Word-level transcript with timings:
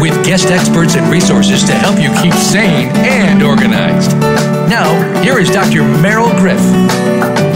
with 0.00 0.24
guest 0.24 0.50
experts 0.50 0.96
and 0.96 1.10
resources 1.10 1.64
to 1.64 1.72
help 1.72 1.98
you 1.98 2.10
keep 2.22 2.34
sane 2.34 2.88
and 2.96 3.42
organized. 3.42 4.12
Now, 4.68 5.22
here 5.22 5.38
is 5.38 5.50
Dr. 5.50 5.82
Meryl 5.82 6.30
Griff. 6.38 7.53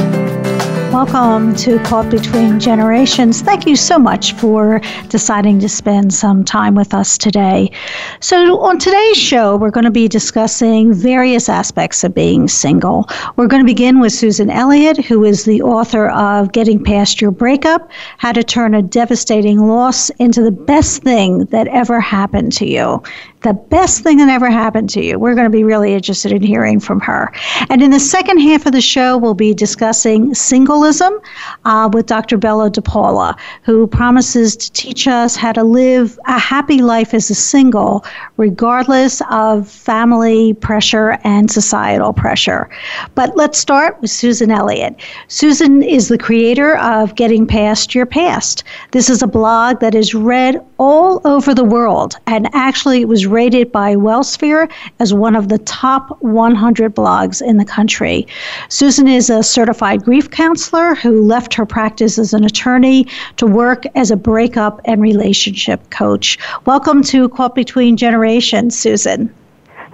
Welcome 0.98 1.54
to 1.54 1.78
Caught 1.84 2.10
Between 2.10 2.58
Generations. 2.58 3.40
Thank 3.40 3.68
you 3.68 3.76
so 3.76 4.00
much 4.00 4.32
for 4.32 4.80
deciding 5.08 5.60
to 5.60 5.68
spend 5.68 6.12
some 6.12 6.44
time 6.44 6.74
with 6.74 6.92
us 6.92 7.16
today. 7.16 7.70
So, 8.18 8.58
on 8.58 8.80
today's 8.80 9.16
show, 9.16 9.54
we're 9.54 9.70
going 9.70 9.84
to 9.84 9.92
be 9.92 10.08
discussing 10.08 10.92
various 10.92 11.48
aspects 11.48 12.02
of 12.02 12.16
being 12.16 12.48
single. 12.48 13.08
We're 13.36 13.46
going 13.46 13.62
to 13.62 13.72
begin 13.72 14.00
with 14.00 14.12
Susan 14.12 14.50
Elliott, 14.50 14.96
who 15.04 15.22
is 15.22 15.44
the 15.44 15.62
author 15.62 16.08
of 16.08 16.50
Getting 16.50 16.82
Past 16.82 17.20
Your 17.20 17.30
Breakup 17.30 17.88
How 18.16 18.32
to 18.32 18.42
Turn 18.42 18.74
a 18.74 18.82
Devastating 18.82 19.68
Loss 19.68 20.10
into 20.18 20.42
the 20.42 20.50
Best 20.50 21.04
Thing 21.04 21.44
That 21.44 21.68
Ever 21.68 22.00
Happened 22.00 22.50
to 22.54 22.66
You 22.66 23.04
the 23.42 23.52
best 23.52 24.02
thing 24.02 24.18
that 24.18 24.28
ever 24.28 24.50
happened 24.50 24.90
to 24.90 25.04
you. 25.04 25.18
We're 25.18 25.34
going 25.34 25.44
to 25.44 25.50
be 25.50 25.64
really 25.64 25.94
interested 25.94 26.32
in 26.32 26.42
hearing 26.42 26.80
from 26.80 27.00
her. 27.00 27.32
And 27.68 27.82
in 27.82 27.90
the 27.90 28.00
second 28.00 28.38
half 28.38 28.66
of 28.66 28.72
the 28.72 28.80
show, 28.80 29.16
we'll 29.16 29.34
be 29.34 29.54
discussing 29.54 30.34
singlism 30.34 31.18
uh, 31.64 31.88
with 31.92 32.06
Dr. 32.06 32.36
Bella 32.36 32.70
DePaulo, 32.70 33.38
who 33.62 33.86
promises 33.86 34.56
to 34.56 34.72
teach 34.72 35.06
us 35.06 35.36
how 35.36 35.52
to 35.52 35.62
live 35.62 36.18
a 36.26 36.38
happy 36.38 36.82
life 36.82 37.14
as 37.14 37.30
a 37.30 37.34
single, 37.34 38.04
regardless 38.36 39.22
of 39.30 39.68
family 39.68 40.54
pressure 40.54 41.18
and 41.24 41.50
societal 41.50 42.12
pressure. 42.12 42.68
But 43.14 43.36
let's 43.36 43.58
start 43.58 44.00
with 44.00 44.10
Susan 44.10 44.50
Elliott. 44.50 44.96
Susan 45.28 45.82
is 45.82 46.08
the 46.08 46.18
creator 46.18 46.76
of 46.78 47.14
Getting 47.14 47.46
Past 47.46 47.94
Your 47.94 48.06
Past. 48.06 48.64
This 48.90 49.08
is 49.08 49.22
a 49.22 49.26
blog 49.26 49.80
that 49.80 49.94
is 49.94 50.14
read 50.14 50.64
all 50.78 51.20
over 51.24 51.54
the 51.54 51.64
world, 51.64 52.16
and 52.26 52.48
actually, 52.54 53.00
it 53.00 53.08
was 53.08 53.26
rated 53.26 53.72
by 53.72 53.96
WellSphere 53.96 54.70
as 55.00 55.12
one 55.12 55.34
of 55.34 55.48
the 55.48 55.58
top 55.58 56.20
100 56.22 56.94
blogs 56.94 57.42
in 57.42 57.56
the 57.56 57.64
country. 57.64 58.26
Susan 58.68 59.08
is 59.08 59.28
a 59.28 59.42
certified 59.42 60.04
grief 60.04 60.30
counselor 60.30 60.94
who 60.94 61.22
left 61.22 61.54
her 61.54 61.66
practice 61.66 62.18
as 62.18 62.32
an 62.32 62.44
attorney 62.44 63.06
to 63.36 63.46
work 63.46 63.84
as 63.94 64.10
a 64.10 64.16
breakup 64.16 64.80
and 64.84 65.02
relationship 65.02 65.90
coach. 65.90 66.38
Welcome 66.64 67.02
to 67.04 67.28
Caught 67.30 67.54
Between 67.54 67.96
Generations, 67.96 68.78
Susan. 68.78 69.34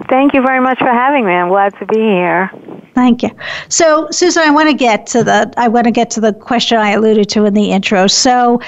Thank 0.09 0.33
you 0.33 0.41
very 0.41 0.59
much 0.59 0.77
for 0.79 0.91
having 0.91 1.25
me. 1.25 1.33
I'm 1.33 1.49
glad 1.49 1.77
to 1.79 1.85
be 1.85 1.97
here. 1.99 2.51
Thank 2.93 3.23
you. 3.23 3.31
So, 3.69 4.09
Susan, 4.11 4.43
I 4.43 4.51
want 4.51 4.69
to 4.69 4.75
get 4.75 5.07
to 5.07 5.23
the 5.23 5.53
I 5.57 5.67
want 5.67 5.85
to 5.85 5.91
get 5.91 6.09
to 6.11 6.21
the 6.21 6.33
question 6.33 6.77
I 6.77 6.91
alluded 6.91 7.29
to 7.29 7.45
in 7.45 7.53
the 7.53 7.71
intro. 7.71 8.07
So, 8.07 8.61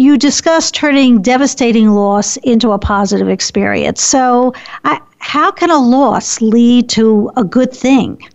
you 0.00 0.16
discussed 0.16 0.74
turning 0.74 1.20
devastating 1.20 1.90
loss 1.90 2.38
into 2.38 2.70
a 2.72 2.78
positive 2.78 3.28
experience. 3.28 4.00
So, 4.00 4.54
I, 4.84 5.00
how 5.18 5.50
can 5.50 5.70
a 5.70 5.78
loss 5.78 6.40
lead 6.40 6.88
to 6.90 7.30
a 7.36 7.44
good 7.44 7.72
thing? 7.72 8.26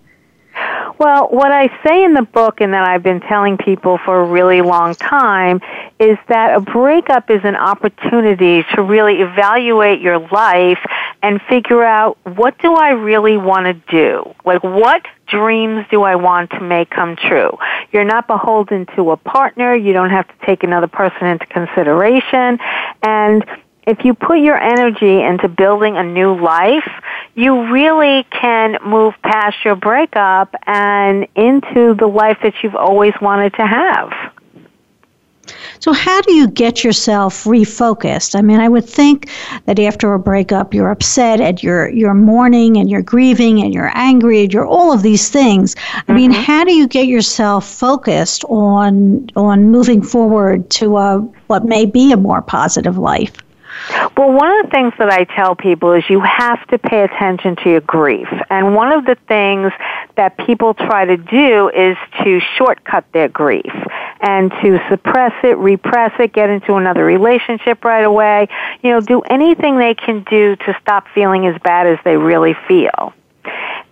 Well, 0.98 1.28
what 1.30 1.52
I 1.52 1.68
say 1.84 2.04
in 2.06 2.14
the 2.14 2.22
book 2.22 2.62
and 2.62 2.74
that 2.74 2.88
I've 2.88 3.04
been 3.04 3.20
telling 3.20 3.58
people 3.58 3.98
for 3.98 4.22
a 4.22 4.26
really 4.26 4.62
long 4.62 4.96
time 4.96 5.60
is 6.00 6.18
that 6.30 6.56
a 6.56 6.62
breakup 6.62 7.30
is 7.30 7.42
an 7.44 7.56
opportunity 7.56 8.64
to 8.76 8.82
really 8.82 9.22
evaluate 9.22 10.00
your 10.00 10.20
life 10.20 10.80
and 11.22 11.42
figure 11.50 11.84
out 11.84 12.18
what 12.38 12.58
do 12.60 12.76
I 12.76 12.92
really 12.92 13.36
want 13.36 13.66
to 13.66 13.74
do? 13.92 14.34
Like 14.46 14.64
what 14.64 15.06
dreams 15.28 15.86
do 15.92 16.04
I 16.04 16.16
want 16.16 16.52
to 16.52 16.60
make 16.60 16.90
come 16.90 17.16
true? 17.16 17.58
You're 17.92 18.06
not 18.06 18.28
beholden 18.28 18.86
to 18.96 19.12
a 19.12 19.18
partner. 19.18 19.76
You 19.76 19.94
don't 19.94 20.10
have 20.10 20.28
to 20.28 20.46
take 20.46 20.64
another 20.64 20.88
person 20.88 21.28
into 21.28 21.46
consideration. 21.48 22.60
And 23.02 23.46
if 23.88 24.04
you 24.04 24.14
put 24.14 24.40
your 24.40 24.58
energy 24.58 25.22
into 25.22 25.48
building 25.48 25.98
a 25.98 26.04
new 26.04 26.36
life, 26.40 26.90
you 27.36 27.72
really 27.72 28.26
can 28.32 28.78
move 28.86 29.14
past 29.22 29.58
your 29.64 29.76
breakup 29.76 30.56
and 30.66 31.28
into 31.36 31.94
the 31.94 32.08
life 32.08 32.38
that 32.44 32.54
you've 32.64 32.76
always 32.76 33.14
wanted 33.22 33.54
to 33.56 33.68
have. 33.68 34.12
So, 35.80 35.94
how 35.94 36.22
do 36.22 36.34
you 36.34 36.48
get 36.48 36.84
yourself 36.84 37.44
refocused? 37.44 38.38
I 38.38 38.42
mean, 38.42 38.60
I 38.60 38.70
would 38.70 38.88
think 38.88 39.30
that 39.66 39.80
after 39.80 40.14
a 40.14 40.20
breakup, 40.20 40.74
you're 40.74 40.90
upset 40.90 41.42
and 41.42 41.62
you're 41.62 41.90
you're 41.90 42.14
mourning 42.14 42.78
and 42.78 42.90
you're 42.90 43.02
grieving 43.02 43.62
and 43.62 43.74
you're 43.74 43.92
angry 43.96 44.44
and 44.44 44.54
you're 44.54 44.66
all 44.66 44.92
of 44.92 45.02
these 45.02 45.30
things. 45.30 45.76
I 46.08 46.14
mean, 46.14 46.32
mm-hmm. 46.32 46.42
how 46.42 46.64
do 46.64 46.74
you 46.74 46.88
get 46.88 47.08
yourself 47.08 47.68
focused 47.68 48.44
on 48.46 49.30
on 49.36 49.72
moving 49.72 50.02
forward 50.02 50.70
to 50.72 50.98
a 50.98 51.18
what 51.48 51.66
may 51.66 51.86
be 51.86 52.12
a 52.12 52.18
more 52.18 52.42
positive 52.42 52.98
life? 52.98 53.36
Well, 54.18 54.32
one 54.32 54.60
of 54.60 54.66
the 54.66 54.72
things 54.72 54.94
that 54.98 55.10
I 55.12 55.26
tell 55.26 55.56
people 55.56 55.92
is 55.94 56.04
you 56.10 56.22
have 56.22 56.66
to 56.68 56.78
pay 56.78 57.04
attention 57.04 57.56
to 57.58 57.70
your 57.70 57.82
grief. 57.82 58.28
And 58.50 58.74
one 58.74 58.92
of 58.92 59.06
the 59.06 59.16
things 59.28 59.74
that 60.16 60.38
people 60.38 60.74
try 60.74 61.06
to 61.06 61.18
do 61.18 61.70
is 61.70 61.98
to 62.24 62.40
shortcut 62.58 63.06
their 63.12 63.28
grief 63.28 63.74
and 64.26 64.50
to 64.64 64.80
suppress 64.90 65.34
it, 65.44 65.56
repress 65.58 66.12
it, 66.20 66.34
get 66.34 66.50
into 66.50 66.76
another 66.76 67.06
relationship 67.06 67.86
right 67.86 68.04
away. 68.04 68.48
You 68.82 68.90
know, 68.90 69.00
do 69.00 69.22
anything 69.22 69.78
they 69.78 69.94
can 69.94 70.24
do 70.24 70.56
to 70.56 70.78
stop 70.82 71.08
feeling 71.14 71.46
as 71.46 71.62
bad 71.62 71.86
as 71.86 72.00
they 72.04 72.18
really 72.18 72.56
feel. 72.68 73.14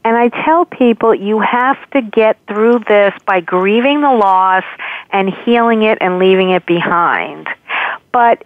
And 0.04 0.18
I 0.18 0.30
tell 0.44 0.66
people 0.66 1.14
you 1.14 1.40
have 1.40 1.78
to 1.92 2.02
get 2.02 2.38
through 2.48 2.80
this 2.88 3.14
by 3.26 3.42
grieving 3.42 4.02
the 4.02 4.12
loss 4.12 4.66
and 5.12 5.32
healing 5.46 5.84
it 5.84 6.00
and 6.02 6.18
leaving 6.18 6.50
it 6.50 6.66
behind. 6.66 7.48
But 8.12 8.44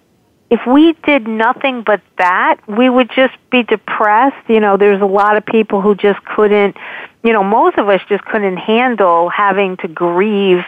if 0.49 0.59
we 0.67 0.93
did 1.05 1.27
nothing 1.27 1.83
but 1.83 2.01
that, 2.17 2.57
we 2.67 2.89
would 2.89 3.09
just 3.11 3.35
be 3.49 3.63
depressed. 3.63 4.49
You 4.49 4.59
know, 4.59 4.77
there's 4.77 5.01
a 5.01 5.05
lot 5.05 5.35
of 5.37 5.45
people 5.45 5.81
who 5.81 5.95
just 5.95 6.23
couldn't, 6.25 6.77
you 7.23 7.33
know, 7.33 7.43
most 7.43 7.77
of 7.77 7.89
us 7.89 8.01
just 8.07 8.23
couldn't 8.25 8.57
handle 8.57 9.29
having 9.29 9.77
to 9.77 9.87
grieve, 9.87 10.63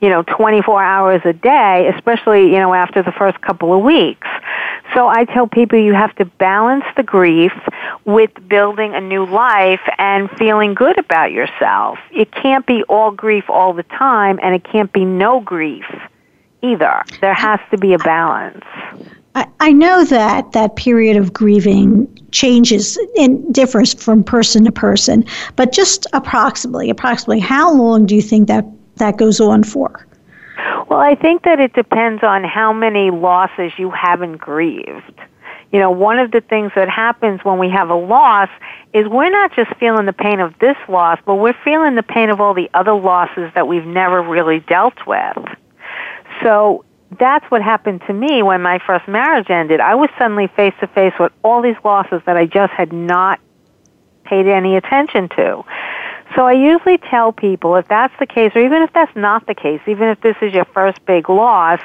you 0.00 0.08
know, 0.08 0.22
24 0.22 0.82
hours 0.82 1.22
a 1.24 1.32
day, 1.32 1.90
especially, 1.94 2.44
you 2.44 2.58
know, 2.58 2.74
after 2.74 3.02
the 3.02 3.12
first 3.12 3.40
couple 3.40 3.76
of 3.76 3.82
weeks. 3.82 4.26
So 4.94 5.08
I 5.08 5.24
tell 5.24 5.46
people 5.46 5.78
you 5.78 5.94
have 5.94 6.14
to 6.16 6.24
balance 6.24 6.84
the 6.96 7.02
grief 7.02 7.52
with 8.04 8.30
building 8.48 8.94
a 8.94 9.00
new 9.00 9.24
life 9.24 9.80
and 9.98 10.30
feeling 10.32 10.74
good 10.74 10.98
about 10.98 11.32
yourself. 11.32 11.98
It 12.10 12.30
can't 12.32 12.66
be 12.66 12.82
all 12.84 13.10
grief 13.10 13.44
all 13.48 13.72
the 13.72 13.82
time 13.84 14.38
and 14.42 14.54
it 14.54 14.64
can't 14.64 14.92
be 14.92 15.04
no 15.04 15.40
grief 15.40 15.86
either. 16.62 17.02
There 17.20 17.34
has 17.34 17.60
to 17.70 17.78
be 17.78 17.92
a 17.94 17.98
balance. 17.98 18.64
I, 19.34 19.46
I 19.60 19.72
know 19.72 20.04
that 20.04 20.52
that 20.52 20.76
period 20.76 21.16
of 21.16 21.32
grieving 21.32 22.06
changes 22.30 22.98
and 23.18 23.52
differs 23.52 23.94
from 23.94 24.22
person 24.22 24.64
to 24.64 24.72
person, 24.72 25.24
but 25.56 25.72
just 25.72 26.06
approximately, 26.12 26.90
approximately, 26.90 27.40
how 27.40 27.72
long 27.72 28.06
do 28.06 28.14
you 28.14 28.22
think 28.22 28.48
that 28.48 28.64
that 28.96 29.16
goes 29.16 29.40
on 29.40 29.64
for? 29.64 30.06
Well, 30.88 31.00
I 31.00 31.14
think 31.14 31.42
that 31.42 31.60
it 31.60 31.72
depends 31.72 32.22
on 32.22 32.44
how 32.44 32.72
many 32.72 33.10
losses 33.10 33.72
you 33.78 33.90
haven't 33.90 34.36
grieved. 34.36 35.20
You 35.72 35.80
know, 35.80 35.90
one 35.90 36.20
of 36.20 36.30
the 36.30 36.40
things 36.40 36.70
that 36.76 36.88
happens 36.88 37.44
when 37.44 37.58
we 37.58 37.68
have 37.70 37.90
a 37.90 37.96
loss 37.96 38.48
is 38.92 39.08
we're 39.08 39.30
not 39.30 39.52
just 39.56 39.74
feeling 39.80 40.06
the 40.06 40.12
pain 40.12 40.38
of 40.38 40.56
this 40.60 40.76
loss, 40.88 41.18
but 41.26 41.34
we're 41.34 41.56
feeling 41.64 41.96
the 41.96 42.02
pain 42.04 42.30
of 42.30 42.40
all 42.40 42.54
the 42.54 42.70
other 42.74 42.94
losses 42.94 43.50
that 43.54 43.66
we've 43.66 43.86
never 43.86 44.22
really 44.22 44.60
dealt 44.60 45.04
with. 45.06 45.36
So 46.42 46.84
that's 47.18 47.44
what 47.50 47.62
happened 47.62 48.02
to 48.06 48.12
me 48.12 48.42
when 48.42 48.62
my 48.62 48.78
first 48.86 49.08
marriage 49.08 49.50
ended. 49.50 49.80
I 49.80 49.94
was 49.94 50.10
suddenly 50.18 50.46
face 50.48 50.74
to 50.80 50.86
face 50.86 51.14
with 51.18 51.32
all 51.42 51.62
these 51.62 51.76
losses 51.84 52.22
that 52.26 52.36
I 52.36 52.46
just 52.46 52.72
had 52.72 52.92
not 52.92 53.40
paid 54.24 54.46
any 54.46 54.76
attention 54.76 55.28
to. 55.30 55.64
So 56.34 56.46
I 56.46 56.52
usually 56.52 56.98
tell 56.98 57.32
people 57.32 57.76
if 57.76 57.86
that's 57.86 58.14
the 58.18 58.26
case, 58.26 58.52
or 58.54 58.64
even 58.64 58.82
if 58.82 58.92
that's 58.92 59.14
not 59.14 59.46
the 59.46 59.54
case, 59.54 59.80
even 59.86 60.08
if 60.08 60.20
this 60.20 60.36
is 60.42 60.52
your 60.52 60.64
first 60.64 61.04
big 61.06 61.28
loss, 61.28 61.80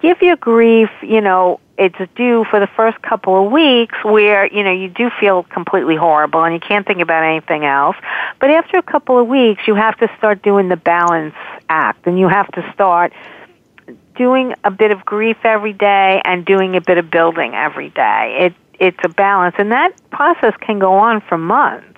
give 0.00 0.22
your 0.22 0.36
grief, 0.36 0.90
you 1.02 1.20
know, 1.20 1.58
it's 1.76 1.98
due 2.14 2.44
for 2.44 2.60
the 2.60 2.66
first 2.66 3.00
couple 3.02 3.44
of 3.44 3.52
weeks 3.52 3.96
where, 4.04 4.46
you 4.52 4.62
know, 4.62 4.72
you 4.72 4.88
do 4.88 5.10
feel 5.20 5.44
completely 5.44 5.96
horrible 5.96 6.42
and 6.44 6.54
you 6.54 6.60
can't 6.60 6.86
think 6.86 7.00
about 7.00 7.24
anything 7.24 7.64
else. 7.64 7.96
But 8.40 8.50
after 8.50 8.78
a 8.78 8.82
couple 8.82 9.18
of 9.18 9.26
weeks, 9.26 9.62
you 9.66 9.74
have 9.74 9.96
to 9.98 10.10
start 10.18 10.42
doing 10.42 10.68
the 10.68 10.76
balance 10.76 11.34
act 11.68 12.06
and 12.06 12.18
you 12.18 12.28
have 12.28 12.50
to 12.52 12.72
start 12.72 13.12
doing 14.16 14.54
a 14.64 14.70
bit 14.70 14.90
of 14.90 15.04
grief 15.04 15.38
every 15.44 15.72
day 15.72 16.20
and 16.24 16.44
doing 16.44 16.76
a 16.76 16.80
bit 16.80 16.98
of 16.98 17.10
building 17.10 17.54
every 17.54 17.90
day. 17.90 18.46
It, 18.46 18.54
it's 18.80 18.98
a 19.02 19.08
balance 19.08 19.56
and 19.58 19.72
that 19.72 19.92
process 20.10 20.54
can 20.60 20.78
go 20.78 20.94
on 20.94 21.20
for 21.20 21.38
months. 21.38 21.97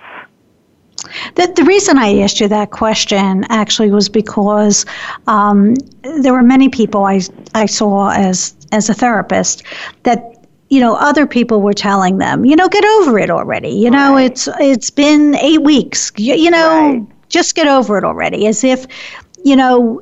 The, 1.35 1.53
the 1.57 1.65
reason 1.65 1.99
I 1.99 2.21
asked 2.21 2.41
you 2.41 2.49
that 2.49 2.71
question 2.71 3.45
actually 3.49 3.91
was 3.91 4.09
because 4.09 4.85
um, 5.27 5.75
there 6.03 6.33
were 6.33 6.43
many 6.43 6.69
people 6.69 7.05
I, 7.05 7.21
I 7.55 7.67
saw 7.67 8.11
as, 8.11 8.55
as 8.73 8.89
a 8.89 8.95
therapist 8.95 9.63
that 10.03 10.37
you 10.69 10.79
know 10.79 10.95
other 10.95 11.27
people 11.27 11.63
were 11.63 11.73
telling 11.73 12.19
them 12.19 12.45
you 12.45 12.55
know 12.55 12.69
get 12.69 12.85
over 12.85 13.19
it 13.19 13.29
already. 13.29 13.71
You 13.71 13.91
know 13.91 14.15
right. 14.15 14.31
it's 14.31 14.49
it's 14.61 14.91
been 14.91 15.35
eight 15.37 15.63
weeks. 15.63 16.13
You, 16.17 16.35
you 16.35 16.51
know 16.51 16.93
right. 16.93 17.07
just 17.29 17.57
get 17.57 17.67
over 17.67 17.99
it 17.99 18.05
already. 18.05 18.47
As 18.47 18.63
if 18.63 18.87
you 19.45 19.57
know 19.57 20.01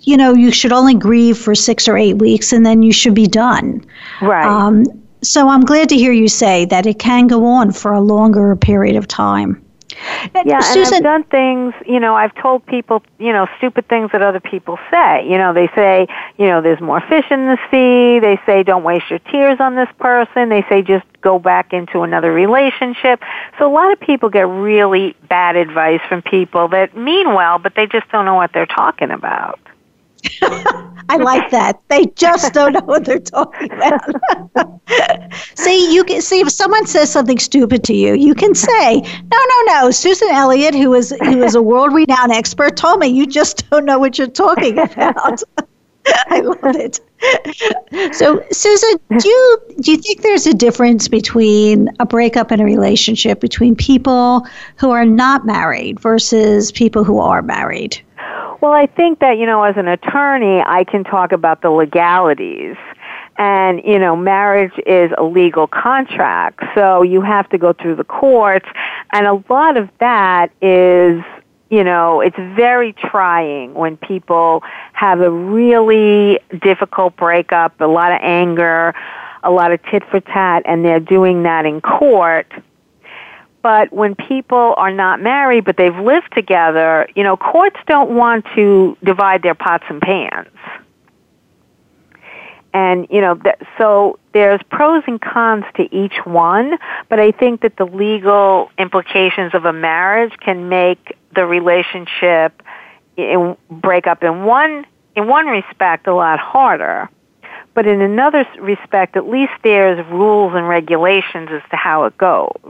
you 0.00 0.16
know 0.16 0.34
you 0.34 0.52
should 0.52 0.72
only 0.72 0.94
grieve 0.94 1.38
for 1.38 1.54
six 1.54 1.88
or 1.88 1.96
eight 1.96 2.14
weeks 2.14 2.52
and 2.52 2.66
then 2.66 2.82
you 2.82 2.92
should 2.92 3.14
be 3.14 3.26
done. 3.26 3.82
Right. 4.20 4.44
Um, 4.44 4.84
so 5.22 5.48
i'm 5.48 5.62
glad 5.62 5.88
to 5.88 5.96
hear 5.96 6.12
you 6.12 6.28
say 6.28 6.66
that 6.66 6.84
it 6.84 6.98
can 6.98 7.26
go 7.26 7.46
on 7.46 7.72
for 7.72 7.94
a 7.94 8.00
longer 8.00 8.54
period 8.56 8.94
of 8.94 9.08
time 9.08 9.63
yeah, 10.44 10.60
Susan, 10.60 10.94
and 10.94 10.94
I've 10.94 11.02
done 11.02 11.24
things, 11.24 11.74
you 11.86 12.00
know, 12.00 12.14
I've 12.14 12.34
told 12.34 12.64
people, 12.66 13.02
you 13.18 13.32
know, 13.32 13.46
stupid 13.58 13.88
things 13.88 14.10
that 14.12 14.22
other 14.22 14.40
people 14.40 14.78
say. 14.90 15.28
You 15.28 15.38
know, 15.38 15.52
they 15.52 15.68
say, 15.74 16.06
you 16.38 16.46
know, 16.46 16.60
there's 16.60 16.80
more 16.80 17.00
fish 17.00 17.26
in 17.30 17.46
the 17.46 17.58
sea. 17.70 18.20
They 18.20 18.40
say, 18.46 18.62
don't 18.62 18.84
waste 18.84 19.10
your 19.10 19.18
tears 19.20 19.60
on 19.60 19.74
this 19.74 19.88
person. 19.98 20.48
They 20.48 20.64
say, 20.68 20.82
just 20.82 21.04
go 21.20 21.38
back 21.38 21.72
into 21.72 22.02
another 22.02 22.32
relationship. 22.32 23.22
So 23.58 23.70
a 23.70 23.72
lot 23.72 23.92
of 23.92 24.00
people 24.00 24.28
get 24.28 24.46
really 24.46 25.16
bad 25.28 25.56
advice 25.56 26.00
from 26.08 26.22
people 26.22 26.68
that 26.68 26.96
mean 26.96 27.34
well, 27.34 27.58
but 27.58 27.74
they 27.74 27.86
just 27.86 28.08
don't 28.10 28.24
know 28.24 28.34
what 28.34 28.52
they're 28.52 28.66
talking 28.66 29.10
about. 29.10 29.58
I 31.08 31.16
like 31.16 31.50
that. 31.50 31.80
They 31.88 32.06
just 32.16 32.54
don't 32.54 32.72
know 32.72 32.80
what 32.80 33.04
they're 33.04 33.18
talking 33.18 33.70
about. 33.72 34.80
see, 35.54 35.92
you 35.92 36.04
can 36.04 36.22
see 36.22 36.40
if 36.40 36.50
someone 36.50 36.86
says 36.86 37.10
something 37.10 37.38
stupid 37.38 37.84
to 37.84 37.94
you, 37.94 38.14
you 38.14 38.34
can 38.34 38.54
say, 38.54 39.00
"No, 39.00 39.38
no, 39.38 39.62
no." 39.66 39.90
Susan 39.90 40.28
Elliott, 40.30 40.74
who 40.74 40.94
is 40.94 41.14
who 41.22 41.42
is 41.42 41.54
a 41.54 41.62
world-renowned 41.62 42.32
expert, 42.32 42.76
told 42.76 43.00
me 43.00 43.08
you 43.08 43.26
just 43.26 43.68
don't 43.70 43.84
know 43.84 43.98
what 43.98 44.18
you're 44.18 44.26
talking 44.26 44.78
about. 44.78 45.42
I 46.26 46.40
love 46.40 46.58
it. 46.76 47.00
So, 48.14 48.44
Susan, 48.50 49.00
do 49.18 49.28
you 49.28 49.58
do 49.80 49.92
you 49.92 49.96
think 49.98 50.22
there's 50.22 50.46
a 50.46 50.52
difference 50.54 51.08
between 51.08 51.88
a 51.98 52.06
breakup 52.06 52.52
in 52.52 52.60
a 52.60 52.64
relationship 52.64 53.40
between 53.40 53.74
people 53.74 54.46
who 54.76 54.90
are 54.90 55.06
not 55.06 55.46
married 55.46 56.00
versus 56.00 56.70
people 56.72 57.04
who 57.04 57.18
are 57.18 57.40
married? 57.40 58.00
Well, 58.64 58.72
I 58.72 58.86
think 58.86 59.18
that, 59.18 59.36
you 59.36 59.44
know, 59.44 59.62
as 59.62 59.76
an 59.76 59.88
attorney, 59.88 60.62
I 60.64 60.84
can 60.84 61.04
talk 61.04 61.32
about 61.32 61.60
the 61.60 61.68
legalities. 61.68 62.76
And, 63.36 63.82
you 63.84 63.98
know, 63.98 64.16
marriage 64.16 64.72
is 64.86 65.12
a 65.18 65.22
legal 65.22 65.66
contract, 65.66 66.64
so 66.74 67.02
you 67.02 67.20
have 67.20 67.46
to 67.50 67.58
go 67.58 67.74
through 67.74 67.96
the 67.96 68.04
courts, 68.04 68.64
and 69.12 69.26
a 69.26 69.34
lot 69.50 69.76
of 69.76 69.90
that 70.00 70.50
is 70.62 71.22
you 71.68 71.82
know, 71.82 72.20
it's 72.20 72.36
very 72.36 72.92
trying 72.92 73.74
when 73.74 73.96
people 73.96 74.62
have 74.92 75.20
a 75.20 75.30
really 75.30 76.38
difficult 76.62 77.16
breakup, 77.16 77.78
a 77.80 77.86
lot 77.86 78.12
of 78.12 78.18
anger, 78.22 78.94
a 79.42 79.50
lot 79.50 79.72
of 79.72 79.82
tit 79.90 80.04
for 80.08 80.20
tat, 80.20 80.62
and 80.66 80.84
they're 80.84 81.00
doing 81.00 81.42
that 81.42 81.66
in 81.66 81.80
court. 81.80 82.50
But 83.64 83.94
when 83.94 84.14
people 84.14 84.74
are 84.76 84.92
not 84.92 85.22
married 85.22 85.64
but 85.64 85.78
they've 85.78 85.96
lived 85.96 86.34
together, 86.34 87.08
you 87.16 87.22
know, 87.24 87.38
courts 87.38 87.80
don't 87.86 88.14
want 88.14 88.44
to 88.54 88.94
divide 89.02 89.42
their 89.42 89.54
pots 89.54 89.84
and 89.88 90.02
pans. 90.02 90.48
And, 92.74 93.06
you 93.08 93.22
know, 93.22 93.36
th- 93.36 93.56
so 93.78 94.18
there's 94.34 94.60
pros 94.70 95.02
and 95.06 95.18
cons 95.18 95.64
to 95.76 95.84
each 95.96 96.12
one, 96.24 96.76
but 97.08 97.18
I 97.18 97.30
think 97.30 97.62
that 97.62 97.78
the 97.78 97.86
legal 97.86 98.70
implications 98.76 99.54
of 99.54 99.64
a 99.64 99.72
marriage 99.72 100.34
can 100.40 100.68
make 100.68 101.16
the 101.34 101.46
relationship 101.46 102.62
in, 103.16 103.56
break 103.70 104.06
up 104.06 104.22
in 104.22 104.44
one, 104.44 104.84
in 105.16 105.26
one 105.26 105.46
respect 105.46 106.06
a 106.06 106.14
lot 106.14 106.38
harder. 106.38 107.08
But 107.72 107.86
in 107.86 108.02
another 108.02 108.44
respect, 108.60 109.16
at 109.16 109.26
least 109.26 109.52
there's 109.62 110.04
rules 110.08 110.52
and 110.54 110.68
regulations 110.68 111.48
as 111.50 111.62
to 111.70 111.76
how 111.76 112.04
it 112.04 112.18
goes. 112.18 112.60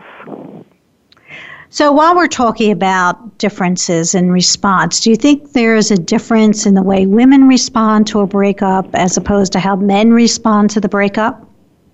So, 1.75 1.91
while 1.91 2.15
we're 2.15 2.29
talking 2.29 2.71
about 2.71 3.39
differences 3.39 4.15
in 4.15 4.31
response, 4.31 5.01
do 5.01 5.11
you 5.11 5.17
think 5.17 5.55
there 5.55 5.75
is 5.75 5.91
a 5.91 5.97
difference 5.97 6.67
in 6.67 6.75
the 6.75 6.85
way 6.85 7.05
women 7.05 7.49
respond 7.49 8.07
to 8.07 8.21
a 8.21 8.29
breakup 8.29 8.95
as 8.95 9.17
opposed 9.17 9.53
to 9.55 9.59
how 9.59 9.75
men 9.75 10.13
respond 10.13 10.71
to 10.71 10.81
the 10.81 10.89
breakup? 10.89 11.45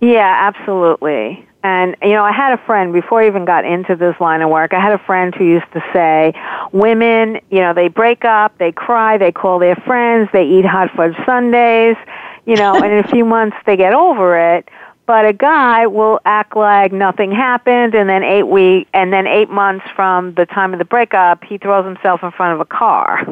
Yeah, 0.02 0.36
absolutely. 0.38 1.48
And, 1.64 1.96
you 2.02 2.10
know, 2.10 2.24
I 2.24 2.30
had 2.30 2.52
a 2.52 2.62
friend, 2.66 2.92
before 2.92 3.22
I 3.22 3.26
even 3.26 3.46
got 3.46 3.64
into 3.64 3.96
this 3.96 4.14
line 4.20 4.42
of 4.42 4.50
work, 4.50 4.74
I 4.74 4.80
had 4.80 4.92
a 4.92 4.98
friend 4.98 5.34
who 5.34 5.46
used 5.46 5.72
to 5.72 5.82
say, 5.94 6.34
women, 6.72 7.40
you 7.48 7.60
know, 7.60 7.72
they 7.72 7.88
break 7.88 8.26
up, 8.26 8.58
they 8.58 8.72
cry, 8.72 9.16
they 9.16 9.32
call 9.32 9.58
their 9.58 9.76
friends, 9.76 10.28
they 10.34 10.44
eat 10.44 10.66
hot 10.66 10.90
fudge 10.94 11.16
sundaes, 11.24 11.96
you 12.44 12.56
know, 12.56 12.74
and 12.74 12.92
in 12.92 13.02
a 13.02 13.08
few 13.08 13.24
months 13.24 13.56
they 13.64 13.78
get 13.78 13.94
over 13.94 14.36
it 14.36 14.68
but 15.10 15.26
a 15.26 15.32
guy 15.32 15.88
will 15.88 16.20
act 16.24 16.54
like 16.54 16.92
nothing 16.92 17.32
happened 17.32 17.96
and 17.96 18.08
then 18.08 18.22
eight 18.22 18.44
week 18.44 18.86
and 18.94 19.12
then 19.12 19.26
eight 19.26 19.50
months 19.50 19.84
from 19.96 20.32
the 20.34 20.46
time 20.46 20.72
of 20.72 20.78
the 20.78 20.84
breakup 20.84 21.42
he 21.42 21.58
throws 21.58 21.84
himself 21.84 22.22
in 22.22 22.30
front 22.30 22.54
of 22.54 22.60
a 22.60 22.64
car. 22.64 23.26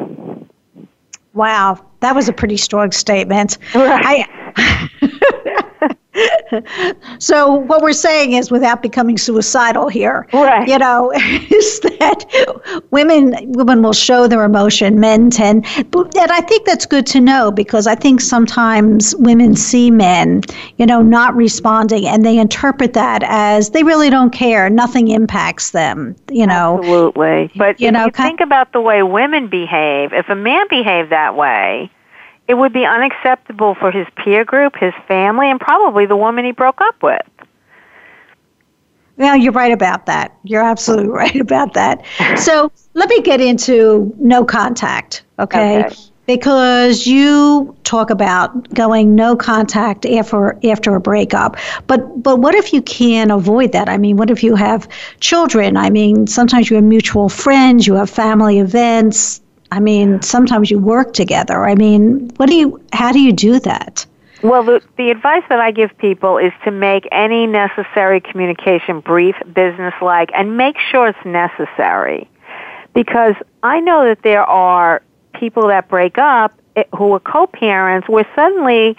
Wow. 1.33 1.79
That 2.01 2.15
was 2.15 2.27
a 2.27 2.33
pretty 2.33 2.57
strong 2.57 2.91
statement. 2.91 3.59
Right. 3.73 4.27
I, 4.27 5.61
so 7.19 7.53
what 7.53 7.81
we're 7.81 7.93
saying 7.93 8.33
is 8.33 8.51
without 8.51 8.81
becoming 8.81 9.17
suicidal 9.17 9.87
here 9.87 10.27
right. 10.33 10.67
you 10.67 10.77
know 10.77 11.11
is 11.15 11.79
that 11.81 12.81
women 12.91 13.35
women 13.53 13.81
will 13.81 13.93
show 13.93 14.27
their 14.27 14.43
emotion 14.43 14.99
men 14.99 15.29
tend 15.29 15.65
but 15.91 16.15
and 16.17 16.31
i 16.31 16.41
think 16.41 16.65
that's 16.65 16.85
good 16.85 17.05
to 17.05 17.19
know 17.19 17.51
because 17.51 17.87
i 17.87 17.95
think 17.95 18.21
sometimes 18.21 19.15
women 19.17 19.55
see 19.55 19.91
men 19.91 20.41
you 20.77 20.85
know 20.85 21.01
not 21.01 21.35
responding 21.35 22.07
and 22.07 22.25
they 22.25 22.37
interpret 22.37 22.93
that 22.93 23.23
as 23.25 23.71
they 23.71 23.83
really 23.83 24.09
don't 24.09 24.31
care 24.31 24.69
nothing 24.69 25.09
impacts 25.09 25.71
them 25.71 26.15
you 26.31 26.45
know 26.45 26.79
absolutely 26.79 27.51
but 27.55 27.79
you 27.79 27.91
know 27.91 28.05
you 28.05 28.11
think 28.11 28.39
about 28.39 28.71
the 28.73 28.81
way 28.81 29.03
women 29.03 29.47
behave 29.47 30.13
if 30.13 30.29
a 30.29 30.35
man 30.35 30.65
behaved 30.69 31.11
that 31.11 31.35
way 31.35 31.89
it 32.49 32.57
would 32.57 32.73
be 32.73 32.83
unacceptable 32.83 33.75
for 33.75 33.91
his 33.91 34.07
peer 34.15 34.43
group, 34.43 34.75
his 34.75 34.93
family, 35.07 35.51
and 35.51 35.59
probably 35.59 36.07
the 36.07 36.17
woman 36.17 36.43
he 36.43 36.51
broke 36.51 36.81
up 36.81 37.01
with. 37.03 37.21
Well, 39.17 39.37
you're 39.37 39.53
right 39.53 39.71
about 39.71 40.07
that. 40.07 40.35
You're 40.43 40.63
absolutely 40.63 41.09
right 41.23 41.39
about 41.39 41.75
that. 41.75 42.03
So 42.37 42.71
let 42.95 43.09
me 43.09 43.21
get 43.21 43.39
into 43.39 44.13
no 44.17 44.43
contact, 44.43 45.23
okay? 45.37 45.85
okay? 45.85 45.95
Because 46.25 47.05
you 47.05 47.75
talk 47.83 48.09
about 48.09 48.73
going 48.73 49.13
no 49.13 49.35
contact 49.35 50.05
after 50.05 50.57
after 50.63 50.95
a 50.95 50.99
breakup, 51.01 51.57
but 51.87 52.23
but 52.23 52.39
what 52.39 52.55
if 52.55 52.71
you 52.71 52.81
can 52.81 53.31
avoid 53.31 53.71
that? 53.71 53.89
I 53.89 53.97
mean, 53.97 54.15
what 54.15 54.29
if 54.29 54.43
you 54.43 54.55
have 54.55 54.87
children? 55.19 55.75
I 55.75 55.89
mean, 55.89 56.27
sometimes 56.27 56.69
you 56.69 56.75
have 56.75 56.85
mutual 56.85 57.29
friends, 57.29 57.87
you 57.87 57.95
have 57.95 58.09
family 58.09 58.59
events, 58.59 59.41
I 59.71 59.79
mean, 59.79 60.21
sometimes 60.21 60.71
you 60.71 60.79
work 60.79 61.13
together. 61.13 61.65
I 61.65 61.75
mean, 61.75 62.31
what 62.37 62.49
do 62.49 62.55
you? 62.55 62.81
How 62.93 63.11
do 63.11 63.19
you 63.19 63.31
do 63.31 63.59
that? 63.61 64.05
Well, 64.41 64.63
the, 64.63 64.81
the 64.97 65.11
advice 65.11 65.43
that 65.49 65.59
I 65.59 65.71
give 65.71 65.95
people 65.97 66.37
is 66.37 66.53
to 66.63 66.71
make 66.71 67.07
any 67.11 67.45
necessary 67.45 68.21
communication 68.21 69.01
brief, 69.01 69.35
businesslike, 69.53 70.29
and 70.33 70.55
make 70.55 70.77
sure 70.79 71.07
it's 71.07 71.25
necessary. 71.25 72.29
Because 72.93 73.35
I 73.63 73.81
know 73.81 74.05
that 74.05 74.21
there 74.23 74.43
are 74.43 75.01
people 75.33 75.67
that 75.67 75.89
break 75.89 76.17
up 76.17 76.57
eh, 76.77 76.83
who 76.95 77.11
are 77.13 77.19
co-parents 77.19 78.07
where 78.07 78.25
suddenly 78.33 78.97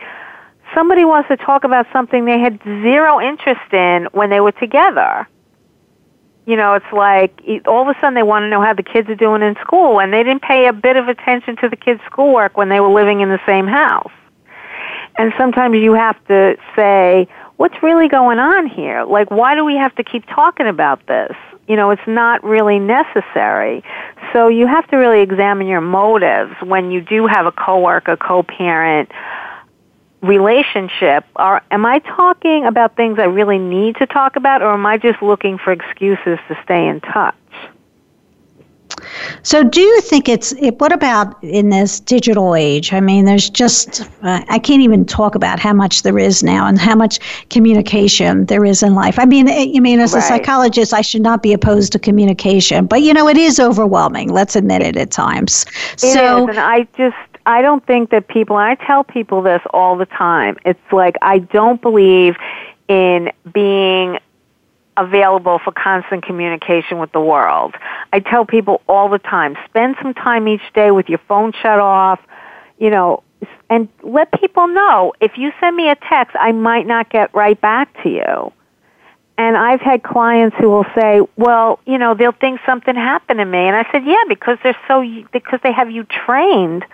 somebody 0.75 1.05
wants 1.05 1.29
to 1.29 1.37
talk 1.39 1.65
about 1.65 1.87
something 1.93 2.27
they 2.27 2.39
had 2.39 2.61
zero 2.63 3.21
interest 3.21 3.73
in 3.73 4.09
when 4.13 4.31
they 4.31 4.41
were 4.41 4.53
together 4.53 5.27
you 6.47 6.57
know, 6.57 6.75
it's 6.75 6.93
like 6.93 7.41
all 7.67 7.89
of 7.89 7.95
a 7.95 8.01
sudden 8.01 8.15
they 8.15 8.23
want 8.23 8.45
to 8.45 8.49
know 8.49 8.61
how 8.61 8.75
the 8.75 8.83
kids 8.83 9.09
are 9.09 9.15
doing 9.15 9.43
in 9.43 9.55
school, 9.57 10.01
and 10.01 10.13
they 10.13 10.23
didn't 10.23 10.43
pay 10.43 10.67
a 10.67 10.73
bit 10.73 10.97
of 10.97 11.09
attention 11.09 11.57
to 11.57 11.69
the 11.69 11.77
kids' 11.77 12.01
schoolwork 12.07 12.57
when 12.57 12.69
they 12.69 12.81
were 12.81 12.93
living 12.93 13.21
in 13.21 13.29
the 13.29 13.41
same 13.47 13.67
house. 13.67 14.13
And 15.19 15.33
sometimes 15.37 15.77
you 15.77 15.93
have 15.93 16.17
to 16.27 16.57
say, 16.75 17.29
what's 17.57 17.83
really 17.83 18.09
going 18.09 18.39
on 18.39 18.67
here? 18.67 19.05
Like, 19.05 19.31
why 19.31 19.55
do 19.55 19.65
we 19.65 19.77
have 19.77 19.95
to 19.97 20.05
keep 20.05 20.25
talking 20.27 20.67
about 20.67 21.07
this? 21.07 21.37
You 21.69 21.77
know, 21.77 21.91
it's 21.91 22.07
not 22.07 22.43
really 22.43 22.79
necessary. 22.79 23.85
So 24.33 24.49
you 24.49 24.67
have 24.67 24.89
to 24.89 24.97
really 24.97 25.21
examine 25.21 25.67
your 25.67 25.83
motives 25.83 26.55
when 26.63 26.91
you 26.91 27.01
do 27.01 27.27
have 27.27 27.47
a 27.47 27.53
coworker, 27.53 28.17
co-parent 28.17 29.11
relationship. 30.23 31.25
Or 31.37 31.63
am 31.71 31.87
I 31.87 32.01
talking 32.01 32.65
about 32.67 32.97
things 32.97 33.19
I 33.19 33.25
really 33.25 33.59
need 33.59 33.97
to 33.97 34.07
talk 34.07 34.37
about, 34.37 34.63
or 34.63 34.73
am 34.73 34.87
I 34.87 34.99
just 34.99 35.23
looking 35.23 35.59
for 35.59 35.73
excuses 35.73 36.39
to 36.49 36.59
stay 36.65 36.87
in 36.87 37.01
touch? 37.01 37.35
So, 39.43 39.63
do 39.63 39.81
you 39.81 40.01
think 40.03 40.29
it's 40.29 40.53
what 40.79 40.93
about 40.93 41.43
in 41.43 41.71
this 41.71 42.01
digital 42.01 42.55
age? 42.55 42.93
I 42.93 43.01
mean, 43.01 43.25
there's 43.25 43.49
just, 43.49 44.03
uh, 44.23 44.43
I 44.49 44.59
can't 44.59 44.83
even 44.83 45.07
talk 45.07 45.35
about 45.35 45.59
how 45.59 45.73
much 45.73 46.03
there 46.03 46.19
is 46.19 46.43
now 46.43 46.67
and 46.67 46.79
how 46.79 46.95
much 46.95 47.19
communication 47.49 48.47
there 48.47 48.65
is 48.65 48.83
in 48.83 48.95
life. 48.95 49.19
I 49.19 49.25
mean, 49.25 49.49
I 49.49 49.79
mean, 49.81 50.01
as 50.01 50.15
a 50.15 50.21
psychologist, 50.21 50.93
I 50.93 51.01
should 51.01 51.23
not 51.23 51.43
be 51.43 51.53
opposed 51.53 51.93
to 51.93 51.99
communication, 51.99 52.87
but 52.87 53.03
you 53.03 53.15
know, 53.15 53.29
it 53.29 53.39
is 53.39 53.59
overwhelming. 53.59 54.31
Let's 54.31 54.57
admit 54.57 54.83
it 54.83 54.97
at 54.97 55.11
times. 55.11 55.65
It 55.95 56.01
so, 56.01 56.49
is, 56.49 56.57
and 56.57 56.59
I 56.59 56.87
just, 56.97 57.17
I 57.47 57.63
don't 57.63 57.85
think 57.87 58.11
that 58.11 58.29
people, 58.29 58.59
and 58.59 58.79
I 58.79 58.85
tell 58.87 59.05
people 59.05 59.43
this 59.43 59.63
all 59.73 59.97
the 59.97 60.07
time, 60.07 60.57
it's 60.65 60.81
like 60.93 61.17
I 61.23 61.39
don't 61.39 61.81
believe 61.81 62.37
in 62.89 63.31
being 63.53 64.19
available 64.97 65.59
for 65.59 65.73
constant 65.73 66.25
communication 66.25 66.99
with 66.99 67.13
the 67.13 67.21
world. 67.21 67.75
I 68.13 68.21
tell 68.21 68.45
people 68.45 68.83
all 68.89 69.09
the 69.09 69.19
time, 69.19 69.57
spend 69.67 69.97
some 70.03 70.13
time 70.13 70.47
each 70.49 70.73
day 70.75 70.91
with 70.91 71.09
your 71.09 71.21
phone 71.27 71.53
shut 71.53 71.79
off, 71.79 72.21
you 72.79 72.91
know, 72.91 73.23
and 73.71 73.89
let 74.03 74.33
people 74.33 74.69
know 74.69 75.15
if 75.21 75.39
you 75.39 75.53
send 75.61 75.77
me 75.77 75.89
a 75.89 75.97
text, 75.97 76.37
I 76.39 76.53
might 76.53 76.87
not 76.87 77.09
get 77.09 77.35
right 77.35 77.59
back 77.59 78.03
to 78.03 78.11
you. 78.11 78.53
And 79.39 79.57
I've 79.57 79.81
had 79.81 80.03
clients 80.03 80.55
who 80.59 80.69
will 80.69 80.85
say, 80.95 81.23
"Well, 81.37 81.79
you 81.87 81.97
know, 81.97 82.13
they'll 82.13 82.33
think 82.33 82.61
something 82.67 82.95
happened 82.95 83.39
to 83.39 83.47
me." 83.47 83.61
And 83.61 83.75
I 83.75 83.91
said, 83.91 84.05
"Yeah, 84.05 84.23
because 84.29 84.59
they're 84.63 84.77
so 84.87 85.03
because 85.33 85.61
they 85.63 85.73
have 85.73 85.91
you 85.91 86.05
trained 86.05 86.85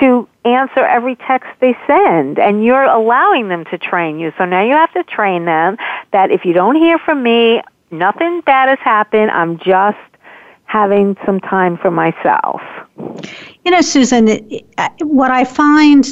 to 0.00 0.28
answer 0.44 0.80
every 0.80 1.16
text 1.16 1.48
they 1.60 1.76
send 1.86 2.38
and 2.38 2.64
you're 2.64 2.84
allowing 2.84 3.48
them 3.48 3.64
to 3.66 3.78
train 3.78 4.18
you. 4.18 4.32
So 4.36 4.44
now 4.44 4.62
you 4.64 4.72
have 4.72 4.92
to 4.92 5.04
train 5.04 5.44
them 5.44 5.76
that 6.12 6.30
if 6.30 6.44
you 6.44 6.52
don't 6.52 6.76
hear 6.76 6.98
from 6.98 7.22
me, 7.22 7.62
nothing 7.90 8.40
bad 8.42 8.68
has 8.68 8.78
happened. 8.80 9.30
I'm 9.30 9.58
just 9.58 9.98
having 10.66 11.16
some 11.24 11.40
time 11.40 11.76
for 11.78 11.90
myself. 11.90 12.60
You 13.64 13.70
know, 13.70 13.80
Susan, 13.80 14.40
what 15.00 15.30
I 15.30 15.44
find 15.44 16.04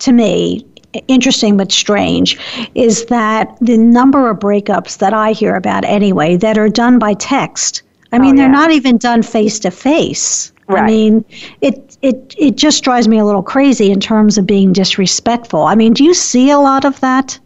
to 0.00 0.12
me 0.12 0.66
interesting 1.06 1.56
but 1.56 1.70
strange 1.70 2.38
is 2.74 3.06
that 3.06 3.56
the 3.60 3.76
number 3.76 4.30
of 4.30 4.38
breakups 4.38 4.98
that 4.98 5.12
I 5.12 5.32
hear 5.32 5.54
about 5.54 5.84
anyway 5.84 6.36
that 6.36 6.58
are 6.58 6.68
done 6.68 6.98
by 6.98 7.14
text. 7.14 7.82
I 8.12 8.16
oh, 8.16 8.20
mean, 8.20 8.30
oh, 8.30 8.32
yeah. 8.34 8.42
they're 8.42 8.52
not 8.52 8.70
even 8.70 8.98
done 8.98 9.22
face 9.22 9.58
to 9.60 9.70
face. 9.70 10.52
Right. 10.68 10.82
I 10.82 10.86
mean, 10.86 11.24
it 11.62 11.96
it 12.02 12.34
it 12.38 12.56
just 12.56 12.84
drives 12.84 13.08
me 13.08 13.18
a 13.18 13.24
little 13.24 13.42
crazy 13.42 13.90
in 13.90 14.00
terms 14.00 14.36
of 14.36 14.46
being 14.46 14.72
disrespectful. 14.72 15.62
I 15.62 15.74
mean, 15.74 15.94
do 15.94 16.04
you 16.04 16.12
see 16.14 16.50
a 16.50 16.58
lot 16.58 16.84
of 16.84 17.00
that? 17.00 17.38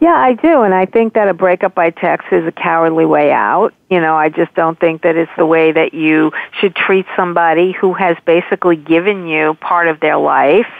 Yeah, 0.00 0.14
I 0.14 0.34
do, 0.34 0.62
and 0.62 0.74
I 0.74 0.86
think 0.86 1.14
that 1.14 1.28
a 1.28 1.34
breakup 1.34 1.74
by 1.74 1.90
text 1.90 2.28
is 2.30 2.46
a 2.46 2.52
cowardly 2.52 3.06
way 3.06 3.32
out. 3.32 3.72
You 3.90 4.00
know, 4.00 4.14
I 4.14 4.28
just 4.28 4.54
don't 4.54 4.78
think 4.78 5.02
that 5.02 5.16
it's 5.16 5.30
the 5.36 5.46
way 5.46 5.72
that 5.72 5.94
you 5.94 6.32
should 6.60 6.76
treat 6.76 7.06
somebody 7.16 7.72
who 7.72 7.94
has 7.94 8.16
basically 8.26 8.76
given 8.76 9.26
you 9.26 9.54
part 9.54 9.88
of 9.88 9.98
their 10.00 10.18
life 10.18 10.70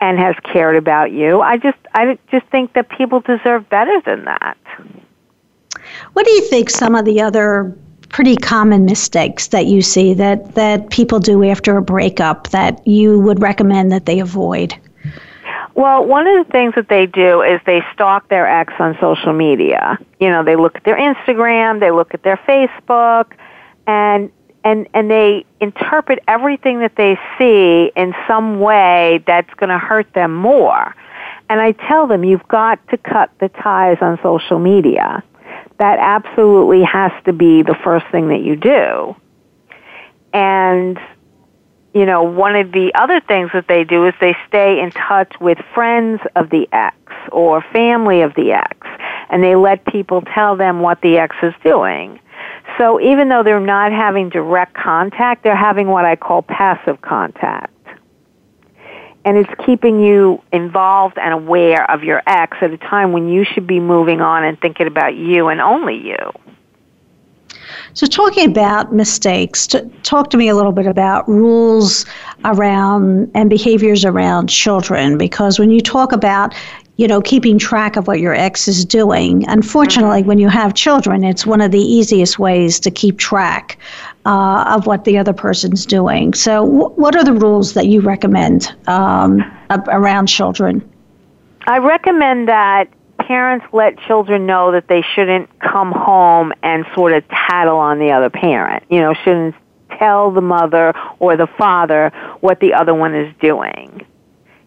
and 0.00 0.18
has 0.18 0.34
cared 0.42 0.76
about 0.76 1.12
you. 1.12 1.40
I 1.40 1.56
just 1.58 1.78
I 1.94 2.18
just 2.30 2.46
think 2.46 2.72
that 2.72 2.88
people 2.88 3.20
deserve 3.20 3.68
better 3.68 4.00
than 4.00 4.24
that. 4.24 4.56
What 6.14 6.24
do 6.24 6.32
you 6.32 6.42
think 6.42 6.70
some 6.70 6.94
of 6.94 7.04
the 7.04 7.20
other 7.20 7.76
pretty 8.08 8.36
common 8.36 8.84
mistakes 8.84 9.48
that 9.48 9.66
you 9.66 9.82
see 9.82 10.14
that, 10.14 10.54
that 10.54 10.90
people 10.90 11.18
do 11.18 11.44
after 11.44 11.76
a 11.76 11.82
breakup 11.82 12.48
that 12.48 12.86
you 12.86 13.18
would 13.20 13.42
recommend 13.42 13.92
that 13.92 14.06
they 14.06 14.20
avoid? 14.20 14.74
Well, 15.74 16.06
one 16.06 16.26
of 16.26 16.46
the 16.46 16.50
things 16.50 16.74
that 16.76 16.88
they 16.88 17.04
do 17.04 17.42
is 17.42 17.60
they 17.66 17.82
stalk 17.92 18.28
their 18.28 18.48
ex 18.48 18.72
on 18.78 18.96
social 18.98 19.34
media. 19.34 19.98
You 20.18 20.30
know, 20.30 20.42
they 20.42 20.56
look 20.56 20.76
at 20.76 20.84
their 20.84 20.96
Instagram, 20.96 21.80
they 21.80 21.90
look 21.90 22.14
at 22.14 22.22
their 22.22 22.38
Facebook, 22.48 23.32
and 23.86 24.32
and 24.64 24.88
and 24.94 25.10
they 25.10 25.44
interpret 25.60 26.20
everything 26.26 26.80
that 26.80 26.96
they 26.96 27.18
see 27.38 27.92
in 27.94 28.14
some 28.26 28.58
way 28.58 29.22
that's 29.26 29.52
going 29.54 29.68
to 29.68 29.78
hurt 29.78 30.10
them 30.14 30.34
more. 30.34 30.94
And 31.50 31.60
I 31.60 31.72
tell 31.72 32.06
them 32.06 32.24
you've 32.24 32.48
got 32.48 32.84
to 32.88 32.96
cut 32.96 33.30
the 33.38 33.50
ties 33.50 33.98
on 34.00 34.18
social 34.22 34.58
media 34.58 35.22
that 35.78 35.98
absolutely 36.00 36.82
has 36.82 37.12
to 37.24 37.32
be 37.32 37.62
the 37.62 37.76
first 37.84 38.06
thing 38.10 38.28
that 38.28 38.40
you 38.40 38.56
do. 38.56 39.16
And, 40.32 40.98
you 41.94 42.06
know, 42.06 42.22
one 42.22 42.56
of 42.56 42.72
the 42.72 42.92
other 42.94 43.20
things 43.20 43.50
that 43.52 43.68
they 43.68 43.84
do 43.84 44.06
is 44.06 44.14
they 44.20 44.36
stay 44.48 44.80
in 44.80 44.90
touch 44.90 45.32
with 45.40 45.58
friends 45.74 46.20
of 46.34 46.50
the 46.50 46.68
ex 46.72 46.96
or 47.32 47.62
family 47.72 48.22
of 48.22 48.34
the 48.34 48.52
ex, 48.52 48.86
and 49.30 49.42
they 49.42 49.54
let 49.54 49.84
people 49.86 50.22
tell 50.34 50.56
them 50.56 50.80
what 50.80 51.00
the 51.00 51.18
ex 51.18 51.36
is 51.42 51.54
doing. 51.62 52.20
So 52.78 53.00
even 53.00 53.28
though 53.28 53.42
they're 53.42 53.60
not 53.60 53.92
having 53.92 54.28
direct 54.28 54.74
contact, 54.74 55.42
they're 55.42 55.56
having 55.56 55.88
what 55.88 56.04
I 56.04 56.16
call 56.16 56.42
passive 56.42 57.00
contact 57.00 57.72
and 59.26 59.36
it's 59.36 59.50
keeping 59.66 60.00
you 60.00 60.40
involved 60.52 61.18
and 61.18 61.34
aware 61.34 61.90
of 61.90 62.04
your 62.04 62.22
ex 62.28 62.56
at 62.60 62.70
a 62.70 62.78
time 62.78 63.12
when 63.12 63.28
you 63.28 63.44
should 63.44 63.66
be 63.66 63.80
moving 63.80 64.20
on 64.20 64.44
and 64.44 64.58
thinking 64.60 64.86
about 64.86 65.16
you 65.16 65.48
and 65.48 65.60
only 65.60 65.96
you. 65.96 66.16
So, 67.94 68.06
talking 68.06 68.48
about 68.48 68.94
mistakes, 68.94 69.66
talk 70.04 70.30
to 70.30 70.36
me 70.36 70.48
a 70.48 70.54
little 70.54 70.70
bit 70.70 70.86
about 70.86 71.28
rules 71.28 72.06
around 72.44 73.32
and 73.34 73.50
behaviors 73.50 74.04
around 74.04 74.48
children, 74.48 75.18
because 75.18 75.58
when 75.58 75.72
you 75.72 75.80
talk 75.80 76.12
about 76.12 76.54
you 76.96 77.06
know, 77.06 77.20
keeping 77.20 77.58
track 77.58 77.96
of 77.96 78.06
what 78.06 78.20
your 78.20 78.34
ex 78.34 78.68
is 78.68 78.82
doing. 78.84 79.46
Unfortunately, 79.48 80.20
mm-hmm. 80.20 80.28
when 80.28 80.38
you 80.38 80.48
have 80.48 80.72
children, 80.72 81.24
it's 81.24 81.44
one 81.44 81.60
of 81.60 81.70
the 81.70 81.80
easiest 81.80 82.38
ways 82.38 82.80
to 82.80 82.90
keep 82.90 83.18
track 83.18 83.78
uh, 84.26 84.74
of 84.76 84.86
what 84.86 85.04
the 85.04 85.16
other 85.16 85.32
person's 85.32 85.86
doing. 85.86 86.34
So, 86.34 86.66
w- 86.66 86.94
what 86.96 87.14
are 87.14 87.24
the 87.24 87.32
rules 87.32 87.74
that 87.74 87.86
you 87.86 88.00
recommend 88.00 88.74
um, 88.88 89.40
around 89.70 90.26
children? 90.26 90.86
I 91.66 91.78
recommend 91.78 92.48
that 92.48 92.88
parents 93.18 93.66
let 93.72 93.98
children 94.00 94.44
know 94.44 94.72
that 94.72 94.88
they 94.88 95.02
shouldn't 95.14 95.48
come 95.60 95.92
home 95.92 96.52
and 96.62 96.84
sort 96.94 97.12
of 97.12 97.26
tattle 97.28 97.78
on 97.78 97.98
the 97.98 98.10
other 98.10 98.28
parent. 98.28 98.82
You 98.90 99.00
know, 99.00 99.14
shouldn't 99.14 99.54
tell 99.98 100.32
the 100.32 100.42
mother 100.42 100.92
or 101.20 101.36
the 101.36 101.46
father 101.46 102.10
what 102.40 102.60
the 102.60 102.74
other 102.74 102.94
one 102.94 103.14
is 103.14 103.32
doing 103.40 104.04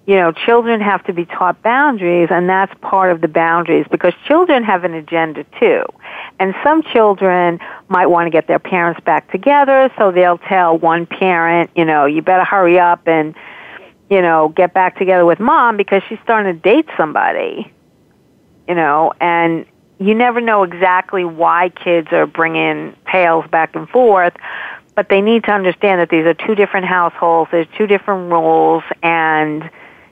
you 0.10 0.16
know, 0.16 0.32
children 0.32 0.82
have 0.82 1.04
to 1.04 1.14
be 1.14 1.26
taught 1.26 1.62
boundaries, 1.62 2.30
and 2.32 2.50
that's 2.50 2.74
part 2.82 3.12
of 3.12 3.22
the 3.22 3.28
boundaries 3.28 3.86
because 3.92 4.12
children 4.26 4.64
have 4.64 4.84
an 4.84 4.96
agenda 4.96 5.46
too. 5.60 5.84
And 6.40 6.56
some 6.64 6.82
children 6.82 7.60
might 7.90 8.06
want 8.08 8.28
to 8.28 8.30
get 8.30 8.48
their 8.48 8.60
parents 8.60 9.02
back 9.02 9.32
together, 9.32 9.92
so 9.98 10.12
they'll 10.12 10.38
tell 10.38 10.78
one 10.78 11.06
parent, 11.06 11.72
you 11.76 11.86
know, 11.86 12.06
you 12.06 12.22
better 12.22 12.44
hurry 12.44 12.80
up 12.80 13.08
and, 13.08 13.36
you 14.10 14.22
know, 14.22 14.50
get 14.50 14.74
back 14.74 14.98
together 14.98 15.26
with 15.26 15.40
mom 15.40 15.76
because 15.76 16.04
she's 16.08 16.20
starting 16.24 16.54
to 16.54 16.60
date 16.60 16.88
somebody, 16.96 17.72
you 18.68 18.76
know, 18.76 19.12
and 19.20 19.66
you 20.00 20.14
never 20.14 20.40
know 20.40 20.64
exactly 20.64 21.26
why 21.26 21.70
kids 21.70 22.08
are 22.12 22.28
bringing 22.28 22.96
tales 23.12 23.46
back 23.50 23.76
and 23.76 23.90
forth, 23.90 24.34
but 24.96 25.10
they 25.10 25.22
need 25.22 25.44
to 25.46 25.52
understand 25.52 26.00
that 26.00 26.10
these 26.10 26.26
are 26.26 26.36
two 26.36 26.56
different 26.56 26.86
households, 26.86 27.50
there's 27.52 27.68
two 27.78 27.88
different 27.88 28.32
rules, 28.32 28.84
and 29.02 29.70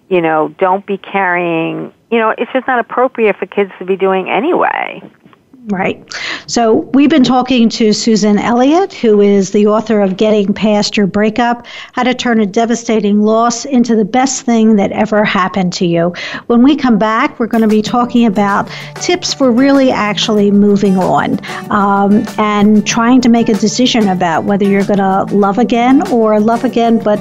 you 0.10 0.22
know, 0.22 0.48
don't 0.58 0.86
be 0.86 0.98
carrying, 0.98 1.94
you 2.10 2.18
know, 2.18 2.34
it's 2.38 2.52
just 2.54 2.66
not 2.68 2.80
appropriate 2.80 3.36
for 3.36 3.46
kids 3.46 3.72
to 3.80 3.86
be 3.86 3.98
doing 3.98 4.30
anyway. 4.30 5.02
Right. 5.70 6.02
So 6.46 6.76
we've 6.94 7.10
been 7.10 7.26
talking 7.26 7.68
to 7.72 7.92
Susan 7.92 8.38
Elliott, 8.38 8.94
who 8.94 9.20
is 9.20 9.52
the 9.52 9.68
author 9.68 10.00
of 10.00 10.16
Getting 10.16 10.54
Past 10.54 10.96
Your 10.96 11.08
Breakup 11.08 11.68
How 11.92 12.04
to 12.04 12.14
Turn 12.14 12.40
a 12.40 12.46
Devastating 12.46 13.24
Loss 13.24 13.66
into 13.66 13.94
the 13.94 14.06
Best 14.06 14.44
Thing 14.44 14.78
That 14.78 14.94
Ever 14.94 15.26
Happened 15.26 15.74
to 15.74 15.86
You. 15.86 16.14
When 16.46 16.64
we 16.64 16.78
come 16.78 16.98
back, 16.98 17.38
we're 17.38 17.48
going 17.48 17.64
to 17.64 17.68
be 17.68 17.82
talking 17.82 18.26
about 18.26 18.72
tips 19.02 19.34
for 19.34 19.52
really 19.52 19.92
actually 19.92 20.52
moving 20.52 20.98
on 20.98 21.38
um, 21.70 22.24
and 22.38 22.88
trying 22.88 23.20
to 23.20 23.28
make 23.28 23.50
a 23.50 23.56
decision 23.56 24.08
about 24.08 24.46
whether 24.46 24.64
you're 24.64 24.86
going 24.86 25.00
to 25.00 25.26
love 25.36 25.58
again 25.58 26.08
or 26.14 26.40
love 26.40 26.64
again, 26.64 26.98
but, 26.98 27.20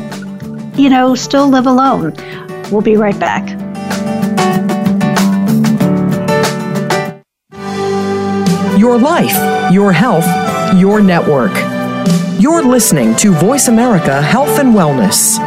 you 0.79 0.89
know, 0.89 1.17
still 1.17 1.49
live 1.49 1.67
alone. 1.67 2.15
We'll 2.71 2.81
be 2.81 2.97
right 2.97 3.19
back. 3.19 3.66
Your 8.87 8.99
life, 8.99 9.73
your 9.73 9.93
health, 9.93 10.25
your 10.77 11.01
network. 11.01 11.51
You're 12.41 12.63
listening 12.63 13.17
to 13.17 13.33
Voice 13.33 13.67
America 13.67 14.23
Health 14.23 14.61
and 14.61 14.75
Wellness. 14.77 15.41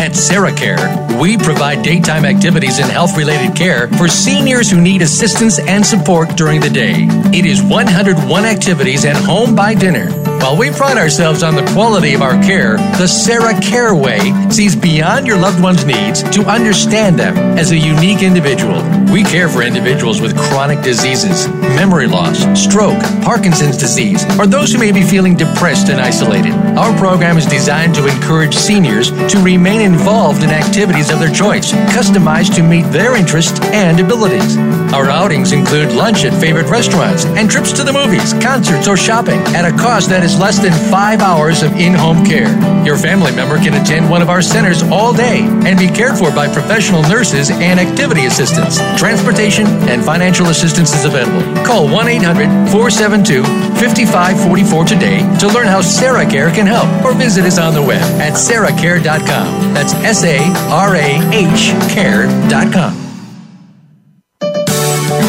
At 0.00 0.16
Sarah 0.16 0.54
Care, 0.54 0.78
we 1.20 1.36
provide 1.36 1.82
daytime 1.82 2.24
activities 2.24 2.78
and 2.78 2.90
health 2.90 3.18
related 3.18 3.54
care 3.54 3.88
for 3.98 4.08
seniors 4.08 4.70
who 4.70 4.80
need 4.80 5.02
assistance 5.02 5.58
and 5.58 5.84
support 5.84 6.38
during 6.38 6.62
the 6.62 6.70
day. 6.70 7.06
It 7.36 7.44
is 7.44 7.62
101 7.62 8.44
activities 8.46 9.04
and 9.04 9.18
home 9.18 9.54
by 9.54 9.74
dinner. 9.74 10.27
While 10.40 10.56
we 10.56 10.70
pride 10.70 10.96
ourselves 10.96 11.42
on 11.42 11.56
the 11.56 11.66
quality 11.72 12.14
of 12.14 12.22
our 12.22 12.40
care, 12.42 12.76
the 12.96 13.06
Sarah 13.06 13.58
Care 13.60 13.94
Way 13.94 14.32
sees 14.50 14.74
beyond 14.74 15.26
your 15.26 15.36
loved 15.36 15.62
one's 15.62 15.84
needs 15.84 16.22
to 16.30 16.42
understand 16.42 17.18
them 17.18 17.36
as 17.58 17.70
a 17.70 17.76
unique 17.76 18.22
individual. 18.22 18.80
We 19.12 19.24
care 19.24 19.48
for 19.48 19.62
individuals 19.62 20.22
with 20.22 20.38
chronic 20.38 20.80
diseases, 20.82 21.48
memory 21.76 22.06
loss, 22.06 22.38
stroke, 22.58 23.00
Parkinson's 23.22 23.76
disease, 23.76 24.24
or 24.38 24.46
those 24.46 24.72
who 24.72 24.78
may 24.78 24.92
be 24.92 25.02
feeling 25.02 25.36
depressed 25.36 25.90
and 25.90 26.00
isolated. 26.00 26.52
Our 26.78 26.96
program 26.98 27.36
is 27.36 27.44
designed 27.44 27.94
to 27.96 28.06
encourage 28.06 28.54
seniors 28.54 29.10
to 29.10 29.42
remain 29.42 29.80
involved 29.80 30.42
in 30.42 30.50
activities 30.50 31.10
of 31.10 31.18
their 31.18 31.32
choice, 31.32 31.72
customized 31.92 32.54
to 32.56 32.62
meet 32.62 32.86
their 32.92 33.16
interests 33.16 33.60
and 33.72 34.00
abilities. 34.00 34.56
Our 34.94 35.10
outings 35.10 35.52
include 35.52 35.92
lunch 35.92 36.24
at 36.24 36.40
favorite 36.40 36.70
restaurants 36.70 37.26
and 37.26 37.50
trips 37.50 37.72
to 37.72 37.84
the 37.84 37.92
movies, 37.92 38.32
concerts, 38.34 38.88
or 38.88 38.96
shopping 38.96 39.40
at 39.54 39.70
a 39.70 39.76
cost 39.76 40.08
that 40.08 40.24
is 40.24 40.27
less 40.36 40.58
than 40.58 40.72
five 40.90 41.20
hours 41.20 41.62
of 41.62 41.72
in 41.76 41.94
home 41.94 42.24
care. 42.26 42.50
Your 42.84 42.96
family 42.96 43.30
member 43.34 43.56
can 43.56 43.80
attend 43.80 44.10
one 44.10 44.20
of 44.20 44.28
our 44.28 44.42
centers 44.42 44.82
all 44.82 45.14
day 45.14 45.40
and 45.40 45.78
be 45.78 45.86
cared 45.86 46.18
for 46.18 46.30
by 46.32 46.52
professional 46.52 47.02
nurses 47.02 47.50
and 47.50 47.78
activity 47.78 48.26
assistants. 48.26 48.78
Transportation 48.98 49.66
and 49.88 50.04
financial 50.04 50.46
assistance 50.46 50.92
is 50.92 51.04
available. 51.04 51.42
Call 51.64 51.88
1 51.88 52.08
800 52.08 52.46
472 52.70 53.44
5544 53.78 54.84
today 54.84 55.38
to 55.38 55.46
learn 55.48 55.66
how 55.66 55.80
Sarah 55.80 56.26
Care 56.28 56.50
can 56.50 56.66
help 56.66 56.88
or 57.04 57.14
visit 57.14 57.44
us 57.44 57.58
on 57.58 57.74
the 57.74 57.82
web 57.82 58.02
at 58.20 58.32
sarahcare.com. 58.32 59.74
That's 59.74 59.94
S 59.94 60.24
A 60.24 60.38
R 60.68 60.96
A 60.96 61.20
H 61.32 61.70
care.com. 61.94 62.97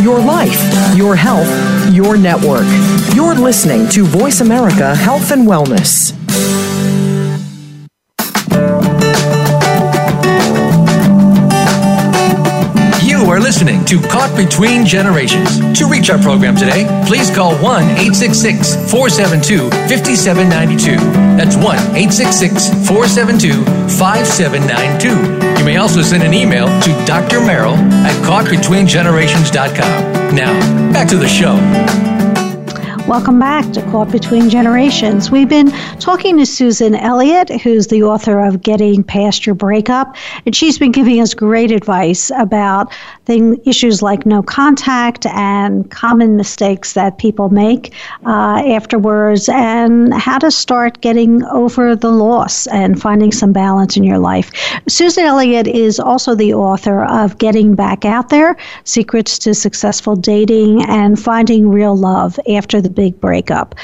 Your 0.01 0.19
life, 0.19 0.95
your 0.95 1.13
health, 1.13 1.49
your 1.93 2.15
network. 2.15 2.63
You're 3.13 3.35
listening 3.35 3.89
to 3.89 4.05
Voice 4.05 4.39
America 4.39 4.95
Health 4.95 5.31
and 5.31 5.45
Wellness. 5.45 6.13
You 13.03 13.29
are 13.29 13.41
listening 13.41 13.83
to 13.85 13.99
Caught 13.99 14.37
Between 14.37 14.85
Generations. 14.85 15.59
To 15.77 15.85
reach 15.85 16.09
our 16.09 16.17
program 16.19 16.55
today, 16.55 16.87
please 17.05 17.29
call 17.29 17.51
1 17.55 17.83
866 17.83 18.75
472 18.89 19.69
5792. 19.69 20.95
That's 21.35 21.57
1 21.57 21.65
866 21.65 22.69
472 22.87 23.65
5792. 23.99 25.48
You 25.59 25.65
may 25.65 25.75
also 25.75 26.01
send 26.01 26.23
an 26.23 26.33
email 26.33 26.67
to 26.67 27.05
Dr. 27.05 27.41
Merrill 27.41 27.75
at 27.75 28.25
caughtbetweengenerations.com. 28.25 30.33
Now, 30.33 30.93
back 30.93 31.09
to 31.09 31.17
the 31.17 31.27
show. 31.27 31.57
Welcome 33.09 33.39
back 33.39 33.73
to 33.73 33.81
Caught 33.89 34.11
Between 34.11 34.51
Generations. 34.51 35.31
We've 35.31 35.49
been 35.49 35.71
talking 35.99 36.37
to 36.37 36.45
Susan 36.45 36.93
Elliott, 36.93 37.49
who's 37.49 37.87
the 37.87 38.03
author 38.03 38.39
of 38.45 38.61
Getting 38.61 39.03
Past 39.03 39.47
Your 39.47 39.55
Breakup, 39.55 40.15
and 40.45 40.55
she's 40.55 40.77
been 40.77 40.91
giving 40.91 41.19
us 41.19 41.33
great 41.33 41.71
advice 41.71 42.31
about 42.37 42.93
thing, 43.25 43.59
issues 43.65 44.03
like 44.03 44.27
no 44.27 44.43
contact 44.43 45.25
and 45.25 45.89
common 45.89 46.37
mistakes 46.37 46.93
that 46.93 47.17
people 47.17 47.49
make 47.49 47.95
uh, 48.27 48.61
afterwards, 48.67 49.49
and 49.49 50.13
how 50.13 50.37
to 50.37 50.51
start 50.51 51.01
getting 51.01 51.43
over 51.45 51.95
the 51.95 52.11
loss 52.11 52.67
and 52.67 53.01
finding 53.01 53.31
some 53.31 53.51
balance 53.51 53.97
in 53.97 54.03
your 54.03 54.19
life. 54.19 54.51
Susan 54.87 55.25
Elliott 55.25 55.65
is 55.65 55.99
also 55.99 56.35
the 56.35 56.53
author 56.53 57.05
of 57.05 57.39
Getting 57.39 57.73
Back 57.73 58.05
Out 58.05 58.29
There 58.29 58.55
Secrets 58.83 59.39
to 59.39 59.55
Successful 59.55 60.15
Dating 60.15 60.83
and 60.83 61.19
Finding 61.19 61.69
Real 61.69 61.97
Love 61.97 62.39
After 62.47 62.79
the 62.79 62.98
big 62.99 63.21
breakup. 63.21 63.75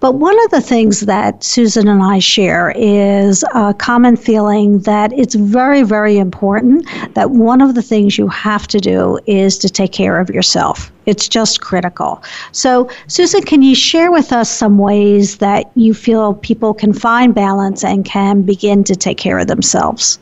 But 0.00 0.16
one 0.16 0.38
of 0.44 0.50
the 0.50 0.60
things 0.60 1.00
that 1.00 1.42
Susan 1.42 1.88
and 1.88 2.02
I 2.02 2.18
share 2.18 2.74
is 2.76 3.42
a 3.54 3.72
common 3.72 4.14
feeling 4.14 4.80
that 4.80 5.10
it's 5.14 5.34
very, 5.34 5.82
very 5.82 6.18
important 6.18 6.86
that 7.14 7.30
one 7.30 7.62
of 7.62 7.74
the 7.74 7.80
things 7.80 8.18
you 8.18 8.28
have 8.28 8.68
to 8.68 8.78
do 8.78 9.18
is 9.26 9.56
to 9.60 9.70
take 9.70 9.92
care 9.92 10.20
of 10.20 10.28
yourself. 10.28 10.92
It's 11.06 11.28
just 11.28 11.62
critical. 11.62 12.22
So, 12.52 12.90
Susan, 13.06 13.42
can 13.42 13.62
you 13.62 13.74
share 13.74 14.10
with 14.12 14.34
us 14.34 14.50
some 14.50 14.76
ways 14.76 15.38
that 15.38 15.70
you 15.74 15.94
feel 15.94 16.34
people 16.34 16.74
can 16.74 16.92
find 16.92 17.34
balance 17.34 17.82
and 17.82 18.04
can 18.04 18.42
begin 18.42 18.84
to 18.84 18.94
take 18.94 19.16
care 19.16 19.38
of 19.38 19.46
themselves? 19.46 20.18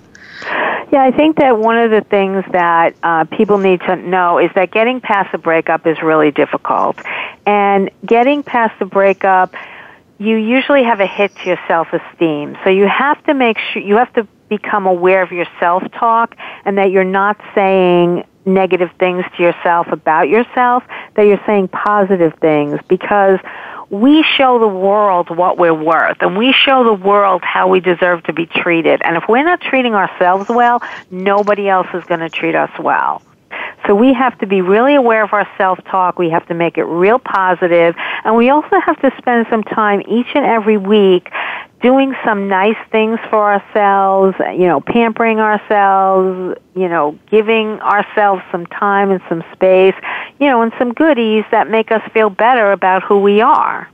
Yeah, 0.93 1.03
I 1.03 1.11
think 1.11 1.37
that 1.39 1.59
one 1.59 1.79
of 1.79 1.91
the 1.91 2.03
things 2.03 2.45
that 2.53 2.95
uh, 3.03 3.25
people 3.25 3.59
need 3.59 3.81
to 3.81 3.97
know 3.97 4.39
is 4.39 4.51
that 4.55 4.71
getting 4.71 5.01
past 5.01 5.35
a 5.35 5.39
breakup 5.39 5.87
is 5.87 6.01
really 6.01 6.31
difficult. 6.31 6.97
And 7.45 7.91
getting 8.05 8.45
past 8.45 8.79
the 8.79 8.85
breakup, 8.85 9.55
you 10.19 10.37
usually 10.37 10.85
have 10.85 11.01
a 11.01 11.07
hit 11.07 11.35
to 11.37 11.45
your 11.45 11.59
self-esteem. 11.67 12.57
So 12.63 12.71
you 12.71 12.87
have 12.87 13.23
to 13.25 13.35
make 13.35 13.59
sure, 13.59 13.83
you 13.83 13.97
have 13.97 14.13
to 14.15 14.29
become 14.49 14.87
aware 14.87 15.23
of 15.23 15.33
your 15.33 15.47
self-talk 15.59 16.37
and 16.65 16.79
that 16.79 16.93
you're 16.93 17.05
not 17.05 17.41
saying 17.55 18.25
negative 18.45 18.91
things 19.01 19.25
to 19.37 19.43
yourself 19.43 19.89
about 19.89 20.29
yourself, 20.29 20.85
that 21.15 21.25
you're 21.25 21.43
saying 21.47 21.67
positive 21.69 22.33
things 22.41 22.79
because 22.89 23.41
we 23.91 24.25
show 24.37 24.59
the 24.59 24.69
world 24.69 25.31
what 25.31 25.59
we're 25.59 25.75
worth 25.75 26.19
and 26.21 26.37
we 26.37 26.53
show 26.53 26.85
the 26.85 26.93
world 26.93 27.43
how 27.45 27.69
we 27.69 27.81
deserve 27.81 28.23
to 28.25 28.33
be 28.33 28.47
treated. 28.47 29.01
And 29.05 29.17
if 29.17 29.25
we're 29.29 29.45
not 29.45 29.61
treating 29.61 29.95
ourselves 29.95 30.49
well, 30.49 30.83
nobody 31.11 31.69
else 31.69 31.87
is 31.95 32.05
going 32.05 32.21
to 32.21 32.31
treat 32.31 32.55
us 32.55 32.71
well. 32.79 33.23
So 33.87 33.95
we 33.95 34.13
have 34.13 34.37
to 34.41 34.47
be 34.47 34.61
really 34.61 34.97
aware 34.97 35.23
of 35.23 35.33
our 35.33 35.49
self-talk. 35.57 36.19
We 36.19 36.31
have 36.31 36.47
to 36.49 36.55
make 36.55 36.77
it 36.77 36.85
real 36.85 37.21
positive, 37.21 37.95
and 38.25 38.35
we 38.35 38.51
also 38.51 38.81
have 38.81 39.01
to 39.01 39.13
spend 39.19 39.47
some 39.49 39.63
time 39.63 40.03
each 40.09 40.27
and 40.35 40.45
every 40.45 40.77
week 40.77 41.31
doing 41.83 42.15
some 42.25 42.49
nice 42.49 42.77
things 42.91 43.19
for 43.29 43.53
ourselves, 43.53 44.37
you 44.59 44.67
know, 44.67 44.81
pampering 44.81 45.41
ourselves, 45.41 46.59
you 46.75 46.89
know, 46.89 47.19
giving 47.31 47.81
ourselves 47.81 48.43
some 48.51 48.67
time 48.67 49.11
and 49.11 49.21
some 49.29 49.45
space, 49.53 49.95
you 50.41 50.47
know, 50.47 50.63
and 50.63 50.73
some 50.79 50.93
goodies 50.93 51.45
that 51.51 51.71
make 51.71 51.93
us 51.93 52.03
feel 52.13 52.31
better 52.31 52.73
about 52.73 53.03
who 53.03 53.21
we 53.21 53.41
are. 53.41 53.89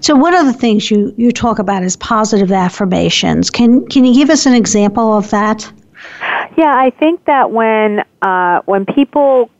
So 0.00 0.14
one 0.14 0.34
of 0.34 0.46
the 0.46 0.52
things 0.52 0.90
you, 0.90 1.14
you 1.16 1.32
talk 1.32 1.58
about 1.58 1.82
is 1.82 1.96
positive 1.96 2.52
affirmations. 2.52 3.50
Can 3.50 3.86
can 3.86 4.04
you 4.04 4.14
give 4.14 4.30
us 4.30 4.46
an 4.46 4.54
example 4.54 5.16
of 5.16 5.30
that? 5.30 5.70
Yeah, 6.56 6.76
I 6.76 6.90
think 6.90 7.24
that 7.24 7.50
when 7.52 8.04
uh, 8.20 8.60
when 8.66 8.84
people 8.84 9.50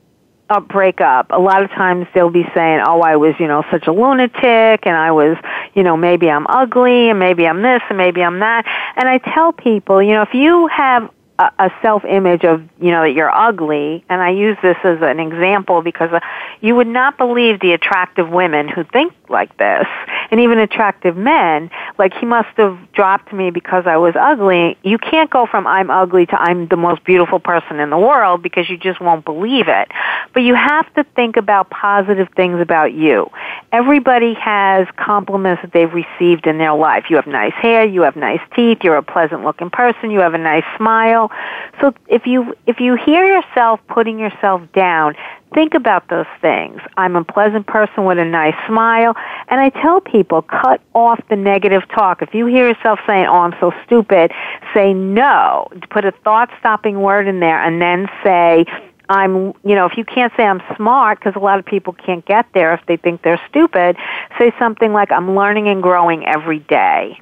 uh, 0.50 0.61
break 0.61 1.00
up, 1.00 1.26
a 1.31 1.38
lot 1.38 1.62
of 1.62 1.70
times 1.70 2.07
they'll 2.14 2.31
be 2.31 2.46
saying, 2.55 2.83
"Oh, 2.87 3.00
I 3.00 3.16
was, 3.16 3.35
you 3.38 3.46
know, 3.48 3.64
such 3.70 3.87
a 3.87 3.92
lunatic, 3.92 4.87
and 4.87 4.96
I 4.96 5.11
was, 5.12 5.37
you 5.74 5.83
know, 5.83 5.96
maybe 5.96 6.31
I'm 6.31 6.46
ugly, 6.46 7.11
and 7.11 7.18
maybe 7.18 7.46
I'm 7.46 7.62
this, 7.62 7.83
and 7.88 7.96
maybe 7.96 8.22
I'm 8.22 8.40
that." 8.40 8.66
And 8.96 9.09
I 9.09 9.18
tell 9.18 9.52
people, 9.52 10.02
you 10.02 10.12
know, 10.12 10.22
if 10.22 10.35
you 10.35 10.66
have 10.68 11.11
a, 11.42 11.66
a 11.66 11.70
self-image 11.83 12.44
of, 12.44 12.62
you 12.81 12.90
know, 12.90 13.02
that 13.02 13.12
you're 13.12 13.31
ugly, 13.31 14.05
and 14.09 14.22
I 14.22 14.31
use 14.31 14.57
this 14.62 14.76
as 14.85 14.98
an 15.02 15.20
example 15.20 15.83
because 15.83 16.12
uh, 16.12 16.20
you 16.61 16.74
would 16.74 16.87
not 16.87 17.18
believe 17.18 17.61
the 17.61 17.72
attractive 17.72 18.28
women 18.28 18.68
who 18.68 18.85
think 18.85 19.12
like 19.33 19.57
this, 19.57 19.87
and 20.31 20.38
even 20.38 20.59
attractive 20.59 21.16
men. 21.16 21.70
Like 21.98 22.14
he 22.14 22.26
must 22.26 22.57
have 22.57 22.78
dropped 22.92 23.33
me 23.33 23.50
because 23.50 23.87
I 23.87 23.96
was 23.96 24.14
ugly. 24.14 24.78
You 24.85 24.98
can't 24.98 25.31
go 25.31 25.46
from 25.46 25.66
I'm 25.66 25.90
ugly 25.90 26.26
to 26.26 26.40
I'm 26.40 26.68
the 26.68 26.76
most 26.76 27.02
beautiful 27.05 27.40
person 27.40 27.81
in 27.81 27.90
the 27.90 27.98
world 27.98 28.42
because 28.42 28.70
you 28.70 28.76
just 28.76 29.00
won't 29.00 29.24
believe 29.24 29.68
it. 29.68 29.88
But 30.33 30.42
you 30.42 30.55
have 30.55 30.92
to 30.94 31.05
think 31.16 31.37
about 31.37 31.70
positive 31.70 32.28
things 32.37 32.61
about 32.61 32.92
you. 32.92 33.31
Everybody 33.72 34.35
has 34.35 34.87
compliments 34.96 35.62
that 35.62 35.72
they've 35.72 35.92
received 35.92 36.46
in 36.46 36.59
their 36.59 36.74
life. 36.74 37.07
You 37.09 37.16
have 37.16 37.26
nice 37.26 37.55
hair, 37.55 37.85
you 37.85 38.02
have 38.02 38.16
nice 38.16 38.40
teeth, 38.55 38.78
you're 38.83 38.96
a 38.96 39.02
pleasant 39.02 39.44
looking 39.44 39.70
person, 39.70 40.11
you 40.11 40.20
have 40.20 40.35
a 40.35 40.38
nice 40.38 40.64
smile. 40.76 41.32
So 41.81 41.95
if 42.07 42.27
you 42.27 42.55
if 42.66 42.81
you 42.81 42.97
hear 42.97 43.25
yourself 43.27 43.81
putting 43.88 44.18
yourself 44.18 44.62
down, 44.73 45.14
think 45.55 45.75
about 45.75 46.09
those 46.09 46.27
things. 46.40 46.81
I'm 46.97 47.16
a 47.16 47.25
pleasant 47.25 47.66
person 47.66 48.05
with 48.05 48.18
a 48.18 48.25
nice 48.25 48.55
smile. 48.66 49.14
And 49.49 49.61
I 49.61 49.71
tell 49.71 50.01
people, 50.01 50.42
cut 50.42 50.81
off 50.95 51.21
the 51.29 51.37
negative 51.37 51.83
talk. 51.88 52.23
If 52.23 52.35
you 52.35 52.47
hear 52.47 52.68
yourself 52.68 53.01
saying, 53.07 53.27
oh, 53.27 53.40
I'm 53.40 53.55
so 53.61 53.73
stupid, 53.85 54.33
say 54.75 54.92
no. 54.92 55.68
Put 55.90 56.05
a 56.05 56.12
thought 56.25 56.51
stopping 56.59 57.01
word 57.01 57.29
in 57.29 57.40
there 57.40 57.62
and 57.62 57.81
then 57.81 58.09
say, 58.25 58.64
I'm, 59.09 59.53
you 59.64 59.75
know, 59.75 59.87
if 59.87 59.97
you 59.97 60.05
can't 60.05 60.33
say 60.37 60.45
I'm 60.45 60.62
smart, 60.77 61.18
because 61.18 61.35
a 61.37 61.45
lot 61.45 61.59
of 61.59 61.66
people 61.66 61.92
can't 61.92 62.25
get 62.25 62.47
there 62.55 62.73
if 62.73 62.81
they 62.87 62.97
think 62.97 63.23
they're 63.23 63.40
stupid, 63.49 63.97
say 64.38 64.53
something 64.59 64.92
like, 64.92 65.12
I'm 65.12 65.37
learning 65.37 65.68
and 65.68 65.83
growing 65.83 66.25
every 66.27 66.61
day 66.61 67.21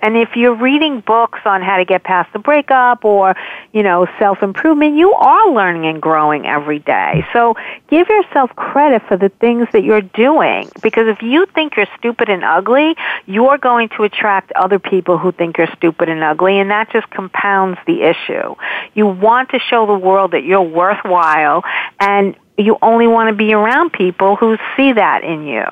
And 0.00 0.16
if 0.16 0.36
you're 0.36 0.54
reading 0.54 1.00
books 1.00 1.40
on 1.44 1.60
how 1.60 1.76
to 1.76 1.84
get 1.84 2.04
past 2.04 2.32
the 2.32 2.38
breakup 2.38 3.04
or, 3.04 3.34
you 3.72 3.82
know, 3.82 4.06
self-improvement, 4.18 4.96
you 4.96 5.12
are 5.12 5.52
learning 5.52 5.86
and 5.86 6.00
growing 6.00 6.46
every 6.46 6.78
day. 6.78 7.26
So 7.32 7.56
give 7.88 8.08
yourself 8.08 8.54
credit 8.54 9.02
for 9.08 9.16
the 9.16 9.28
things 9.28 9.66
that 9.72 9.82
you're 9.82 10.00
doing. 10.00 10.68
Because 10.82 11.08
if 11.08 11.22
you 11.22 11.46
think 11.46 11.76
you're 11.76 11.88
stupid 11.98 12.28
and 12.28 12.44
ugly, 12.44 12.94
you're 13.26 13.58
going 13.58 13.88
to 13.96 14.04
attract 14.04 14.52
other 14.52 14.78
people 14.78 15.18
who 15.18 15.32
think 15.32 15.58
you're 15.58 15.72
stupid 15.76 16.08
and 16.08 16.22
ugly, 16.22 16.60
and 16.60 16.70
that 16.70 16.90
just 16.92 17.10
compounds 17.10 17.78
the 17.86 18.02
issue. 18.02 18.54
You 18.94 19.06
want 19.06 19.50
to 19.50 19.58
show 19.58 19.86
the 19.86 19.98
world 19.98 20.30
that 20.30 20.44
you're 20.44 20.62
worthwhile, 20.62 21.64
and 21.98 22.36
you 22.56 22.76
only 22.82 23.06
want 23.06 23.30
to 23.30 23.34
be 23.34 23.52
around 23.52 23.92
people 23.92 24.36
who 24.36 24.56
see 24.76 24.92
that 24.92 25.24
in 25.24 25.46
you. 25.46 25.64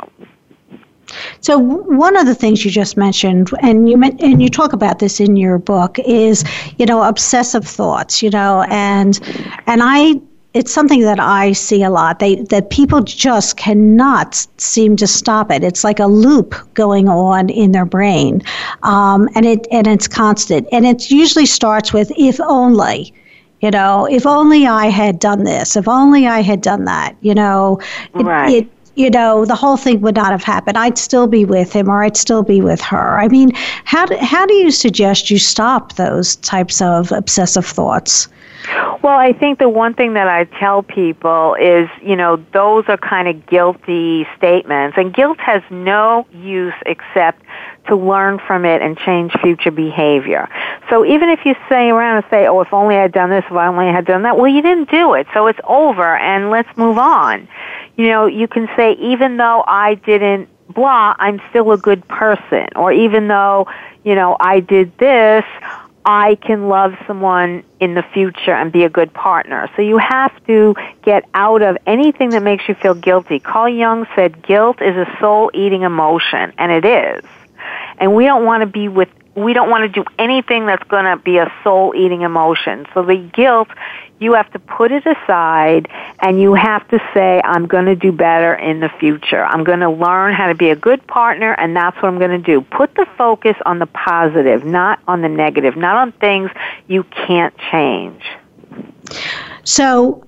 So 1.40 1.58
one 1.58 2.16
of 2.16 2.26
the 2.26 2.34
things 2.34 2.64
you 2.64 2.70
just 2.70 2.96
mentioned, 2.96 3.50
and 3.60 3.88
you 3.88 4.02
and 4.02 4.42
you 4.42 4.48
talk 4.48 4.72
about 4.72 4.98
this 4.98 5.20
in 5.20 5.36
your 5.36 5.58
book, 5.58 5.98
is 6.00 6.44
you 6.78 6.86
know 6.86 7.02
obsessive 7.02 7.66
thoughts. 7.66 8.22
You 8.22 8.30
know, 8.30 8.64
and 8.68 9.18
and 9.66 9.82
I 9.82 10.20
it's 10.56 10.72
something 10.72 11.02
that 11.02 11.20
I 11.20 11.52
see 11.52 11.82
a 11.82 11.90
lot. 11.90 12.18
They 12.18 12.36
that 12.36 12.70
people 12.70 13.02
just 13.02 13.58
cannot 13.58 14.34
seem 14.56 14.96
to 14.96 15.06
stop 15.06 15.50
it. 15.50 15.62
It's 15.62 15.84
like 15.84 16.00
a 16.00 16.06
loop 16.06 16.54
going 16.72 17.08
on 17.08 17.50
in 17.50 17.72
their 17.72 17.84
brain, 17.84 18.42
um, 18.82 19.28
and 19.34 19.44
it 19.44 19.66
and 19.70 19.86
it's 19.86 20.08
constant. 20.08 20.66
And 20.72 20.86
it 20.86 21.10
usually 21.10 21.46
starts 21.46 21.92
with 21.92 22.10
if 22.16 22.40
only. 22.40 23.12
You 23.62 23.70
know, 23.70 24.06
if 24.06 24.26
only 24.26 24.66
I 24.66 24.86
had 24.86 25.18
done 25.18 25.44
this, 25.44 25.76
if 25.76 25.88
only 25.88 26.26
I 26.26 26.42
had 26.42 26.60
done 26.60 26.84
that, 26.84 27.16
you 27.22 27.34
know, 27.34 27.80
it, 28.14 28.22
right. 28.22 28.52
it 28.52 28.68
you 28.96 29.10
know, 29.10 29.44
the 29.44 29.54
whole 29.54 29.76
thing 29.76 30.00
would 30.00 30.16
not 30.16 30.32
have 30.32 30.42
happened. 30.42 30.76
I'd 30.76 30.98
still 30.98 31.26
be 31.26 31.44
with 31.44 31.72
him 31.72 31.88
or 31.88 32.02
I'd 32.02 32.16
still 32.16 32.42
be 32.42 32.60
with 32.62 32.80
her. 32.80 33.20
I 33.20 33.28
mean, 33.28 33.52
how 33.84 34.06
do, 34.06 34.16
how 34.16 34.46
do 34.46 34.54
you 34.54 34.70
suggest 34.70 35.30
you 35.30 35.38
stop 35.38 35.92
those 35.94 36.36
types 36.36 36.80
of 36.80 37.12
obsessive 37.12 37.66
thoughts? 37.66 38.28
Well, 39.02 39.18
I 39.18 39.32
think 39.32 39.60
the 39.60 39.68
one 39.68 39.94
thing 39.94 40.14
that 40.14 40.26
I 40.26 40.44
tell 40.58 40.82
people 40.82 41.54
is, 41.60 41.88
you 42.02 42.16
know, 42.16 42.44
those 42.52 42.84
are 42.88 42.96
kind 42.96 43.28
of 43.28 43.46
guilty 43.46 44.26
statements, 44.36 44.96
and 44.96 45.14
guilt 45.14 45.38
has 45.38 45.62
no 45.70 46.26
use 46.32 46.74
except 46.84 47.42
to 47.86 47.94
learn 47.94 48.40
from 48.44 48.64
it 48.64 48.82
and 48.82 48.98
change 48.98 49.32
future 49.40 49.70
behavior. 49.70 50.48
So 50.90 51.04
even 51.04 51.28
if 51.28 51.44
you 51.44 51.54
say 51.68 51.90
around 51.90 52.16
and 52.16 52.26
say, 52.30 52.48
oh, 52.48 52.60
if 52.62 52.72
only 52.72 52.96
I 52.96 53.02
had 53.02 53.12
done 53.12 53.30
this, 53.30 53.44
if 53.44 53.52
I 53.52 53.68
only 53.68 53.86
had 53.86 54.04
done 54.04 54.22
that, 54.22 54.36
well, 54.36 54.48
you 54.48 54.62
didn't 54.62 54.90
do 54.90 55.14
it, 55.14 55.28
so 55.32 55.46
it's 55.46 55.60
over, 55.64 56.16
and 56.16 56.50
let's 56.50 56.76
move 56.76 56.98
on 56.98 57.46
you 57.96 58.08
know, 58.08 58.26
you 58.26 58.48
can 58.48 58.68
say, 58.76 58.92
even 58.92 59.36
though 59.36 59.64
I 59.66 59.94
didn't 59.94 60.48
blah, 60.68 61.14
I'm 61.18 61.40
still 61.50 61.72
a 61.72 61.78
good 61.78 62.06
person. 62.08 62.68
Or 62.76 62.92
even 62.92 63.28
though, 63.28 63.68
you 64.04 64.14
know, 64.14 64.36
I 64.38 64.60
did 64.60 64.96
this, 64.98 65.44
I 66.04 66.36
can 66.36 66.68
love 66.68 66.94
someone 67.06 67.64
in 67.80 67.94
the 67.94 68.02
future 68.02 68.52
and 68.52 68.70
be 68.70 68.84
a 68.84 68.88
good 68.88 69.12
partner. 69.12 69.68
So 69.74 69.82
you 69.82 69.98
have 69.98 70.32
to 70.46 70.76
get 71.02 71.24
out 71.34 71.62
of 71.62 71.76
anything 71.86 72.30
that 72.30 72.42
makes 72.42 72.68
you 72.68 72.74
feel 72.74 72.94
guilty. 72.94 73.40
Carl 73.40 73.68
Jung 73.68 74.06
said 74.14 74.42
guilt 74.42 74.80
is 74.80 74.96
a 74.96 75.06
soul 75.18 75.50
eating 75.52 75.82
emotion, 75.82 76.52
and 76.58 76.70
it 76.70 76.84
is. 76.84 77.24
And 77.98 78.14
we 78.14 78.24
don't 78.24 78.44
want 78.44 78.60
to 78.60 78.66
be 78.66 78.86
with 78.86 79.08
we 79.36 79.52
don't 79.52 79.70
want 79.70 79.82
to 79.82 79.88
do 79.88 80.04
anything 80.18 80.66
that's 80.66 80.82
going 80.88 81.04
to 81.04 81.22
be 81.22 81.36
a 81.36 81.52
soul 81.62 81.94
eating 81.94 82.22
emotion. 82.22 82.86
So 82.94 83.02
the 83.02 83.16
guilt 83.16 83.68
you 84.18 84.32
have 84.32 84.50
to 84.52 84.58
put 84.58 84.92
it 84.92 85.04
aside 85.06 85.88
and 86.20 86.40
you 86.40 86.54
have 86.54 86.88
to 86.88 86.98
say, 87.12 87.42
I'm 87.44 87.66
going 87.66 87.84
to 87.84 87.94
do 87.94 88.12
better 88.12 88.54
in 88.54 88.80
the 88.80 88.88
future. 88.88 89.44
I'm 89.44 89.62
going 89.62 89.80
to 89.80 89.90
learn 89.90 90.32
how 90.32 90.46
to 90.46 90.54
be 90.54 90.70
a 90.70 90.76
good 90.76 91.06
partner 91.06 91.52
and 91.52 91.76
that's 91.76 91.96
what 91.96 92.06
I'm 92.06 92.18
going 92.18 92.30
to 92.30 92.38
do. 92.38 92.62
Put 92.62 92.94
the 92.94 93.06
focus 93.18 93.56
on 93.66 93.78
the 93.78 93.86
positive, 93.86 94.64
not 94.64 95.00
on 95.06 95.20
the 95.20 95.28
negative, 95.28 95.76
not 95.76 95.96
on 95.96 96.12
things 96.12 96.50
you 96.88 97.04
can't 97.04 97.54
change. 97.70 98.22
So, 99.64 100.24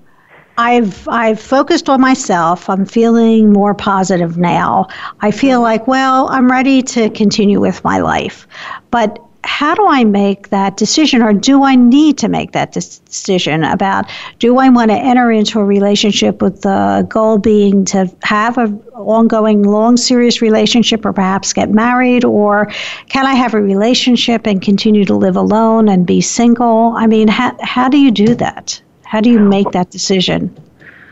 I've 0.59 1.07
I've 1.07 1.39
focused 1.39 1.87
on 1.87 2.01
myself. 2.01 2.69
I'm 2.69 2.85
feeling 2.85 3.53
more 3.53 3.73
positive 3.73 4.37
now. 4.37 4.87
I 5.21 5.31
feel 5.31 5.59
mm-hmm. 5.59 5.63
like, 5.63 5.87
well, 5.87 6.27
I'm 6.29 6.51
ready 6.51 6.81
to 6.81 7.09
continue 7.11 7.61
with 7.61 7.81
my 7.85 7.99
life. 7.99 8.45
But 8.91 9.23
how 9.45 9.73
do 9.73 9.87
I 9.87 10.03
make 10.03 10.49
that 10.49 10.75
decision, 10.75 11.21
or 11.21 11.31
do 11.31 11.63
I 11.63 11.75
need 11.75 12.17
to 12.17 12.27
make 12.27 12.51
that 12.51 12.73
decision 12.73 13.63
about 13.63 14.11
do 14.39 14.57
I 14.57 14.67
want 14.67 14.91
to 14.91 14.97
enter 14.97 15.31
into 15.31 15.61
a 15.61 15.63
relationship 15.63 16.41
with 16.41 16.61
the 16.63 17.07
goal 17.07 17.37
being 17.37 17.85
to 17.85 18.13
have 18.23 18.57
an 18.57 18.81
ongoing, 18.95 19.63
long, 19.63 19.95
serious 19.95 20.41
relationship, 20.41 21.05
or 21.05 21.13
perhaps 21.13 21.53
get 21.53 21.69
married, 21.69 22.25
or 22.25 22.65
can 23.07 23.25
I 23.25 23.35
have 23.35 23.53
a 23.53 23.61
relationship 23.61 24.45
and 24.45 24.61
continue 24.61 25.05
to 25.05 25.15
live 25.15 25.37
alone 25.37 25.87
and 25.87 26.05
be 26.05 26.19
single? 26.19 26.95
I 26.97 27.07
mean, 27.07 27.29
how, 27.29 27.55
how 27.61 27.87
do 27.87 27.97
you 27.97 28.11
do 28.11 28.35
that? 28.35 28.81
How 29.09 29.21
do 29.21 29.31
you 29.31 29.39
make 29.39 29.71
that 29.71 29.89
decision? 29.89 30.55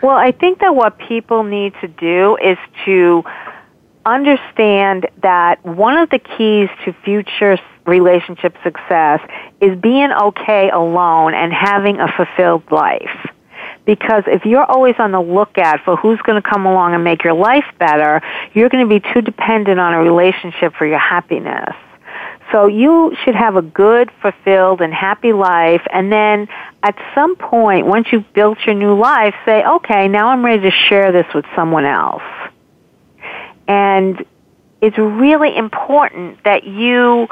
Well, 0.04 0.16
I 0.16 0.32
think 0.32 0.60
that 0.60 0.76
what 0.76 1.00
people 1.00 1.44
need 1.44 1.74
to 1.82 1.88
do 1.88 2.38
is 2.38 2.56
to 2.86 3.24
understand 4.06 5.08
that 5.24 5.66
one 5.66 5.98
of 5.98 6.12
the 6.12 6.20
keys 6.20 6.70
to 6.86 6.94
future 7.04 7.58
relationship 7.88 8.56
success 8.64 9.20
is 9.62 9.76
being 9.80 10.12
okay 10.12 10.70
alone 10.70 11.34
and 11.34 11.52
having 11.52 12.00
a 12.00 12.08
fulfilled 12.16 12.72
life. 12.72 13.32
Because 13.86 14.26
if 14.28 14.46
you're 14.46 14.66
always 14.66 14.94
on 15.00 15.12
the 15.12 15.20
lookout 15.20 15.80
for 15.84 15.96
who's 15.96 16.22
going 16.22 16.40
to 16.40 16.48
come 16.48 16.68
along 16.68 16.94
and 16.94 17.04
make 17.04 17.24
your 17.24 17.34
life 17.34 17.66
better, 17.80 18.22
you're 18.54 18.70
going 18.70 18.88
to 18.88 19.00
be 19.00 19.04
too 19.12 19.22
dependent 19.22 19.80
on 19.80 19.96
a 19.96 20.04
relationship 20.04 20.76
for 20.76 20.86
your 20.86 21.00
happiness. 21.00 21.74
So 22.52 22.68
you 22.68 23.16
should 23.24 23.36
have 23.36 23.56
a 23.56 23.62
good, 23.62 24.12
fulfilled, 24.22 24.82
and 24.82 24.94
happy 24.94 25.34
life. 25.34 25.82
And 25.92 26.12
then 26.12 26.48
at 26.84 26.96
some 27.16 27.36
point, 27.36 27.86
once 27.86 28.08
you've 28.12 28.32
built 28.34 28.60
your 28.66 28.76
new 28.76 28.98
life, 28.98 29.34
say, 29.46 29.64
okay, 29.66 30.08
now 30.08 30.30
I'm 30.30 30.46
ready 30.46 30.62
to 30.70 30.72
share 30.72 31.12
this 31.12 31.26
with 31.34 31.46
someone 31.56 31.86
else. 31.86 32.24
And 33.68 34.24
it's 34.82 34.98
really 34.98 35.56
important 35.58 36.44
that 36.44 36.64
you 36.66 37.28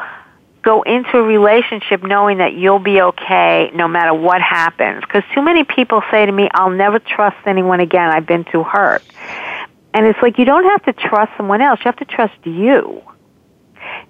go 0.62 0.82
into 0.82 1.18
a 1.20 1.22
relationship 1.22 2.02
knowing 2.02 2.40
that 2.40 2.54
you'll 2.54 2.80
be 2.80 3.00
okay 3.00 3.70
no 3.76 3.88
matter 3.88 4.14
what 4.14 4.42
happens. 4.42 5.02
Because 5.02 5.24
too 5.34 5.44
many 5.44 5.64
people 5.64 6.02
say 6.10 6.26
to 6.26 6.32
me, 6.32 6.50
I'll 6.54 6.72
never 6.72 6.98
trust 6.98 7.38
anyone 7.46 7.80
again. 7.80 8.10
I've 8.10 8.26
been 8.26 8.46
too 8.46 8.64
hurt. 8.64 9.04
And 9.94 10.08
it's 10.08 10.20
like 10.22 10.40
you 10.40 10.46
don't 10.46 10.64
have 10.64 10.84
to 10.86 10.94
trust 10.94 11.32
someone 11.38 11.62
else. 11.62 11.80
You 11.80 11.86
have 11.86 11.98
to 11.98 12.06
trust 12.06 12.34
you. 12.46 13.02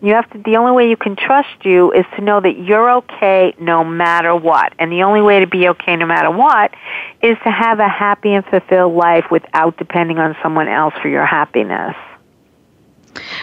You 0.06 0.14
have 0.14 0.30
to, 0.30 0.38
the 0.38 0.58
only 0.58 0.72
way 0.72 0.88
you 0.88 0.98
can 0.98 1.16
trust 1.16 1.66
you 1.66 1.92
is 1.92 2.06
to 2.16 2.22
know 2.22 2.40
that 2.40 2.60
you're 2.60 2.92
okay 2.98 3.56
no 3.60 3.84
matter 3.84 4.36
what. 4.36 4.72
And 4.78 4.92
the 4.92 5.02
only 5.02 5.22
way 5.22 5.40
to 5.40 5.48
be 5.48 5.68
okay 5.70 5.96
no 5.96 6.06
matter 6.06 6.30
what 6.30 6.76
is 7.24 7.36
to 7.44 7.50
have 7.50 7.80
a 7.80 7.88
happy 7.88 8.32
and 8.36 8.46
fulfilled 8.46 8.94
life 8.94 9.26
without 9.32 9.78
depending 9.78 10.20
on 10.20 10.38
someone 10.44 10.68
else 10.68 10.94
for 11.02 11.08
your 11.08 11.26
happiness. 11.26 11.96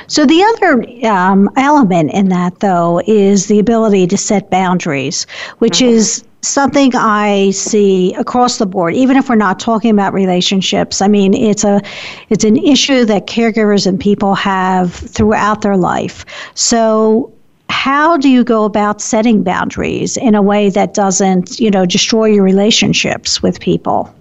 So, 0.07 0.25
the 0.25 0.41
other 0.45 1.13
um, 1.13 1.51
element 1.57 2.13
in 2.13 2.29
that, 2.29 2.61
though, 2.61 3.01
is 3.09 3.49
the 3.49 3.59
ability 3.59 4.07
to 4.07 4.17
set 4.17 4.49
boundaries, 4.49 5.27
which 5.59 5.79
mm-hmm. 5.79 5.95
is 5.95 6.25
something 6.43 6.95
I 6.95 7.51
see 7.51 8.15
across 8.15 8.59
the 8.59 8.67
board, 8.67 8.95
even 8.95 9.17
if 9.17 9.29
we're 9.29 9.37
not 9.37 9.59
talking 9.59 9.91
about 9.91 10.13
relationships. 10.13 11.01
I 11.01 11.09
mean, 11.09 11.35
it's 11.35 11.65
a 11.65 11.81
it's 12.29 12.45
an 12.45 12.57
issue 12.57 13.05
that 13.07 13.27
caregivers 13.27 13.87
and 13.87 13.99
people 13.99 14.35
have 14.35 14.93
throughout 14.93 15.63
their 15.63 15.77
life. 15.77 16.25
So 16.55 17.33
how 17.69 18.17
do 18.17 18.29
you 18.29 18.45
go 18.45 18.65
about 18.65 19.01
setting 19.01 19.43
boundaries 19.43 20.17
in 20.17 20.35
a 20.35 20.43
way 20.43 20.69
that 20.71 20.95
doesn't, 20.95 21.59
you 21.59 21.71
know, 21.71 21.87
destroy 21.87 22.27
your 22.27 22.45
relationships 22.45 23.43
with 23.43 23.61
people? 23.61 24.15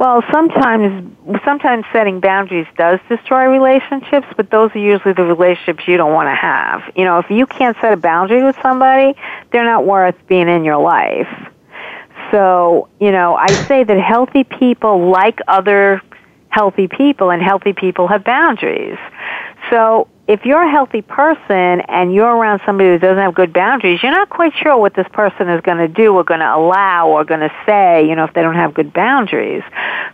Well, 0.00 0.22
sometimes 0.32 1.14
sometimes 1.44 1.84
setting 1.92 2.20
boundaries 2.20 2.66
does 2.78 3.00
destroy 3.10 3.48
relationships, 3.48 4.26
but 4.34 4.50
those 4.50 4.70
are 4.74 4.78
usually 4.78 5.12
the 5.12 5.24
relationships 5.24 5.86
you 5.86 5.98
don't 5.98 6.14
want 6.14 6.28
to 6.28 6.34
have. 6.34 6.80
You 6.96 7.04
know, 7.04 7.18
if 7.18 7.28
you 7.28 7.46
can't 7.46 7.76
set 7.82 7.92
a 7.92 7.98
boundary 7.98 8.42
with 8.42 8.56
somebody, 8.62 9.14
they're 9.52 9.66
not 9.66 9.84
worth 9.84 10.14
being 10.26 10.48
in 10.48 10.64
your 10.64 10.78
life. 10.78 11.28
So, 12.30 12.88
you 12.98 13.12
know, 13.12 13.34
I 13.36 13.62
say 13.68 13.84
that 13.84 14.00
healthy 14.00 14.42
people 14.42 15.10
like 15.10 15.38
other 15.46 16.00
healthy 16.48 16.88
people 16.88 17.30
and 17.30 17.42
healthy 17.42 17.74
people 17.74 18.08
have 18.08 18.24
boundaries. 18.24 18.96
So, 19.68 20.08
if 20.30 20.46
you're 20.46 20.62
a 20.62 20.70
healthy 20.70 21.02
person 21.02 21.80
and 21.88 22.14
you're 22.14 22.32
around 22.32 22.60
somebody 22.64 22.88
who 22.88 22.98
doesn't 23.00 23.18
have 23.18 23.34
good 23.34 23.52
boundaries, 23.52 24.00
you're 24.00 24.12
not 24.12 24.30
quite 24.30 24.52
sure 24.62 24.76
what 24.76 24.94
this 24.94 25.08
person 25.12 25.48
is 25.48 25.60
going 25.62 25.78
to 25.78 25.88
do 25.88 26.14
or 26.14 26.22
going 26.22 26.38
to 26.38 26.54
allow 26.54 27.08
or 27.08 27.24
going 27.24 27.40
to 27.40 27.52
say, 27.66 28.08
you 28.08 28.14
know, 28.14 28.26
if 28.26 28.32
they 28.32 28.40
don't 28.40 28.54
have 28.54 28.72
good 28.72 28.92
boundaries. 28.92 29.64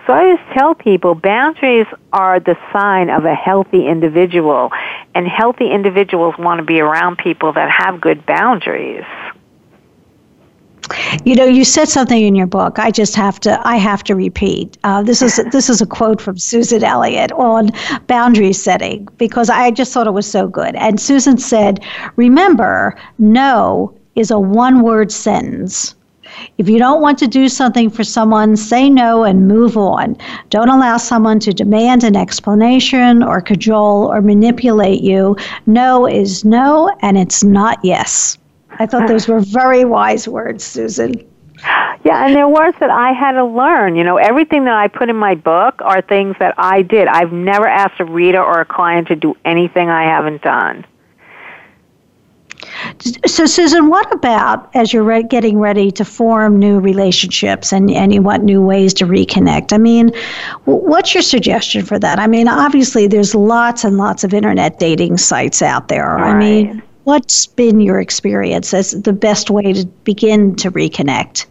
So 0.07 0.15
I 0.15 0.35
just 0.35 0.57
tell 0.57 0.75
people 0.75 1.15
boundaries 1.15 1.87
are 2.15 2.41
the 2.41 2.57
sign 2.73 3.11
of 3.11 3.27
a 3.27 3.35
healthy 3.35 3.87
individual, 3.87 4.71
and 5.15 5.29
healthy 5.29 5.71
individuals 5.71 6.35
want 6.39 6.61
to 6.61 6.65
be 6.65 6.81
around 6.81 7.19
people 7.19 7.53
that 7.53 7.71
have 7.71 8.01
good 8.01 8.25
boundaries. 8.25 9.05
You 11.25 11.35
know, 11.35 11.45
you 11.45 11.65
said 11.65 11.89
something 11.89 12.23
in 12.23 12.35
your 12.35 12.47
book. 12.47 12.79
I 12.79 12.91
just 12.91 13.17
have 13.17 13.41
to. 13.41 13.61
I 13.67 13.77
have 13.77 14.05
to 14.05 14.15
repeat. 14.15 14.79
Uh, 14.85 15.03
this 15.03 15.23
is 15.23 15.37
this 15.53 15.69
is 15.69 15.81
a 15.81 15.87
quote 15.87 16.21
from 16.21 16.39
Susan 16.39 16.85
Elliott 16.85 17.33
on 17.33 17.71
boundary 18.07 18.53
setting 18.53 19.09
because 19.17 19.51
I 19.51 19.71
just 19.71 19.93
thought 19.93 20.07
it 20.07 20.13
was 20.13 20.31
so 20.31 20.47
good. 20.47 20.75
And 20.77 21.01
Susan 21.01 21.39
said, 21.39 21.83
"Remember, 22.17 22.97
no 23.19 23.95
is 24.15 24.31
a 24.31 24.39
one-word 24.39 25.11
sentence." 25.13 25.95
If 26.59 26.69
you 26.69 26.79
don't 26.79 27.01
want 27.01 27.19
to 27.19 27.27
do 27.27 27.49
something 27.49 27.89
for 27.89 28.05
someone, 28.05 28.57
say 28.57 28.91
no 28.91 29.25
and 29.25 29.49
move 29.49 29.77
on. 29.77 30.17
Don't 30.51 30.69
allow 30.69 30.97
someone 30.97 31.41
to 31.41 31.53
demand 31.53 32.05
an 32.05 32.17
explanation 32.17 33.23
or 33.23 33.41
cajole 33.41 34.13
or 34.13 34.21
manipulate 34.21 35.03
you. 35.03 35.37
No 35.67 36.07
is 36.07 36.45
no, 36.45 36.95
and 37.01 37.17
it's 37.17 37.43
not 37.43 37.79
yes. 37.83 38.39
I 38.79 38.87
thought 38.87 39.09
those 39.09 39.29
were 39.29 39.41
very 39.41 39.85
wise 39.85 40.29
words, 40.29 40.65
Susan. 40.65 41.15
Yeah, 42.05 42.27
and 42.27 42.37
they're 42.37 42.49
words 42.49 42.77
that 42.81 42.91
I 42.91 43.13
had 43.13 43.33
to 43.33 43.45
learn. 43.45 43.97
You 43.97 44.05
know, 44.05 44.17
everything 44.17 44.65
that 44.67 44.75
I 44.75 44.89
put 44.89 45.09
in 45.09 45.17
my 45.17 45.35
book 45.35 45.81
are 45.81 46.01
things 46.03 46.37
that 46.39 46.55
I 46.59 46.83
did. 46.83 47.09
I've 47.09 47.33
never 47.33 47.67
asked 47.67 47.99
a 47.99 48.05
reader 48.05 48.43
or 48.43 48.61
a 48.61 48.65
client 48.65 49.09
to 49.09 49.17
do 49.17 49.37
anything 49.45 49.89
I 49.89 50.05
haven't 50.05 50.43
done. 50.43 50.85
So, 53.27 53.47
Susan, 53.47 53.89
what 53.89 54.13
about 54.13 54.75
as 54.75 54.93
you're 54.93 55.03
re- 55.03 55.23
getting 55.23 55.59
ready 55.59 55.91
to 55.93 56.05
form 56.05 56.59
new 56.59 56.79
relationships 56.79 57.73
and, 57.73 57.91
and 57.91 58.13
you 58.13 58.23
want 58.23 58.45
new 58.45 58.61
ways 58.61 58.93
to 58.95 59.07
reconnect? 59.07 59.73
I 59.73 59.79
mean, 59.79 60.13
what's 60.65 61.15
your 61.15 61.23
suggestion 61.23 61.85
for 61.85 61.99
that? 61.99 62.19
I 62.19 62.27
mean, 62.27 62.49
obviously, 62.49 63.07
there's 63.07 63.35
lots 63.35 63.85
and 63.85 63.97
lots 63.97 64.25
of 64.25 64.35
internet 64.35 64.79
dating 64.79 65.17
sites 65.17 65.63
out 65.63 65.89
there. 65.89 66.17
Right. 66.17 66.35
I 66.35 66.39
mean, 66.39 66.83
What's 67.07 67.47
been 67.47 67.81
your 67.81 68.01
experience 68.01 68.75
as 68.75 68.91
the 68.91 69.13
best 69.13 69.49
way 69.49 69.73
to 69.73 69.87
begin 70.03 70.57
to 70.57 70.73
reconnect? 70.73 71.47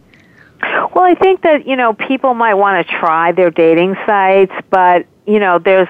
Well, 0.94 1.02
I 1.02 1.14
think 1.14 1.40
that, 1.44 1.66
you 1.66 1.76
know, 1.76 1.94
people 1.94 2.34
might 2.34 2.52
want 2.52 2.86
to 2.86 2.92
try 2.98 3.32
their 3.32 3.50
dating 3.50 3.94
sites, 4.04 4.52
but, 4.68 5.06
you 5.26 5.40
know, 5.40 5.58
there's 5.58 5.88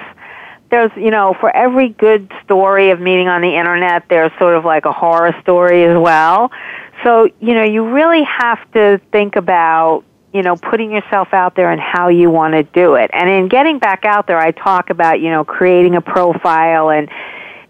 there's, 0.71 0.93
you 0.95 1.11
know, 1.11 1.35
for 1.41 1.51
every 1.51 1.89
good 1.89 2.31
story 2.45 2.91
of 2.91 3.01
meeting 3.01 3.27
on 3.27 3.43
the 3.43 3.57
internet, 3.59 4.05
there's 4.09 4.31
sort 4.39 4.55
of 4.55 4.65
like 4.65 4.85
a 4.85 4.93
horror 4.93 5.35
story 5.43 5.83
as 5.83 5.99
well. 5.99 6.53
So, 7.03 7.29
you 7.41 7.55
know, 7.55 7.65
you 7.65 7.93
really 7.93 8.23
have 8.23 8.61
to 8.75 9.01
think 9.11 9.35
about, 9.35 10.05
you 10.33 10.43
know, 10.43 10.55
putting 10.55 10.93
yourself 10.93 11.35
out 11.35 11.57
there 11.57 11.73
and 11.73 11.81
how 11.81 12.07
you 12.07 12.31
want 12.31 12.55
to 12.55 12.63
do 12.63 12.95
it. 12.95 13.11
And 13.13 13.29
in 13.29 13.49
getting 13.49 13.81
back 13.81 14.05
out 14.05 14.29
there, 14.29 14.39
I 14.39 14.53
talk 14.53 14.91
about, 14.91 15.19
you 15.19 15.31
know, 15.31 15.45
creating 15.45 15.97
a 15.97 16.01
profile 16.01 16.91
and 16.91 17.09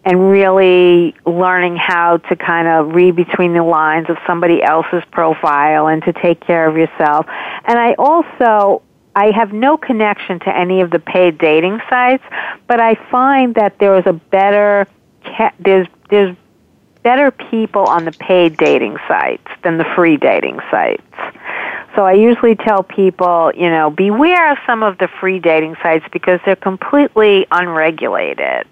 and 0.06 0.30
really 0.30 1.16
learning 1.26 1.74
how 1.76 2.18
to 2.18 2.36
kind 2.36 2.68
of 2.68 2.94
read 2.94 3.16
between 3.16 3.54
the 3.54 3.62
lines 3.62 4.08
of 4.08 4.16
somebody 4.24 4.62
else's 4.62 5.02
profile 5.10 5.88
and 5.88 6.02
to 6.04 6.12
take 6.12 6.38
care 6.40 6.68
of 6.68 6.76
yourself. 6.76 7.26
And 7.64 7.76
I 7.76 7.94
also 7.98 8.82
I 9.16 9.32
have 9.32 9.52
no 9.52 9.76
connection 9.76 10.38
to 10.40 10.56
any 10.56 10.80
of 10.80 10.90
the 10.90 11.00
paid 11.00 11.38
dating 11.38 11.80
sites, 11.90 12.22
but 12.68 12.78
I 12.78 12.94
find 13.10 13.56
that 13.56 13.78
there 13.80 13.98
is 13.98 14.06
a 14.06 14.12
better 14.12 14.86
there's 15.58 15.88
there's 16.08 16.36
better 17.02 17.32
people 17.32 17.82
on 17.82 18.04
the 18.04 18.12
paid 18.12 18.56
dating 18.56 18.98
sites 19.08 19.48
than 19.64 19.76
the 19.76 19.86
free 19.96 20.16
dating 20.16 20.60
sites. 20.70 21.02
So 21.96 22.04
I 22.04 22.12
usually 22.12 22.54
tell 22.54 22.82
people, 22.82 23.52
you 23.56 23.70
know, 23.70 23.88
beware 23.88 24.52
of 24.52 24.58
some 24.66 24.82
of 24.82 24.98
the 24.98 25.08
free 25.08 25.40
dating 25.40 25.76
sites 25.82 26.04
because 26.12 26.40
they're 26.44 26.54
completely 26.54 27.46
unregulated. 27.50 28.66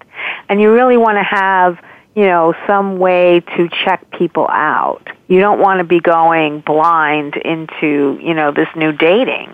And 0.47 0.61
you 0.61 0.71
really 0.71 0.95
want 0.95 1.17
to 1.17 1.23
have, 1.23 1.83
you 2.15 2.25
know, 2.25 2.53
some 2.67 2.99
way 2.99 3.39
to 3.57 3.67
check 3.83 4.09
people 4.11 4.47
out. 4.49 5.09
You 5.27 5.39
don't 5.39 5.59
want 5.59 5.79
to 5.79 5.83
be 5.83 5.99
going 5.99 6.59
blind 6.61 7.35
into, 7.37 8.19
you 8.21 8.35
know, 8.35 8.51
this 8.51 8.69
new 8.75 8.91
dating. 8.91 9.51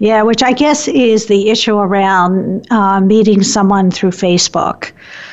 Yeah, 0.00 0.22
which 0.22 0.42
I 0.42 0.52
guess 0.52 0.88
is 0.88 1.26
the 1.26 1.50
issue 1.50 1.76
around 1.76 2.66
uh, 2.70 3.00
meeting 3.00 3.44
someone 3.44 3.92
through 3.92 4.10
Facebook. 4.10 4.90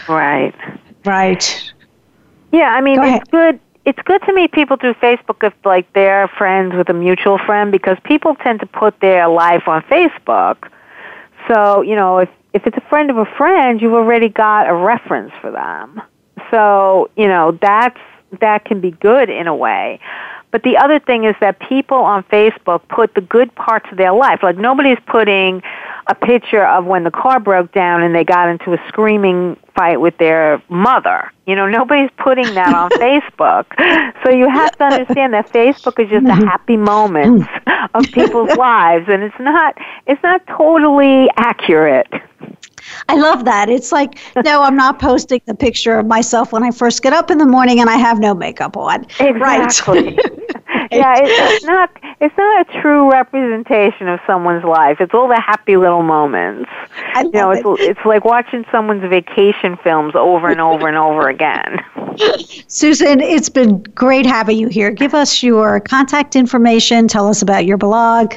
Right. 0.07 0.53
Right. 1.03 1.71
Yeah, 2.51 2.69
I 2.69 2.81
mean, 2.81 2.97
Go 2.97 3.15
it's 3.15 3.29
good 3.29 3.59
it's 3.85 4.01
good 4.03 4.21
to 4.23 4.33
meet 4.33 4.51
people 4.51 4.77
through 4.77 4.93
Facebook 4.95 5.45
if 5.45 5.53
like 5.65 5.91
they're 5.93 6.27
friends 6.29 6.73
with 6.73 6.89
a 6.89 6.93
mutual 6.93 7.37
friend 7.37 7.71
because 7.71 7.97
people 8.03 8.35
tend 8.35 8.61
to 8.61 8.65
put 8.65 8.99
their 8.99 9.27
life 9.27 9.67
on 9.67 9.81
Facebook. 9.83 10.69
So, 11.47 11.81
you 11.81 11.95
know, 11.95 12.19
if 12.19 12.29
if 12.53 12.65
it's 12.67 12.77
a 12.77 12.89
friend 12.89 13.09
of 13.09 13.17
a 13.17 13.25
friend, 13.37 13.81
you've 13.81 13.93
already 13.93 14.29
got 14.29 14.69
a 14.69 14.73
reference 14.73 15.33
for 15.41 15.51
them. 15.51 16.01
So, 16.51 17.09
you 17.17 17.27
know, 17.27 17.57
that's 17.61 17.99
that 18.39 18.65
can 18.65 18.79
be 18.79 18.91
good 18.91 19.29
in 19.29 19.47
a 19.47 19.55
way. 19.55 19.99
But 20.51 20.63
the 20.63 20.77
other 20.77 20.99
thing 20.99 21.23
is 21.25 21.35
that 21.41 21.59
people 21.59 21.97
on 21.97 22.23
Facebook 22.25 22.87
put 22.87 23.15
the 23.15 23.21
good 23.21 23.53
parts 23.55 23.87
of 23.91 23.97
their 23.97 24.13
life. 24.13 24.43
Like 24.43 24.57
nobody's 24.57 24.99
putting 25.07 25.61
a 26.07 26.15
picture 26.15 26.65
of 26.65 26.85
when 26.85 27.03
the 27.03 27.11
car 27.11 27.39
broke 27.39 27.71
down 27.71 28.03
and 28.03 28.13
they 28.13 28.23
got 28.23 28.49
into 28.49 28.73
a 28.73 28.87
screaming 28.87 29.57
fight 29.75 30.01
with 30.01 30.17
their 30.17 30.61
mother. 30.69 31.31
You 31.45 31.55
know, 31.55 31.67
nobody's 31.67 32.09
putting 32.17 32.53
that 32.53 32.73
on 32.73 32.89
Facebook. 32.91 33.65
So 34.23 34.29
you 34.29 34.49
have 34.49 34.75
to 34.77 34.83
understand 34.85 35.33
that 35.33 35.51
Facebook 35.51 35.99
is 36.03 36.09
just 36.09 36.25
the 36.25 36.31
mm-hmm. 36.31 36.47
happy 36.47 36.77
moments 36.77 37.45
mm. 37.47 37.89
of 37.93 38.05
people's 38.11 38.55
lives 38.57 39.05
and 39.09 39.23
it's 39.23 39.39
not 39.39 39.77
it's 40.07 40.21
not 40.23 40.45
totally 40.47 41.29
accurate. 41.37 42.07
I 43.07 43.15
love 43.15 43.45
that. 43.45 43.69
It's 43.69 43.91
like, 43.91 44.19
no, 44.43 44.61
I'm 44.61 44.75
not 44.75 44.99
posting 44.99 45.41
the 45.45 45.55
picture 45.55 45.97
of 45.97 46.05
myself 46.05 46.51
when 46.51 46.63
I 46.63 46.71
first 46.71 47.01
get 47.01 47.13
up 47.13 47.31
in 47.31 47.37
the 47.37 47.45
morning 47.45 47.79
and 47.79 47.89
I 47.89 47.95
have 47.95 48.19
no 48.19 48.33
makeup 48.33 48.75
on. 48.75 49.05
Exactly. 49.19 50.17
Right. 50.17 50.42
yeah, 50.97 51.15
it's 51.19 51.65
not 51.65 51.89
it's 52.21 52.37
not 52.37 52.67
a 52.67 52.81
true 52.81 53.11
representation 53.11 54.07
of 54.07 54.19
someone's 54.25 54.63
life. 54.63 54.97
It's 54.99 55.13
all 55.13 55.27
the 55.27 55.39
happy 55.39 55.77
little 55.77 56.03
moments. 56.03 56.69
I 57.13 57.23
you 57.23 57.31
know, 57.31 57.51
it's 57.51 57.65
it. 57.65 57.89
it's 57.89 58.05
like 58.05 58.25
watching 58.25 58.65
someone's 58.71 59.03
vacation 59.09 59.77
films 59.83 60.13
over 60.15 60.47
and 60.49 60.61
over 60.61 60.87
and 60.87 60.97
over 60.97 61.29
again. 61.29 61.79
Susan, 62.67 63.21
it's 63.21 63.49
been 63.49 63.81
great 63.95 64.25
having 64.25 64.57
you 64.57 64.67
here. 64.67 64.91
Give 64.91 65.13
us 65.13 65.43
your 65.43 65.79
contact 65.79 66.35
information. 66.35 67.07
Tell 67.07 67.27
us 67.27 67.41
about 67.41 67.65
your 67.65 67.77
blog. 67.77 68.33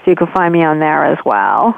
so 0.04 0.10
you 0.10 0.16
can 0.16 0.26
find 0.34 0.52
me 0.52 0.64
on 0.64 0.80
there 0.80 1.06
as 1.06 1.20
well. 1.24 1.76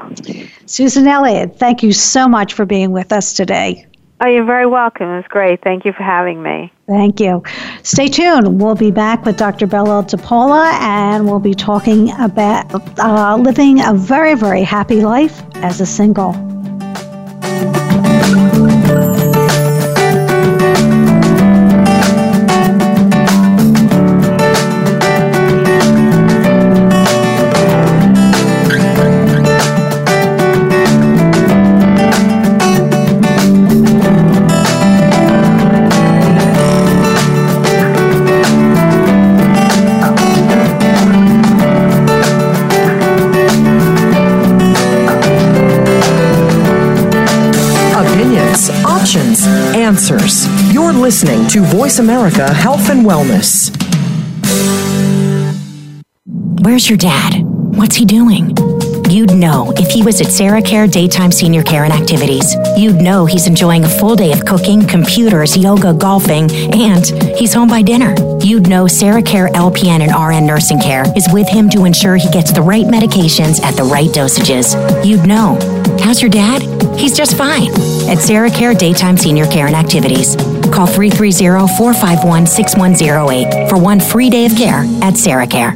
Susan 0.66 1.06
Elliott, 1.08 1.60
thank 1.60 1.84
you 1.84 1.92
so 1.92 2.30
much 2.30 2.54
for 2.54 2.66
being 2.66 2.92
with 2.92 3.12
us 3.12 3.34
today. 3.34 3.86
Oh, 4.22 4.28
you're 4.28 4.46
very 4.46 4.66
welcome. 4.66 5.10
It 5.10 5.18
was 5.18 5.26
great. 5.28 5.62
Thank 5.64 5.86
you 5.86 5.92
for 5.92 6.04
having 6.04 6.42
me. 6.42 6.72
Thank 6.88 7.20
you. 7.20 7.44
Stay 7.82 8.08
tuned. 8.08 8.62
We'll 8.62 8.76
be 8.76 8.92
back 8.92 9.26
with 9.26 9.38
Dr. 9.38 9.68
Bella 9.68 10.04
DePaulo, 10.04 10.72
and 10.80 11.26
we'll 11.26 11.40
be 11.40 11.54
talking 11.54 12.12
about 12.20 13.00
uh, 13.00 13.36
living 13.38 13.82
a 13.82 13.94
very, 13.94 14.36
very 14.36 14.64
happy 14.64 15.02
life 15.02 15.42
as 15.56 15.82
a 15.82 15.86
single. 15.86 16.53
Listening 51.24 51.48
to 51.48 51.62
Voice 51.62 52.00
America 52.00 52.54
Health 52.54 52.90
and 52.90 53.06
Wellness. 53.06 53.72
Where's 56.66 56.90
your 56.90 56.98
dad? 56.98 57.44
What's 57.44 57.96
he 57.96 58.04
doing? 58.04 58.54
You'd 59.10 59.34
know 59.34 59.72
if 59.78 59.90
he 59.90 60.04
was 60.04 60.20
at 60.20 60.28
Sarah 60.28 60.62
Care 60.62 60.86
Daytime 60.86 61.32
Senior 61.32 61.64
Care 61.64 61.86
and 61.86 61.94
Activities. 61.94 62.56
You'd 62.78 62.98
know 62.98 63.26
he's 63.26 63.48
enjoying 63.48 63.86
a 63.86 63.90
full 63.90 64.16
day 64.16 64.34
of 64.34 64.44
cooking, 64.46 64.86
computers, 64.86 65.56
yoga, 65.56 65.94
golfing, 65.94 66.52
and 66.52 67.06
he's 67.38 67.54
home 67.54 67.70
by 67.70 67.82
dinner. 67.82 68.16
You'd 68.42 68.68
know 68.68 68.88
Sarah 68.88 69.24
Care 69.24 69.48
LPN 69.50 70.02
and 70.02 70.12
RN 70.14 70.46
Nursing 70.46 70.82
Care 70.82 71.06
is 71.16 71.28
with 71.32 71.48
him 71.48 71.70
to 71.70 71.86
ensure 71.86 72.18
he 72.18 72.30
gets 72.32 72.52
the 72.52 72.62
right 72.62 72.86
medications 72.86 73.62
at 73.62 73.76
the 73.76 73.84
right 73.84 74.10
dosages. 74.10 74.76
You'd 75.06 75.26
know 75.26 75.58
How's 76.02 76.22
your 76.22 76.32
dad? 76.32 76.64
He's 77.00 77.16
just 77.16 77.38
fine. 77.38 77.72
At 78.10 78.18
Sarah 78.18 78.50
Care 78.50 78.74
Daytime 78.74 79.16
Senior 79.16 79.48
Care 79.48 79.68
and 79.68 79.76
Activities. 79.76 80.36
Call 80.74 80.88
330-451-6108 80.88 83.70
for 83.70 83.78
one 83.78 84.00
free 84.00 84.32
day 84.32 84.48
of 84.48 84.56
care 84.56 84.84
at 85.04 85.18
Sarah 85.18 85.46
Care. 85.46 85.76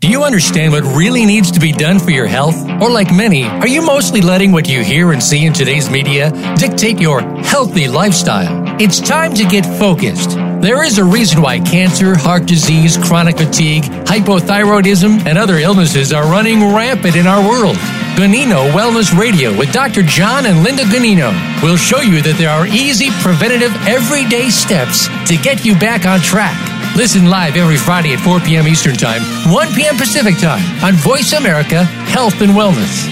Do 0.00 0.08
you 0.10 0.24
understand 0.24 0.72
what 0.72 0.82
really 0.82 1.24
needs 1.24 1.52
to 1.52 1.60
be 1.60 1.70
done 1.72 2.00
for 2.00 2.10
your 2.10 2.26
health? 2.26 2.56
Or, 2.82 2.90
like 2.90 3.10
many, 3.14 3.44
are 3.44 3.66
you 3.66 3.80
mostly 3.80 4.20
letting 4.20 4.52
what 4.52 4.68
you 4.68 4.82
hear 4.82 5.12
and 5.12 5.22
see 5.22 5.46
in 5.46 5.54
today's 5.54 5.88
media 5.88 6.30
dictate 6.56 6.98
your 6.98 7.22
healthy 7.42 7.88
lifestyle? 7.88 8.62
It's 8.78 9.00
time 9.00 9.32
to 9.34 9.44
get 9.44 9.64
focused. 9.78 10.30
There 10.60 10.84
is 10.84 10.98
a 10.98 11.04
reason 11.04 11.40
why 11.40 11.60
cancer, 11.60 12.18
heart 12.18 12.44
disease, 12.44 12.98
chronic 12.98 13.38
fatigue, 13.38 13.84
hypothyroidism, 13.84 15.24
and 15.26 15.38
other 15.38 15.56
illnesses 15.56 16.12
are 16.12 16.24
running 16.24 16.74
rampant 16.74 17.16
in 17.16 17.26
our 17.26 17.42
world. 17.48 17.78
Ganino 18.14 18.70
Wellness 18.70 19.10
Radio 19.18 19.50
with 19.58 19.72
Dr. 19.72 20.04
John 20.04 20.46
and 20.46 20.62
Linda 20.62 20.84
Ganino 20.84 21.34
will 21.60 21.76
show 21.76 22.00
you 22.00 22.22
that 22.22 22.38
there 22.38 22.48
are 22.48 22.64
easy, 22.64 23.10
preventative, 23.18 23.74
everyday 23.88 24.50
steps 24.50 25.08
to 25.26 25.36
get 25.36 25.64
you 25.64 25.74
back 25.74 26.06
on 26.06 26.20
track. 26.20 26.54
Listen 26.94 27.28
live 27.28 27.56
every 27.56 27.76
Friday 27.76 28.12
at 28.12 28.20
4 28.20 28.38
p.m. 28.38 28.68
Eastern 28.68 28.94
Time, 28.94 29.20
1 29.52 29.74
p.m. 29.74 29.96
Pacific 29.96 30.38
Time 30.38 30.62
on 30.84 30.94
Voice 30.94 31.32
America 31.32 31.82
Health 32.14 32.40
and 32.40 32.52
Wellness. 32.52 33.10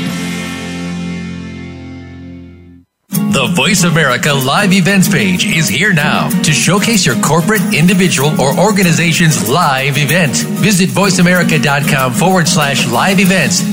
The 3.32 3.46
Voice 3.56 3.82
America 3.82 4.32
Live 4.32 4.72
Events 4.72 5.08
page 5.08 5.46
is 5.46 5.66
here 5.66 5.92
now 5.92 6.28
to 6.42 6.52
showcase 6.52 7.04
your 7.04 7.16
corporate, 7.16 7.74
individual, 7.74 8.38
or 8.40 8.56
organization's 8.56 9.48
live 9.48 9.98
event. 9.98 10.36
Visit 10.62 10.90
voiceamerica.com 10.90 12.12
forward 12.12 12.46
slash 12.46 12.86
live 12.86 13.18
events 13.18 13.71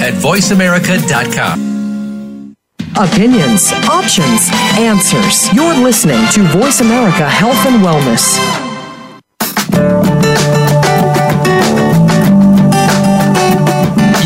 at 0.00 0.14
voiceamerica.com. 0.14 1.68
Opinions, 2.96 3.72
options, 3.88 4.48
answers. 4.76 5.52
You're 5.52 5.74
listening 5.74 6.26
to 6.32 6.42
Voice 6.42 6.80
America 6.80 7.28
Health 7.28 7.64
and 7.66 7.82
Wellness. 7.84 8.38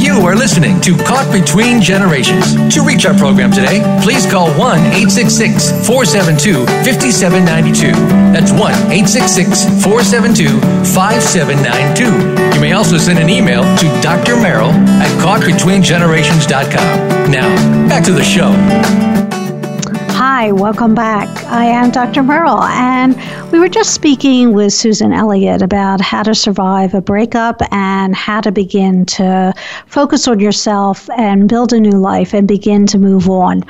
You 0.01 0.27
are 0.27 0.35
listening 0.35 0.81
to 0.83 0.97
Caught 0.97 1.33
Between 1.33 1.83
Generations. 1.83 2.55
To 2.75 2.83
reach 2.83 3.05
our 3.05 3.15
program 3.15 3.51
today, 3.51 3.83
please 4.03 4.25
call 4.31 4.49
1 4.59 4.79
866 4.79 5.71
472 5.87 6.65
5792. 6.85 7.93
That's 8.33 8.53
1 8.53 8.61
866 8.91 9.65
472 9.83 10.61
5792. 10.95 12.52
May 12.63 12.73
also 12.75 12.97
send 12.97 13.19
an 13.19 13.29
email 13.29 13.63
to 13.79 13.87
Dr. 14.01 14.37
Merrill 14.37 14.71
at 14.71 15.11
caughtbetweengenerations.com. 15.21 17.29
Now, 17.29 17.89
back 17.89 18.05
to 18.05 18.13
the 18.13 18.23
show. 18.23 18.53
Hi, 20.13 20.53
welcome 20.53 20.95
back. 20.95 21.27
I 21.47 21.65
am 21.65 21.91
Dr. 21.91 22.23
Merle, 22.23 22.63
and 22.63 23.17
we 23.51 23.59
were 23.59 23.69
just 23.69 23.95
speaking 23.95 24.53
with 24.53 24.73
Susan 24.73 25.13
Elliott 25.13 25.61
about 25.61 26.01
how 26.01 26.23
to 26.23 26.37
survive 26.37 26.95
a 26.95 27.01
breakup 27.01 27.61
and 27.73 28.15
how 28.15 28.41
to 28.41 28.53
begin 28.53 29.07
to 29.07 29.53
focus 29.89 30.29
on 30.29 30.39
yourself 30.39 31.11
and 31.19 31.49
build 31.49 31.73
a 31.73 31.81
new 31.81 31.99
life 31.99 32.33
and 32.33 32.47
begin 32.47 32.87
to 32.87 32.97
move 32.97 33.29
on. 33.29 33.65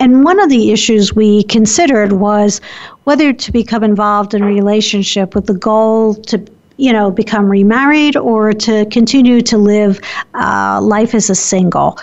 And 0.00 0.24
one 0.24 0.40
of 0.40 0.50
the 0.50 0.72
issues 0.72 1.14
we 1.14 1.44
considered 1.44 2.14
was 2.14 2.60
whether 3.04 3.32
to 3.32 3.52
become 3.52 3.84
involved 3.84 4.34
in 4.34 4.42
a 4.42 4.46
relationship 4.46 5.36
with 5.36 5.46
the 5.46 5.54
goal 5.54 6.16
to 6.16 6.44
you 6.76 6.92
know, 6.92 7.10
become 7.10 7.48
remarried 7.48 8.16
or 8.16 8.52
to 8.52 8.86
continue 8.86 9.40
to 9.42 9.58
live 9.58 10.00
uh, 10.34 10.80
life 10.82 11.14
as 11.14 11.30
a 11.30 11.34
single. 11.34 11.98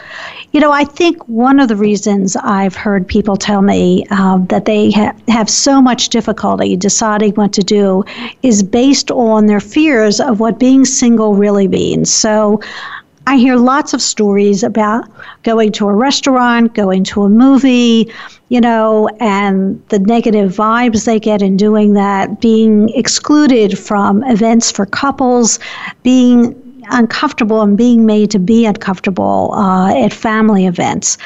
You 0.51 0.59
know, 0.59 0.71
I 0.71 0.83
think 0.83 1.27
one 1.27 1.59
of 1.59 1.67
the 1.67 1.75
reasons 1.75 2.35
I've 2.35 2.75
heard 2.75 3.07
people 3.07 3.37
tell 3.37 3.61
me 3.61 4.05
uh, 4.09 4.39
that 4.49 4.65
they 4.65 4.89
ha- 4.89 5.13
have 5.27 5.47
so 5.47 5.79
much 5.79 6.09
difficulty 6.09 6.75
deciding 6.75 7.33
what 7.33 7.53
to 7.53 7.61
do 7.61 8.03
is 8.41 8.63
based 8.63 9.11
on 9.11 9.45
their 9.45 9.59
fears 9.59 10.19
of 10.19 10.39
what 10.39 10.57
being 10.57 10.85
single 10.85 11.35
really 11.35 11.67
means. 11.67 12.11
So, 12.11 12.61
I 13.27 13.37
hear 13.37 13.57
lots 13.57 13.93
of 13.93 14.01
stories 14.01 14.63
about 14.63 15.05
going 15.43 15.71
to 15.73 15.87
a 15.87 15.93
restaurant, 15.93 16.73
going 16.73 17.03
to 17.05 17.23
a 17.23 17.29
movie, 17.29 18.11
you 18.49 18.59
know, 18.59 19.07
and 19.19 19.81
the 19.89 19.99
negative 19.99 20.51
vibes 20.51 21.05
they 21.05 21.19
get 21.19 21.41
in 21.41 21.57
doing 21.57 21.93
that, 21.93 22.41
being 22.41 22.89
excluded 22.89 23.77
from 23.77 24.23
events 24.23 24.71
for 24.71 24.85
couples, 24.85 25.59
being 26.01 26.55
uncomfortable 26.89 27.61
and 27.61 27.77
being 27.77 28.05
made 28.05 28.31
to 28.31 28.39
be 28.39 28.65
uncomfortable 28.65 29.51
uh, 29.53 29.93
at 29.95 30.13
family 30.13 30.65
events. 30.65 31.17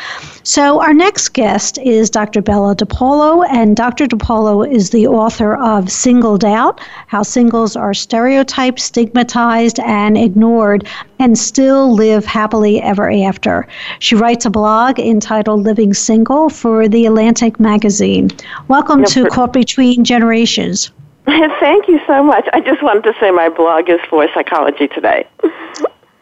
So, 0.43 0.81
our 0.81 0.93
next 0.93 1.29
guest 1.29 1.77
is 1.77 2.09
Dr. 2.09 2.41
Bella 2.41 2.75
DePaulo, 2.75 3.45
and 3.49 3.75
Dr. 3.75 4.05
DePaulo 4.07 4.69
is 4.69 4.89
the 4.89 5.07
author 5.07 5.55
of 5.55 5.89
Singled 5.89 6.43
Out 6.43 6.81
How 7.07 7.23
Singles 7.23 7.75
Are 7.75 7.93
Stereotyped, 7.93 8.79
Stigmatized, 8.79 9.79
and 9.79 10.17
Ignored, 10.17 10.87
and 11.19 11.37
Still 11.37 11.93
Live 11.93 12.25
Happily 12.25 12.81
Ever 12.81 13.09
After. 13.09 13.67
She 13.99 14.15
writes 14.15 14.45
a 14.45 14.49
blog 14.49 14.99
entitled 14.99 15.63
Living 15.63 15.93
Single 15.93 16.49
for 16.49 16.87
The 16.87 17.05
Atlantic 17.05 17.59
Magazine. 17.59 18.29
Welcome 18.67 19.05
to 19.05 19.27
Caught 19.29 19.53
Between 19.53 20.03
Generations. 20.03 20.91
Thank 21.59 21.87
you 21.87 21.99
so 22.05 22.21
much. 22.21 22.47
I 22.53 22.59
just 22.59 22.83
wanted 22.83 23.03
to 23.03 23.13
say 23.19 23.31
my 23.31 23.49
blog 23.49 23.89
is 23.89 23.99
for 24.09 24.27
Psychology 24.33 24.87
Today. 24.87 25.27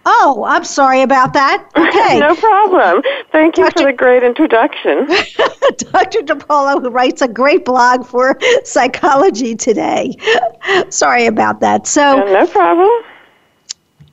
Oh, 0.05 0.43
I'm 0.47 0.63
sorry 0.63 1.01
about 1.01 1.33
that. 1.33 1.67
Okay. 1.91 2.19
no 2.19 2.35
problem. 2.35 3.03
Thank 3.31 3.57
you 3.57 3.65
Dr. 3.65 3.79
for 3.79 3.85
the 3.87 3.93
great 3.93 4.23
introduction. 4.23 5.07
Dr. 5.91 6.19
DePaulo, 6.21 6.81
who 6.81 6.89
writes 6.89 7.21
a 7.21 7.27
great 7.27 7.65
blog 7.65 8.05
for 8.05 8.37
Psychology 8.63 9.55
Today. 9.55 10.15
sorry 10.89 11.25
about 11.25 11.59
that. 11.59 11.85
So, 11.85 12.23
no 12.25 12.47
problem. 12.47 12.89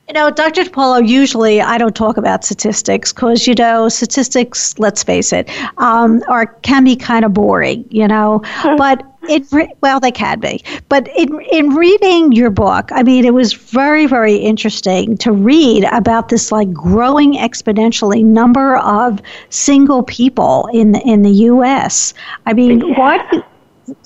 You 0.09 0.13
know, 0.13 0.31
Dr. 0.31 0.63
DePaulo, 0.63 1.07
usually 1.07 1.61
I 1.61 1.77
don't 1.77 1.95
talk 1.95 2.17
about 2.17 2.43
statistics 2.43 3.13
because, 3.13 3.45
you 3.45 3.53
know, 3.53 3.89
statistics, 3.89 4.73
let's 4.79 5.03
face 5.03 5.31
it, 5.31 5.47
um, 5.77 6.23
are 6.27 6.47
can 6.47 6.83
be 6.83 6.95
kind 6.95 7.23
of 7.23 7.31
boring, 7.35 7.85
you 7.91 8.07
know. 8.07 8.41
but 8.63 9.03
it 9.29 9.45
well, 9.81 9.99
they 9.99 10.11
can 10.11 10.39
be. 10.39 10.63
But 10.89 11.07
in 11.15 11.39
in 11.51 11.75
reading 11.75 12.31
your 12.31 12.49
book, 12.49 12.89
I 12.91 13.03
mean, 13.03 13.23
it 13.23 13.35
was 13.35 13.53
very 13.53 14.07
very 14.07 14.37
interesting 14.37 15.15
to 15.17 15.31
read 15.31 15.83
about 15.91 16.29
this 16.29 16.51
like 16.51 16.73
growing 16.73 17.33
exponentially 17.33 18.25
number 18.25 18.77
of 18.77 19.21
single 19.49 20.01
people 20.01 20.67
in 20.73 20.93
the, 20.93 21.01
in 21.01 21.21
the 21.21 21.31
U.S. 21.53 22.15
I 22.47 22.53
mean, 22.53 22.79
yeah. 22.79 22.97
why? 22.97 23.43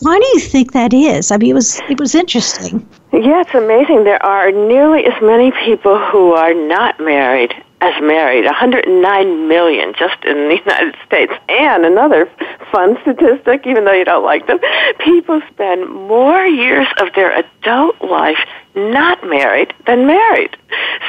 Why 0.02 0.20
do 0.20 0.26
you 0.34 0.40
think 0.42 0.74
that 0.74 0.94
is? 0.94 1.32
I 1.32 1.38
mean, 1.38 1.52
it 1.52 1.54
was 1.54 1.80
it 1.90 1.98
was 1.98 2.14
interesting. 2.14 2.86
Yeah, 3.14 3.42
it's 3.42 3.54
amazing. 3.54 4.06
There 4.06 4.24
are 4.26 4.52
nearly 4.52 5.06
as 5.06 5.14
many 5.22 5.52
people 5.52 6.00
who 6.00 6.34
are 6.34 6.56
not 6.56 7.00
married 7.00 7.54
as 7.80 7.94
married, 8.02 8.46
109 8.46 9.48
million 9.48 9.94
just 9.94 10.24
in 10.26 10.50
the 10.50 10.58
United 10.66 10.96
States. 11.06 11.32
And 11.48 11.86
another 11.86 12.28
fun 12.72 12.98
statistic, 13.04 13.68
even 13.68 13.86
though 13.86 13.94
you 13.94 14.04
don't 14.04 14.24
like 14.24 14.48
them, 14.48 14.58
people 14.98 15.42
spend 15.52 15.94
more 15.94 16.44
years 16.44 16.88
of 16.98 17.14
their 17.14 17.32
adult 17.64 18.02
life 18.02 18.38
not 18.76 19.24
married 19.24 19.74
than 19.86 20.08
married. 20.08 20.58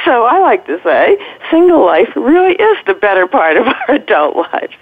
So 0.03 0.25
I 0.25 0.39
like 0.39 0.65
to 0.67 0.79
say 0.83 1.17
single 1.49 1.85
life 1.85 2.09
really 2.15 2.53
is 2.53 2.77
the 2.85 2.93
better 2.93 3.27
part 3.27 3.57
of 3.57 3.67
our 3.89 3.95
adult 3.95 4.35
lives. 4.35 4.73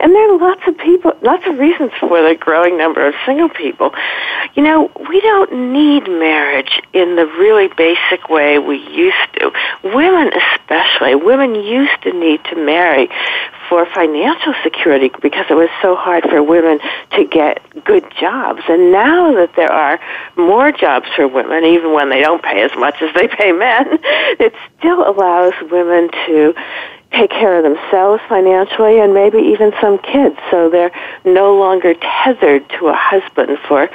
And 0.00 0.14
there 0.14 0.34
are 0.34 0.38
lots 0.38 0.62
of 0.66 0.76
people, 0.78 1.12
lots 1.22 1.46
of 1.46 1.58
reasons 1.58 1.92
for 2.00 2.22
the 2.22 2.34
growing 2.34 2.78
number 2.78 3.06
of 3.06 3.14
single 3.26 3.50
people. 3.50 3.92
You 4.54 4.62
know, 4.62 4.90
we 5.08 5.20
don't 5.20 5.72
need 5.72 6.08
marriage 6.08 6.80
in 6.92 7.16
the 7.16 7.26
really 7.26 7.68
basic 7.76 8.28
way 8.28 8.58
we 8.58 8.78
used 8.90 9.32
to. 9.34 9.52
Women 9.84 10.32
especially, 10.32 11.14
women 11.14 11.54
used 11.54 12.02
to 12.02 12.12
need 12.12 12.42
to 12.44 12.56
marry 12.56 13.08
for 13.72 13.86
financial 13.86 14.52
security 14.62 15.10
because 15.22 15.46
it 15.48 15.54
was 15.54 15.70
so 15.80 15.96
hard 15.96 16.24
for 16.24 16.42
women 16.42 16.78
to 17.12 17.24
get 17.24 17.58
good 17.86 18.04
jobs. 18.20 18.60
And 18.68 18.92
now 18.92 19.32
that 19.32 19.56
there 19.56 19.72
are 19.72 19.98
more 20.36 20.70
jobs 20.72 21.06
for 21.16 21.26
women, 21.26 21.64
even 21.64 21.94
when 21.94 22.10
they 22.10 22.20
don't 22.20 22.42
pay 22.42 22.60
as 22.60 22.70
much 22.76 23.00
as 23.00 23.14
they 23.14 23.28
pay 23.28 23.50
men, 23.50 23.86
it 24.38 24.52
still 24.78 25.08
allows 25.08 25.54
women 25.70 26.10
to 26.26 26.54
take 27.12 27.30
care 27.30 27.56
of 27.56 27.62
themselves 27.62 28.20
financially 28.28 29.00
and 29.00 29.14
maybe 29.14 29.38
even 29.38 29.72
some 29.80 29.96
kids 29.98 30.36
so 30.50 30.68
they're 30.68 30.92
no 31.24 31.56
longer 31.56 31.94
tethered 31.94 32.68
to 32.78 32.88
a 32.88 32.94
husband 32.94 33.58
for 33.68 33.88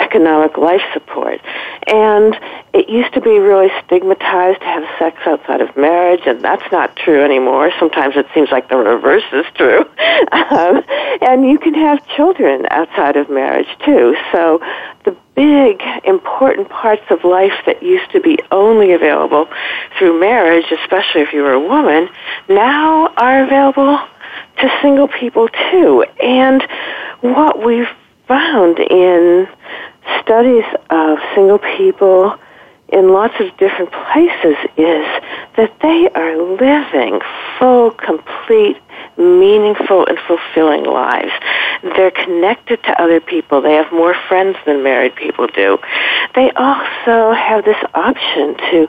economic 0.00 0.56
life 0.56 0.82
support. 0.92 1.40
And 1.86 2.38
it 2.72 2.88
used 2.88 3.12
to 3.14 3.20
be 3.20 3.38
really 3.38 3.70
stigmatized 3.84 4.60
to 4.60 4.66
have 4.66 4.84
sex 4.98 5.18
outside 5.26 5.60
of 5.60 5.76
marriage, 5.76 6.22
and 6.26 6.42
that's 6.42 6.70
not 6.72 6.96
true 6.96 7.22
anymore. 7.24 7.70
Sometimes 7.78 8.16
it 8.16 8.26
seems 8.34 8.50
like 8.50 8.68
the 8.68 8.76
reverse 8.76 9.24
is 9.32 9.46
true. 9.54 9.80
um, 10.32 10.82
and 11.22 11.48
you 11.48 11.58
can 11.58 11.74
have 11.74 12.06
children 12.08 12.66
outside 12.70 13.16
of 13.16 13.30
marriage 13.30 13.68
too. 13.84 14.16
So 14.32 14.60
the 15.04 15.16
big, 15.34 15.82
important 16.04 16.68
parts 16.68 17.04
of 17.10 17.24
life 17.24 17.52
that 17.66 17.82
used 17.82 18.10
to 18.12 18.20
be 18.20 18.38
only 18.50 18.92
available 18.92 19.48
through 19.98 20.18
marriage, 20.20 20.66
especially 20.70 21.22
if 21.22 21.32
you 21.32 21.42
were 21.42 21.52
a 21.52 21.60
woman, 21.60 22.08
now 22.48 23.08
are 23.16 23.44
available 23.44 23.98
to 24.58 24.78
single 24.80 25.08
people 25.08 25.48
too. 25.70 26.04
And 26.22 26.66
what 27.20 27.64
we've 27.64 27.88
found 28.26 28.78
in 28.78 29.48
studies 30.20 30.64
of 30.90 31.18
single 31.34 31.58
people 31.58 32.38
in 32.88 33.08
lots 33.08 33.34
of 33.40 33.56
different 33.56 33.90
places 34.12 34.56
is 34.76 35.06
that 35.56 35.72
they 35.82 36.08
are 36.14 36.36
living 36.36 37.20
full, 37.58 37.90
complete, 37.90 38.76
meaningful, 39.16 40.06
and 40.06 40.18
fulfilling 40.26 40.84
lives. 40.84 41.32
They're 41.82 42.10
connected 42.10 42.82
to 42.84 43.02
other 43.02 43.20
people. 43.20 43.60
They 43.60 43.74
have 43.74 43.90
more 43.90 44.14
friends 44.28 44.56
than 44.64 44.82
married 44.82 45.16
people 45.16 45.46
do. 45.48 45.78
They 46.34 46.50
also 46.52 47.32
have 47.32 47.64
this 47.64 47.82
option 47.94 48.56
to 48.70 48.88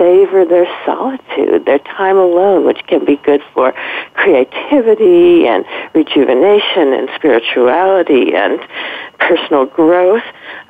savor 0.00 0.46
their 0.46 0.66
solitude, 0.86 1.66
their 1.66 1.78
time 1.80 2.16
alone, 2.16 2.64
which 2.64 2.80
can 2.86 3.04
be 3.04 3.16
good 3.16 3.42
for 3.52 3.74
creativity 4.14 5.46
and 5.46 5.66
rejuvenation 5.94 6.94
and 6.94 7.10
spirituality 7.14 8.34
and 8.34 8.58
personal 9.18 9.66
growth. 9.66 10.22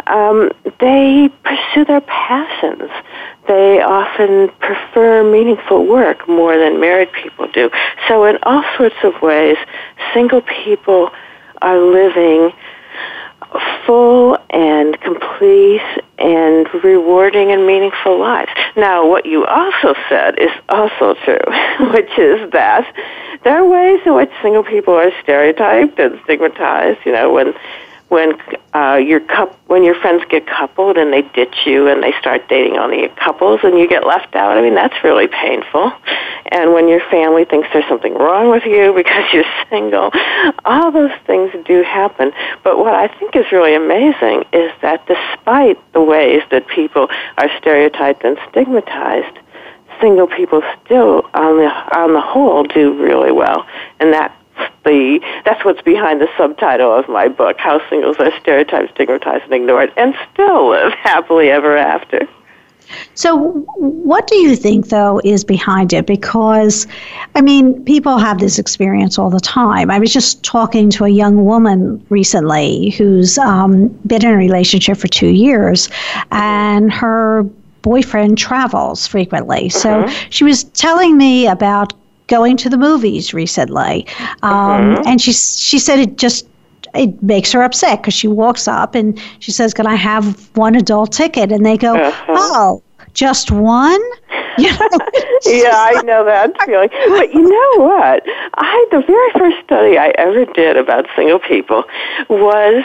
Um, 0.09 0.51
they 0.81 1.31
pursue 1.45 1.85
their 1.85 2.01
passions. 2.01 2.91
They 3.47 3.81
often 3.81 4.49
prefer 4.59 5.23
meaningful 5.23 5.87
work 5.87 6.29
more 6.29 6.59
than 6.59 6.81
married 6.81 7.13
people 7.13 7.47
do. 7.53 7.71
So, 8.09 8.25
in 8.25 8.37
all 8.43 8.65
sorts 8.77 8.97
of 9.05 9.23
ways, 9.23 9.57
single 10.13 10.43
people 10.43 11.11
are 11.63 11.79
living 11.79 12.53
full 13.87 14.39
and 14.51 15.01
complete 15.01 15.83
and 16.19 16.69
rewarding 16.85 17.51
and 17.51 17.67
meaningful 17.67 18.19
lives. 18.19 18.51
Now, 18.77 19.07
what 19.09 19.27
you 19.27 19.47
also 19.47 19.95
said 20.09 20.39
is 20.39 20.51
also 20.69 21.15
true, 21.25 21.39
which 21.93 22.19
is 22.19 22.51
that 22.53 22.95
there 23.43 23.57
are 23.57 23.67
ways 23.67 24.01
in 24.05 24.15
which 24.15 24.31
single 24.43 24.63
people 24.63 24.95
are 24.95 25.11
stereotyped 25.23 25.99
and 25.99 26.21
stigmatized. 26.25 26.99
You 27.05 27.13
know, 27.13 27.33
when 27.33 27.55
when 28.11 28.33
uh, 28.75 28.97
your 28.97 29.21
cup 29.21 29.57
when 29.69 29.85
your 29.85 29.95
friends 29.95 30.25
get 30.29 30.45
coupled 30.47 30.97
and 30.97 31.13
they 31.13 31.23
ditch 31.23 31.55
you 31.65 31.87
and 31.87 32.03
they 32.03 32.13
start 32.19 32.49
dating 32.49 32.77
only 32.77 33.09
couples 33.17 33.61
and 33.63 33.79
you 33.79 33.89
get 33.89 34.05
left 34.05 34.35
out. 34.35 34.59
I 34.59 34.61
mean, 34.61 34.75
that's 34.75 35.03
really 35.05 35.29
painful. 35.29 35.93
And 36.51 36.73
when 36.73 36.89
your 36.89 37.01
family 37.09 37.45
thinks 37.45 37.69
there's 37.73 37.89
something 37.89 38.15
wrong 38.15 38.51
with 38.51 38.65
you 38.67 38.93
because 38.97 39.25
you're 39.33 39.45
single, 39.71 40.11
all 40.65 40.91
those 40.91 41.15
things 41.25 41.53
do 41.65 41.85
happen. 41.85 42.33
But 42.65 42.79
what 42.79 42.95
I 42.95 43.07
think 43.07 43.37
is 43.37 43.47
really 43.53 43.75
amazing 43.75 44.45
is 44.53 44.73
that 44.83 45.07
despite 45.07 45.79
the 45.93 46.03
ways 46.03 46.43
that 46.51 46.67
people 46.67 47.09
are 47.39 47.49
stereotyped 47.59 48.25
and 48.25 48.37
stigmatized, 48.51 49.39
single 50.01 50.27
people 50.27 50.63
still 50.85 51.29
on 51.35 51.59
the 51.59 51.69
on 51.97 52.15
the 52.15 52.21
whole 52.21 52.65
do 52.65 52.95
really 52.95 53.31
well 53.31 53.67
and 54.01 54.15
that 54.15 54.35
the 54.85 55.21
that's 55.45 55.65
what's 55.65 55.83
behind 55.83 56.21
the 56.21 56.29
subtitle 56.37 56.95
of 56.95 57.09
my 57.09 57.29
book, 57.29 57.57
How 57.59 57.81
Singles 57.89 58.17
Are 58.19 58.33
Stereotyped, 58.41 58.95
Stigmatized, 58.95 59.45
and 59.45 59.55
Ignored, 59.55 59.93
and 59.97 60.15
Still 60.33 60.71
Live 60.71 60.93
Happily 60.93 61.51
Ever 61.51 61.77
After. 61.77 62.29
So, 63.15 63.37
what 63.77 64.27
do 64.27 64.35
you 64.35 64.57
think, 64.57 64.89
though, 64.89 65.21
is 65.23 65.45
behind 65.45 65.93
it? 65.93 66.07
Because, 66.07 66.89
I 67.37 67.41
mean, 67.41 67.85
people 67.85 68.19
have 68.19 68.41
this 68.41 68.59
experience 68.59 69.17
all 69.17 69.31
the 69.31 69.39
time. 69.39 69.93
I 69.93 70.01
was 70.01 70.13
just 70.13 70.43
talking 70.43 70.91
to 70.91 71.05
a 71.05 71.09
young 71.09 71.45
woman 71.45 72.05
recently 72.09 72.91
who's 72.91 73.39
um, 73.39 73.89
been 74.09 74.25
in 74.25 74.33
a 74.33 74.37
relationship 74.37 74.97
for 74.99 75.07
two 75.07 75.29
years, 75.29 75.89
and 76.33 76.93
her 76.93 77.45
boyfriend 77.83 78.37
travels 78.39 79.07
frequently. 79.07 79.69
So, 79.69 80.03
Mm-hmm. 80.03 80.31
she 80.31 80.43
was 80.43 80.65
telling 80.65 81.17
me 81.17 81.47
about 81.47 81.93
going 82.31 82.57
to 82.59 82.69
the 82.71 82.79
movies 82.79 83.35
recently, 83.35 84.07
um, 84.43 84.97
Mhm. 84.97 85.03
and 85.07 85.21
she 85.21 85.33
she 85.33 85.79
said 85.79 85.99
it 85.99 86.17
just 86.17 86.47
it 86.95 87.23
makes 87.23 87.53
her 87.53 87.63
upset 87.63 88.01
because 88.01 88.15
she 88.15 88.27
walks 88.29 88.67
up 88.67 88.95
and 88.95 89.19
she 89.41 89.53
says, 89.53 89.75
"Can 89.75 89.87
I 89.87 89.97
have 89.97 90.25
one 90.57 90.75
adult 90.75 91.13
ticket?" 91.13 91.53
And 91.53 91.65
they 91.67 91.77
go, 91.77 91.95
Uh-huh. 91.97 92.35
"Oh, 92.37 92.83
just 93.15 93.51
one." 93.51 94.01
You 94.59 94.71
know? 94.73 94.89
yeah, 95.47 95.79
I 95.91 96.03
know 96.05 96.25
that 96.25 96.51
feeling. 96.67 96.91
But 97.17 97.33
you 97.33 97.43
know 97.57 97.85
what? 97.85 98.23
I 98.57 98.87
the 98.91 99.01
very 99.07 99.31
first 99.39 99.57
study 99.65 99.97
I 99.97 100.09
ever 100.19 100.45
did 100.45 100.77
about 100.77 101.07
single 101.17 101.39
people 101.39 101.85
was 102.29 102.83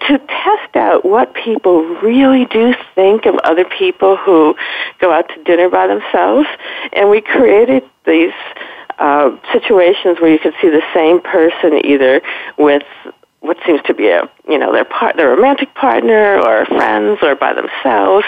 to 0.00 0.18
test 0.18 0.76
out 0.76 1.04
what 1.04 1.34
people 1.34 1.82
really 1.96 2.44
do 2.46 2.74
think 2.94 3.26
of 3.26 3.36
other 3.44 3.64
people 3.64 4.16
who 4.16 4.56
go 5.00 5.12
out 5.12 5.28
to 5.28 5.42
dinner 5.44 5.68
by 5.68 5.86
themselves. 5.86 6.48
And 6.92 7.10
we 7.10 7.20
created 7.20 7.82
these 8.04 8.32
uh, 8.98 9.36
situations 9.52 10.20
where 10.20 10.32
you 10.32 10.38
could 10.38 10.54
see 10.60 10.68
the 10.68 10.82
same 10.94 11.20
person 11.20 11.84
either 11.84 12.22
with 12.56 12.82
what 13.40 13.58
seems 13.66 13.80
to 13.82 13.94
be 13.94 14.08
a 14.08 14.28
you 14.48 14.58
know 14.58 14.72
their 14.72 14.84
part 14.84 15.16
their 15.16 15.28
romantic 15.28 15.72
partner 15.74 16.38
or 16.40 16.64
friends 16.66 17.18
or 17.22 17.36
by 17.36 17.52
themselves 17.52 18.24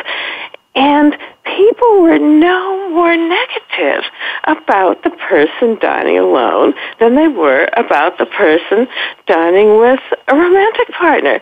and 0.75 1.16
people 1.57 2.03
were 2.03 2.18
no 2.18 2.90
more 2.90 3.16
negative 3.16 4.05
about 4.44 5.03
the 5.03 5.11
person 5.11 5.78
dining 5.80 6.18
alone 6.18 6.74
than 7.01 7.14
they 7.14 7.28
were 7.28 7.68
about 7.76 8.18
the 8.18 8.26
person 8.26 8.86
dining 9.26 9.78
with 9.78 10.01
a 10.28 10.34
romantic 10.34 10.88
partner. 10.90 11.40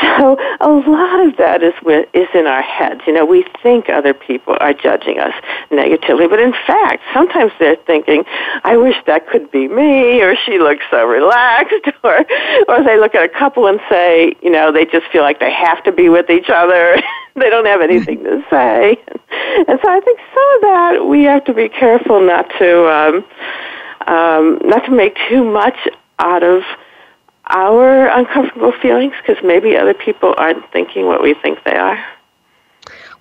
So 0.00 0.36
a 0.60 0.70
lot 0.70 1.26
of 1.26 1.36
that 1.36 1.62
is 1.62 1.74
with, 1.82 2.08
is 2.12 2.28
in 2.34 2.46
our 2.46 2.62
heads. 2.62 3.00
You 3.06 3.12
know, 3.12 3.24
we 3.24 3.44
think 3.62 3.88
other 3.88 4.14
people 4.14 4.56
are 4.60 4.72
judging 4.72 5.18
us 5.18 5.34
negatively, 5.70 6.26
but 6.26 6.40
in 6.40 6.52
fact, 6.66 7.02
sometimes 7.14 7.52
they're 7.58 7.76
thinking, 7.86 8.24
"I 8.64 8.76
wish 8.76 8.96
that 9.06 9.28
could 9.28 9.50
be 9.50 9.68
me," 9.68 10.20
or 10.22 10.34
"She 10.36 10.58
looks 10.58 10.84
so 10.90 11.06
relaxed," 11.06 11.86
or 12.04 12.24
or 12.68 12.82
they 12.84 12.98
look 12.98 13.14
at 13.14 13.22
a 13.22 13.28
couple 13.28 13.66
and 13.66 13.80
say, 13.88 14.34
you 14.42 14.50
know, 14.50 14.72
they 14.72 14.84
just 14.84 15.06
feel 15.12 15.22
like 15.22 15.40
they 15.40 15.52
have 15.52 15.82
to 15.84 15.92
be 15.92 16.08
with 16.08 16.30
each 16.30 16.50
other. 16.50 17.00
they 17.36 17.50
don't 17.50 17.66
have 17.66 17.80
anything 17.80 18.22
to 18.24 18.44
say. 18.50 18.98
And 19.68 19.78
so 19.82 19.88
I 19.88 20.00
think 20.00 20.18
some 20.34 20.54
of 20.54 20.60
that 20.62 21.06
we 21.08 21.24
have 21.24 21.44
to 21.44 21.54
be 21.54 21.68
careful 21.68 22.20
not 22.20 22.48
to 22.58 22.88
um, 22.88 23.24
um, 24.06 24.58
not 24.64 24.84
to 24.86 24.90
make 24.90 25.16
too 25.28 25.44
much 25.44 25.76
out 26.18 26.42
of 26.42 26.62
our 27.46 28.08
uncomfortable 28.08 28.72
feelings 28.80 29.14
because 29.20 29.42
maybe 29.44 29.76
other 29.76 29.94
people 29.94 30.34
aren't 30.36 30.70
thinking 30.72 31.06
what 31.06 31.22
we 31.22 31.34
think 31.34 31.62
they 31.64 31.76
are. 31.76 32.02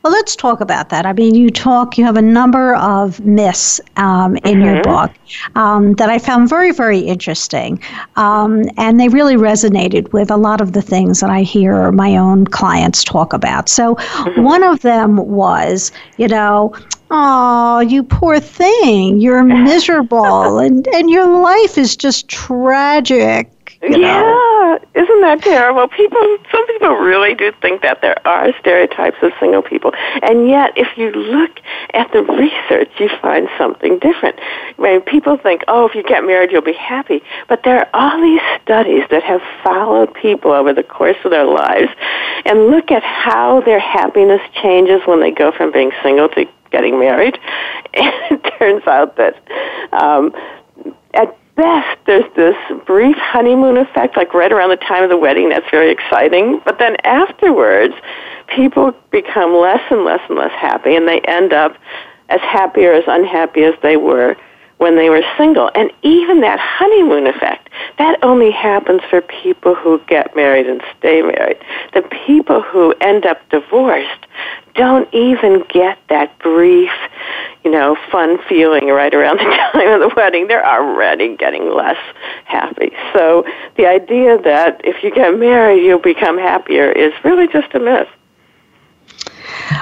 Well, 0.04 0.14
let's 0.14 0.36
talk 0.36 0.62
about 0.62 0.90
that. 0.90 1.06
I 1.06 1.14
mean, 1.14 1.36
you 1.36 1.50
talk, 1.50 1.98
you 1.98 2.06
have 2.06 2.18
a 2.18 2.22
number 2.22 2.76
of 2.76 3.20
myths 3.20 3.80
um, 3.98 4.36
in 4.44 4.62
your 4.62 4.76
Mhm. 4.76 4.84
book 4.84 5.12
um, 5.56 5.94
that 5.94 6.10
I 6.10 6.18
found 6.18 6.50
very, 6.50 6.72
very 6.72 7.00
interesting. 7.00 7.80
Um, 8.16 8.64
and 8.78 9.00
they 9.00 9.08
really 9.10 9.36
resonated 9.36 10.12
with 10.14 10.32
a 10.32 10.38
lot 10.38 10.62
of 10.62 10.74
the 10.74 10.82
things 10.82 11.20
that 11.20 11.30
I 11.30 11.42
hear 11.42 11.92
my 11.92 12.18
own 12.18 12.46
clients 12.46 13.04
talk 13.04 13.34
about. 13.34 13.70
So, 13.70 13.96
one 14.36 14.64
of 14.64 14.82
them 14.82 15.18
was, 15.18 15.92
you 16.18 16.28
know, 16.28 16.74
Oh, 17.12 17.80
you 17.80 18.04
poor 18.04 18.40
thing. 18.40 19.20
You're 19.20 19.44
miserable 19.44 20.60
and, 20.60 20.88
and 20.94 21.10
your 21.10 21.42
life 21.42 21.78
is 21.78 21.96
just 21.96 22.28
tragic. 22.28 23.50
You 23.86 23.98
know? 23.98 24.24
Yeah, 24.24 24.61
isn't 24.94 25.22
that 25.22 25.42
terrible? 25.42 25.88
People, 25.88 26.38
some 26.52 26.68
people 26.68 26.96
really 26.96 27.34
do 27.34 27.52
think 27.62 27.82
that 27.82 28.02
there 28.02 28.16
are 28.28 28.54
stereotypes 28.60 29.18
of 29.22 29.32
single 29.40 29.62
people, 29.62 29.92
and 30.22 30.48
yet, 30.48 30.74
if 30.76 30.98
you 30.98 31.12
look 31.12 31.60
at 31.94 32.12
the 32.12 32.24
research, 32.24 32.90
you 33.00 33.10
find 33.22 33.48
something 33.58 34.00
different. 34.00 34.38
Mean, 34.78 35.02
people 35.02 35.38
think, 35.38 35.64
oh, 35.68 35.88
if 35.88 35.96
you 35.96 36.04
get 36.04 36.24
married, 36.24 36.52
you'll 36.52 36.62
be 36.62 36.74
happy, 36.74 37.22
but 37.48 37.64
there 37.64 37.80
are 37.80 37.90
all 37.94 38.22
these 38.22 38.42
studies 38.64 39.04
that 39.10 39.24
have 39.24 39.42
followed 39.64 40.14
people 40.14 40.52
over 40.52 40.74
the 40.74 40.84
course 40.84 41.18
of 41.24 41.32
their 41.32 41.46
lives, 41.46 41.90
and 42.46 42.68
look 42.68 42.92
at 42.92 43.04
how 43.04 43.62
their 43.62 43.80
happiness 43.80 44.42
changes 44.62 45.02
when 45.06 45.20
they 45.20 45.32
go 45.32 45.52
from 45.52 45.72
being 45.72 45.92
single 46.04 46.30
to 46.30 46.46
getting 46.72 47.00
married. 47.00 47.38
And 47.94 48.40
it 48.40 48.54
turns 48.58 48.88
out 48.88 49.18
that 49.18 49.36
um, 49.92 50.34
at 51.14 51.38
best, 51.62 52.00
there's 52.08 52.36
this 52.36 52.56
brief 52.86 53.16
honeymoon 53.18 53.78
effect, 53.78 54.18
like 54.18 54.34
right 54.34 54.52
around 54.52 54.70
the 54.70 54.78
time 54.78 55.04
of 55.04 55.10
the 55.10 55.18
wedding. 55.18 55.50
That's 55.50 55.70
very 55.70 55.92
exciting. 55.92 56.60
But 56.66 56.80
then 56.80 56.96
afterwards, 57.04 57.94
people 58.48 58.94
become 59.12 59.54
less 59.56 59.82
and 59.92 60.04
less 60.04 60.22
and 60.28 60.38
less 60.38 60.52
happy, 60.54 60.96
and 60.96 61.08
they 61.08 61.22
end 61.22 61.54
up 61.54 61.78
as 62.30 62.42
happy 62.42 62.86
or 62.86 62.94
as 62.94 63.04
unhappy 63.08 63.64
as 63.64 63.76
they 63.84 63.98
were 63.98 64.36
when 64.82 64.96
they 64.96 65.12
were 65.12 65.22
single. 65.38 65.70
And 65.76 65.92
even 66.02 66.42
that 66.42 66.60
honeymoon 66.60 67.28
effect, 67.28 67.70
that 68.00 68.18
only 68.24 68.50
happens 68.50 69.02
for 69.12 69.22
people 69.22 69.76
who 69.76 70.02
get 70.08 70.36
married 70.36 70.66
and 70.66 70.82
stay 70.98 71.22
married. 71.22 71.58
The 71.94 72.02
people 72.26 72.64
who 72.64 72.92
end 73.00 73.28
up 73.28 73.48
divorced 73.50 74.26
don't 74.74 75.08
even 75.14 75.64
get 75.70 76.00
that 76.10 76.38
brief, 76.40 76.90
you 77.64 77.70
know, 77.70 77.96
fun 78.12 78.40
feeling 78.50 78.88
right 78.88 79.14
around 79.14 79.38
the 79.38 79.44
time 79.72 80.02
of 80.02 80.10
the 80.10 80.16
wedding. 80.16 80.48
They're 80.48 80.66
already 80.66 81.38
getting 81.38 81.72
less 81.72 82.00
happy. 82.46 82.92
So 83.14 83.46
the 83.78 83.86
idea 83.86 84.40
that 84.40 84.82
if 84.84 85.04
you 85.04 85.12
get 85.12 85.38
married, 85.38 85.84
you'll 85.84 86.00
become 86.00 86.40
happier 86.40 86.92
is 86.92 87.14
really 87.24 87.48
just 87.48 87.72
a 87.76 87.80
myth. 87.80 88.08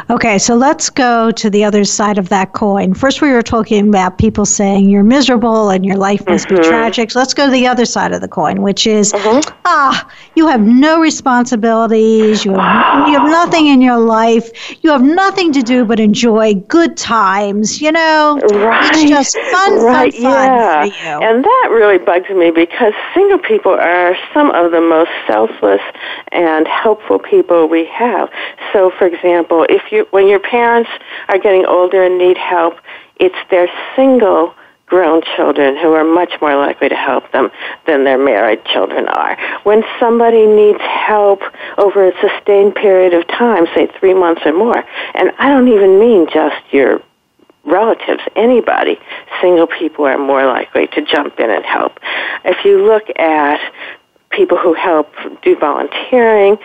Okay, 0.09 0.37
so 0.37 0.55
let's 0.55 0.89
go 0.89 1.31
to 1.31 1.49
the 1.49 1.63
other 1.63 1.83
side 1.83 2.17
of 2.17 2.29
that 2.29 2.53
coin. 2.53 2.93
First, 2.93 3.21
we 3.21 3.31
were 3.31 3.41
talking 3.41 3.89
about 3.89 4.17
people 4.17 4.45
saying 4.45 4.89
you're 4.89 5.03
miserable 5.03 5.69
and 5.69 5.85
your 5.85 5.97
life 5.97 6.25
must 6.27 6.47
mm-hmm. 6.47 6.61
be 6.61 6.67
tragic. 6.67 7.11
So 7.11 7.19
let's 7.19 7.33
go 7.33 7.45
to 7.45 7.51
the 7.51 7.67
other 7.67 7.85
side 7.85 8.11
of 8.11 8.21
the 8.21 8.27
coin, 8.27 8.61
which 8.61 8.87
is 8.87 9.13
mm-hmm. 9.13 9.57
ah, 9.65 10.11
you 10.35 10.47
have 10.47 10.61
no 10.61 10.99
responsibilities, 10.99 12.43
you 12.43 12.53
have, 12.53 13.07
you 13.07 13.19
have 13.19 13.29
nothing 13.29 13.67
in 13.67 13.81
your 13.81 13.99
life, 13.99 14.49
you 14.83 14.89
have 14.91 15.03
nothing 15.03 15.51
to 15.53 15.61
do 15.61 15.85
but 15.85 15.99
enjoy 15.99 16.55
good 16.55 16.97
times. 16.97 17.81
You 17.81 17.91
know, 17.91 18.39
right. 18.51 18.89
it's 18.95 19.09
just 19.09 19.37
fun, 19.51 19.83
right, 19.83 20.13
fun, 20.13 20.23
yeah. 20.23 20.81
fun 20.81 20.91
for 20.91 20.95
you. 20.95 21.29
And 21.29 21.43
that 21.43 21.69
really 21.71 21.97
bugs 21.97 22.29
me 22.29 22.51
because 22.51 22.93
single 23.13 23.39
people 23.39 23.73
are 23.73 24.15
some 24.33 24.49
of 24.51 24.71
the 24.71 24.81
most 24.81 25.11
selfless 25.27 25.81
and 26.31 26.67
helpful 26.67 27.19
people 27.19 27.67
we 27.67 27.85
have. 27.85 28.29
So, 28.73 28.91
for 28.97 29.05
example, 29.05 29.58
if 29.69 29.91
you 29.91 30.07
when 30.11 30.27
your 30.27 30.39
parents 30.39 30.89
are 31.29 31.37
getting 31.37 31.65
older 31.65 32.03
and 32.03 32.17
need 32.17 32.37
help, 32.37 32.77
it's 33.17 33.35
their 33.49 33.67
single 33.95 34.53
grown 34.89 35.21
children 35.35 35.77
who 35.77 35.93
are 35.93 36.03
much 36.03 36.33
more 36.41 36.55
likely 36.55 36.89
to 36.89 36.95
help 36.95 37.31
them 37.31 37.51
than 37.85 38.03
their 38.03 38.17
married 38.17 38.65
children 38.65 39.07
are. 39.07 39.37
When 39.63 39.83
somebody 39.99 40.47
needs 40.47 40.81
help 40.81 41.41
over 41.77 42.07
a 42.07 42.13
sustained 42.19 42.75
period 42.75 43.13
of 43.13 43.27
time, 43.27 43.67
say 43.75 43.87
three 43.99 44.15
months 44.15 44.41
or 44.45 44.53
more, 44.53 44.83
and 45.13 45.31
I 45.37 45.49
don't 45.49 45.67
even 45.67 45.99
mean 45.99 46.27
just 46.33 46.57
your 46.71 47.01
relatives, 47.65 48.23
anybody, 48.35 48.97
single 49.41 49.67
people 49.67 50.05
are 50.05 50.17
more 50.17 50.45
likely 50.45 50.87
to 50.87 51.01
jump 51.01 51.39
in 51.39 51.51
and 51.51 51.63
help. 51.63 51.99
If 52.43 52.65
you 52.65 52.83
look 52.83 53.03
at 53.17 53.59
people 54.31 54.57
who 54.57 54.73
help 54.73 55.11
do 55.43 55.55
volunteering 55.57 56.57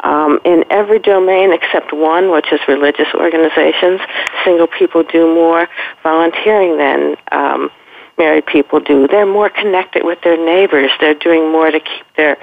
um, 0.00 0.40
in 0.44 0.64
every 0.70 0.98
domain 0.98 1.52
except 1.52 1.92
one, 1.92 2.30
which 2.30 2.52
is 2.52 2.60
religious 2.68 3.08
organizations. 3.14 4.00
Single 4.44 4.66
people 4.66 5.02
do 5.02 5.32
more 5.34 5.68
volunteering 6.02 6.76
than 6.76 7.16
um, 7.32 7.70
married 8.16 8.46
people 8.46 8.80
do. 8.80 9.06
They're 9.06 9.26
more 9.26 9.48
connected 9.48 10.04
with 10.04 10.20
their 10.22 10.36
neighbors. 10.36 10.90
They're 11.00 11.14
doing 11.14 11.50
more 11.50 11.70
to 11.70 11.80
keep 11.80 12.06
their 12.16 12.36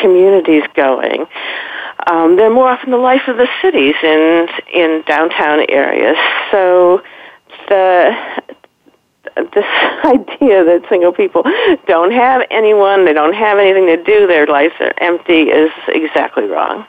communities 0.00 0.62
going. 0.74 1.26
Um, 2.06 2.36
they're 2.36 2.52
more 2.52 2.68
often 2.68 2.90
the 2.90 2.96
life 2.96 3.28
of 3.28 3.36
the 3.36 3.48
cities 3.60 3.94
in 4.02 4.48
in 4.72 5.02
downtown 5.06 5.64
areas. 5.68 6.16
So 6.50 7.02
the 7.68 8.12
this 9.36 9.64
idea 10.04 10.64
that 10.64 10.84
single 10.88 11.12
people 11.12 11.42
don't 11.86 12.12
have 12.12 12.42
anyone, 12.50 13.04
they 13.04 13.12
don't 13.12 13.34
have 13.34 13.58
anything 13.58 13.86
to 13.86 14.02
do, 14.02 14.26
their 14.26 14.46
lives 14.46 14.74
are 14.80 14.92
empty 14.98 15.42
is 15.50 15.70
exactly 15.88 16.44
wrong. 16.44 16.86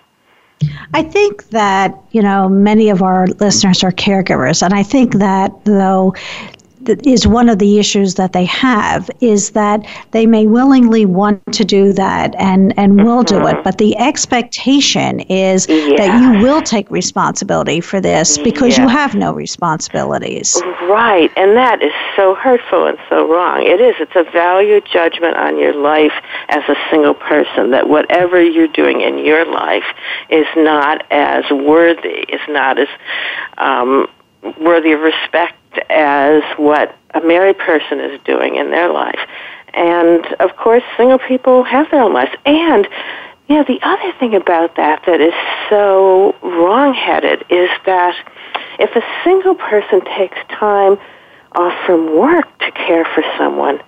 I 0.93 1.03
think 1.03 1.49
that, 1.49 1.95
you 2.11 2.21
know, 2.21 2.49
many 2.49 2.89
of 2.89 3.01
our 3.01 3.27
listeners 3.27 3.83
are 3.83 3.91
caregivers. 3.91 4.61
And 4.61 4.73
I 4.73 4.83
think 4.83 5.15
that, 5.15 5.51
though, 5.65 6.15
is 6.89 7.27
one 7.27 7.49
of 7.49 7.59
the 7.59 7.79
issues 7.79 8.15
that 8.15 8.33
they 8.33 8.45
have 8.45 9.09
is 9.21 9.51
that 9.51 9.85
they 10.11 10.25
may 10.25 10.47
willingly 10.47 11.05
want 11.05 11.41
to 11.53 11.63
do 11.63 11.93
that 11.93 12.35
and, 12.35 12.77
and 12.77 13.03
will 13.03 13.23
do 13.23 13.37
it, 13.47 13.53
mm-hmm. 13.53 13.63
but 13.63 13.77
the 13.77 13.97
expectation 13.97 15.19
is 15.21 15.67
yeah. 15.67 15.95
that 15.97 16.21
you 16.21 16.43
will 16.43 16.61
take 16.61 16.89
responsibility 16.89 17.81
for 17.81 17.99
this 17.99 18.37
because 18.37 18.77
yeah. 18.77 18.83
you 18.83 18.89
have 18.89 19.15
no 19.15 19.33
responsibilities. 19.33 20.61
Right, 20.83 21.31
and 21.35 21.55
that 21.55 21.81
is 21.81 21.93
so 22.15 22.35
hurtful 22.35 22.87
and 22.87 22.97
so 23.09 23.27
wrong. 23.31 23.63
It 23.63 23.81
is. 23.81 23.95
It's 23.99 24.15
a 24.15 24.29
value 24.31 24.81
judgment 24.81 25.35
on 25.35 25.57
your 25.57 25.73
life 25.73 26.13
as 26.49 26.63
a 26.67 26.75
single 26.89 27.13
person 27.13 27.71
that 27.71 27.89
whatever 27.89 28.41
you're 28.41 28.67
doing 28.67 29.01
in 29.01 29.17
your 29.19 29.45
life 29.45 29.85
is 30.29 30.47
not 30.55 31.05
as 31.11 31.43
worthy, 31.51 32.25
is 32.29 32.41
not 32.47 32.79
as 32.79 32.87
um, 33.57 34.07
worthy 34.59 34.91
of 34.91 35.01
respect 35.01 35.55
as 35.89 36.43
what 36.57 36.95
a 37.13 37.21
married 37.21 37.57
person 37.57 37.99
is 37.99 38.19
doing 38.25 38.55
in 38.55 38.71
their 38.71 38.91
life. 38.91 39.19
And 39.73 40.25
of 40.39 40.55
course, 40.55 40.83
single 40.97 41.19
people 41.19 41.63
have 41.63 41.89
their 41.91 42.01
own 42.01 42.13
lives. 42.13 42.31
And 42.45 42.87
you 43.47 43.55
know, 43.55 43.63
the 43.67 43.79
other 43.83 44.13
thing 44.19 44.35
about 44.35 44.75
that 44.77 45.03
that 45.05 45.19
is 45.19 45.33
so 45.69 46.35
wrongheaded 46.41 47.43
is 47.49 47.69
that 47.85 48.15
if 48.79 48.95
a 48.95 49.01
single 49.23 49.55
person 49.55 50.01
takes 50.17 50.37
time 50.49 50.97
off 51.53 51.73
from 51.85 52.17
work 52.17 52.47
to 52.59 52.71
care 52.71 53.05
for 53.05 53.23
someone, 53.37 53.79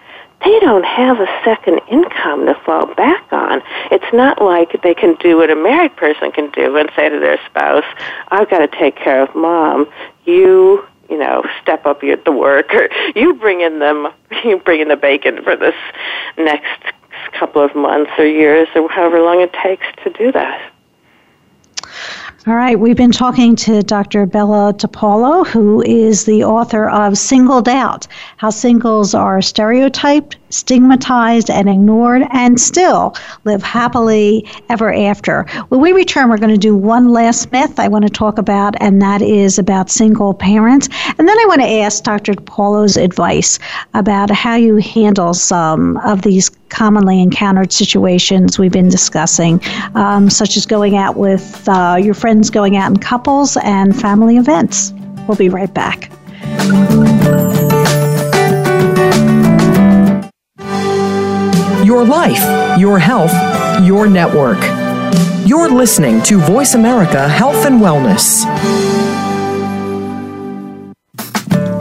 they 0.44 0.60
don't 0.60 0.86
have 0.86 1.20
a 1.20 1.28
second 1.44 1.80
income 1.90 2.46
to 2.46 2.54
fall 2.66 2.94
back 2.94 3.32
on. 3.32 3.62
It's 3.90 4.14
not 4.14 4.42
like 4.42 4.82
they 4.84 4.94
can 4.94 5.16
do 5.16 5.38
what 5.38 5.50
a 5.50 5.56
married 5.56 5.96
person 5.96 6.32
can 6.32 6.52
do 6.52 6.78
and 6.78 6.92
say 6.96 7.10
to 7.10 7.20
their 7.20 7.40
spouse, 7.46 7.86
I've 8.30 8.50
got 8.50 8.60
to 8.60 8.68
take 8.68 8.96
care 8.96 9.24
of 9.24 9.34
mom. 9.34 9.88
You 10.26 10.86
you 11.10 11.20
know, 11.20 11.44
step 11.62 11.86
up 11.86 12.04
at 12.04 12.26
the 12.26 12.32
work, 12.32 12.74
or 12.74 12.90
you 13.16 13.36
bring 13.36 13.62
in 13.62 13.80
them, 13.80 14.08
you 14.44 14.58
bring 14.58 14.82
in 14.82 14.88
the 14.88 14.98
bacon 14.98 15.44
for 15.44 15.56
this 15.56 15.76
next 16.38 16.94
couple 17.34 17.64
of 17.64 17.76
months 17.76 18.12
or 18.18 18.26
years 18.26 18.68
or 18.76 18.90
however 18.90 19.22
long 19.22 19.42
it 19.42 19.54
takes 19.54 19.86
to 20.04 20.10
do 20.12 20.32
that. 20.32 20.72
All 22.48 22.54
right, 22.54 22.80
we've 22.80 22.96
been 22.96 23.12
talking 23.12 23.56
to 23.58 23.82
Dr. 23.82 24.28
Bella 24.28 24.72
DePaulo, 24.74 25.48
who 25.48 25.82
is 25.82 26.26
the 26.26 26.44
author 26.44 26.88
of 26.88 27.18
Singled 27.18 27.68
Out 27.68 28.06
How 28.38 28.52
Singles 28.52 29.16
Are 29.16 29.42
Stereotyped, 29.42 30.38
Stigmatized, 30.56 31.50
and 31.50 31.70
Ignored, 31.70 32.24
and 32.32 32.60
Still 32.60 33.16
Live 33.44 33.62
Happily 33.62 34.48
Ever 34.70 34.94
After. 34.94 35.44
When 35.70 35.82
we 35.82 35.92
return, 35.92 36.30
we're 36.30 36.38
going 36.38 36.54
to 36.54 36.58
do 36.58 36.76
one 36.76 37.10
last 37.10 37.52
myth 37.52 37.80
I 37.80 37.88
want 37.88 38.04
to 38.06 38.10
talk 38.10 38.38
about, 38.38 38.76
and 38.82 39.02
that 39.02 39.22
is 39.22 39.60
about 39.60 39.90
single 39.90 40.34
parents. 40.34 40.88
And 41.18 41.28
then 41.28 41.38
I 41.38 41.46
want 41.48 41.62
to 41.62 41.68
ask 41.68 42.04
Dr. 42.04 42.34
DePaulo's 42.34 42.98
advice 42.98 43.60
about 43.94 44.30
how 44.32 44.56
you 44.56 44.78
handle 44.78 45.34
some 45.34 45.98
of 45.98 46.22
these 46.22 46.50
commonly 46.70 47.22
encountered 47.22 47.72
situations 47.72 48.58
we've 48.58 48.72
been 48.72 48.90
discussing, 48.90 49.62
um, 49.96 50.30
such 50.30 50.58
as 50.58 50.66
going 50.66 50.96
out 50.96 51.18
with 51.18 51.68
uh, 51.68 51.98
your 52.02 52.14
friends, 52.14 52.50
going 52.50 52.78
out 52.78 52.92
in 52.92 52.98
couples, 52.98 53.58
and 53.58 54.00
family 54.00 54.38
events. 54.38 54.94
We'll 55.28 55.38
be 55.38 55.50
right 55.50 55.74
back. 55.74 56.10
Your 61.86 62.04
life, 62.04 62.80
your 62.80 62.98
health, 62.98 63.32
your 63.86 64.08
network. 64.08 64.58
You're 65.48 65.70
listening 65.70 66.20
to 66.24 66.40
Voice 66.40 66.74
America 66.74 67.30
Health 67.30 67.64
and 67.68 67.80
Wellness. 67.80 68.44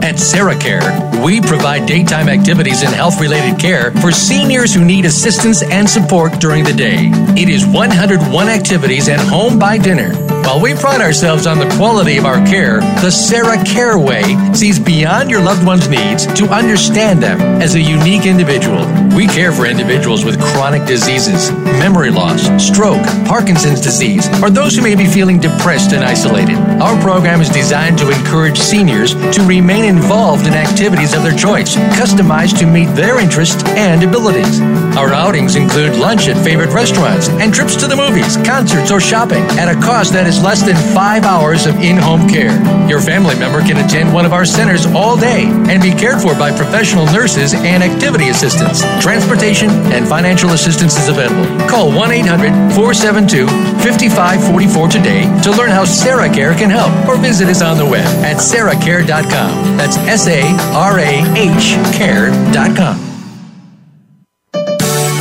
At 0.03 0.17
SarahCare, 0.17 1.25
we 1.25 1.41
provide 1.41 1.87
daytime 1.87 2.29
activities 2.29 2.83
and 2.83 2.93
health 2.93 3.19
related 3.19 3.59
care 3.59 3.89
for 3.93 4.11
seniors 4.11 4.75
who 4.75 4.85
need 4.85 5.05
assistance 5.05 5.63
and 5.63 5.89
support 5.89 6.39
during 6.39 6.63
the 6.63 6.73
day. 6.73 7.09
It 7.35 7.49
is 7.49 7.65
101 7.65 8.47
activities 8.47 9.09
and 9.09 9.19
home 9.19 9.57
by 9.57 9.79
dinner. 9.79 10.24
While 10.45 10.61
we 10.61 10.75
pride 10.75 11.01
ourselves 11.01 11.47
on 11.47 11.57
the 11.57 11.67
quality 11.75 12.17
of 12.17 12.25
our 12.25 12.37
care, 12.45 12.79
the 13.01 13.09
Sarah 13.09 13.61
Care 13.65 13.97
Way 13.97 14.21
sees 14.53 14.77
beyond 14.77 15.31
your 15.31 15.41
loved 15.41 15.65
one's 15.65 15.89
needs 15.89 16.27
to 16.27 16.45
understand 16.49 17.21
them 17.21 17.41
as 17.63 17.73
a 17.73 17.81
unique 17.81 18.27
individual. 18.27 18.85
We 19.15 19.25
care 19.25 19.51
for 19.51 19.65
individuals 19.65 20.23
with 20.23 20.39
chronic 20.39 20.85
diseases, 20.85 21.51
memory 21.81 22.11
loss, 22.11 22.43
stroke, 22.63 23.03
Parkinson's 23.25 23.81
disease, 23.81 24.27
or 24.43 24.51
those 24.51 24.75
who 24.75 24.83
may 24.83 24.93
be 24.93 25.07
feeling 25.07 25.39
depressed 25.39 25.93
and 25.93 26.03
isolated. 26.03 26.57
Our 26.79 27.01
program 27.01 27.41
is 27.41 27.49
designed 27.49 27.97
to 27.97 28.11
encourage 28.11 28.59
seniors 28.59 29.15
to 29.35 29.41
remain 29.47 29.83
involved 29.83 30.45
in 30.45 30.53
activities 30.53 31.15
of 31.15 31.23
their 31.23 31.35
choice, 31.35 31.75
customized 31.97 32.59
to 32.59 32.67
meet 32.67 32.93
their 32.95 33.19
interests 33.19 33.63
and 33.75 34.03
abilities. 34.03 34.61
Our 34.95 35.11
outings 35.11 35.55
include 35.55 35.97
lunch 35.97 36.27
at 36.27 36.41
favorite 36.45 36.71
restaurants 36.71 37.29
and 37.29 37.51
trips 37.51 37.75
to 37.77 37.87
the 37.87 37.95
movies, 37.95 38.37
concerts, 38.37 38.91
or 38.91 39.01
shopping 39.01 39.43
at 39.57 39.75
a 39.75 39.81
cost 39.81 40.13
that 40.13 40.27
is 40.27 40.34
less 40.41 40.61
than 40.61 40.75
five 40.93 41.23
hours 41.23 41.65
of 41.65 41.75
in 41.81 41.97
home 41.97 42.27
care. 42.27 42.53
Your 42.87 43.01
family 43.01 43.35
member 43.35 43.61
can 43.61 43.77
attend 43.83 44.13
one 44.13 44.25
of 44.25 44.33
our 44.33 44.45
centers 44.45 44.85
all 44.87 45.17
day 45.17 45.45
and 45.45 45.81
be 45.81 45.91
cared 45.91 46.21
for 46.21 46.33
by 46.35 46.55
professional 46.55 47.05
nurses 47.07 47.53
and 47.53 47.83
activity 47.83 48.29
assistants. 48.29 48.81
Transportation 49.01 49.69
and 49.91 50.07
financial 50.07 50.51
assistance 50.51 50.97
is 50.97 51.09
available. 51.09 51.45
Call 51.67 51.91
1 51.91 52.11
800 52.11 52.73
472 52.73 53.47
5544 53.47 54.87
today 54.89 55.41
to 55.43 55.51
learn 55.51 55.69
how 55.69 55.85
Sarah 55.85 56.31
Care 56.31 56.53
can 56.53 56.69
help 56.69 56.91
or 57.07 57.17
visit 57.17 57.47
us 57.47 57.61
on 57.61 57.77
the 57.77 57.85
web 57.85 58.05
at 58.23 58.37
sarahcare.com. 58.37 59.77
That's 59.77 59.97
S 59.97 60.27
A 60.27 60.41
R 60.73 60.99
A 60.99 61.21
H 61.35 61.75
care.com. 61.95 63.04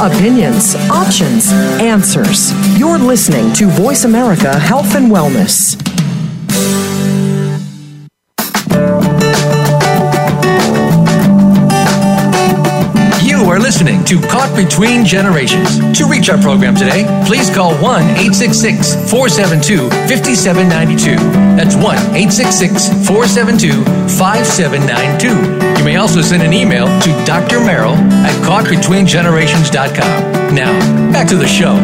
Opinions, 0.05 0.75
options, 0.91 1.51
answers. 1.81 2.53
You're 2.79 2.99
listening 2.99 3.55
to 3.55 3.69
Voice 3.69 4.05
America 4.05 4.59
Health 4.59 4.95
and 4.95 5.11
Wellness. 5.11 5.81
You 13.25 13.51
are 13.51 13.59
listening 13.59 14.05
to 14.05 14.21
Caught 14.29 14.55
Between 14.55 15.07
Generations. 15.07 15.79
To 15.99 16.07
reach 16.07 16.29
our 16.29 16.37
program 16.37 16.75
today, 16.75 17.07
please 17.27 17.49
call 17.49 17.73
1 17.81 18.03
866 18.03 19.11
472 19.11 19.89
5792. 19.89 21.17
That's 21.57 21.77
1 21.77 21.85
866 22.15 23.09
472 23.09 23.83
5792. 24.19 25.74
May 25.85 25.97
also 25.97 26.23
send 26.23 26.43
an 26.43 26.55
email 26.55 26.87
to 27.03 27.25
Dr. 27.27 27.61
Merrill 27.61 27.93
at 27.93 28.33
caughtbetweengenerations.com. 28.43 30.55
Now, 30.55 31.13
back 31.13 31.29
to 31.29 31.37
the 31.37 31.47
show. 31.47 31.75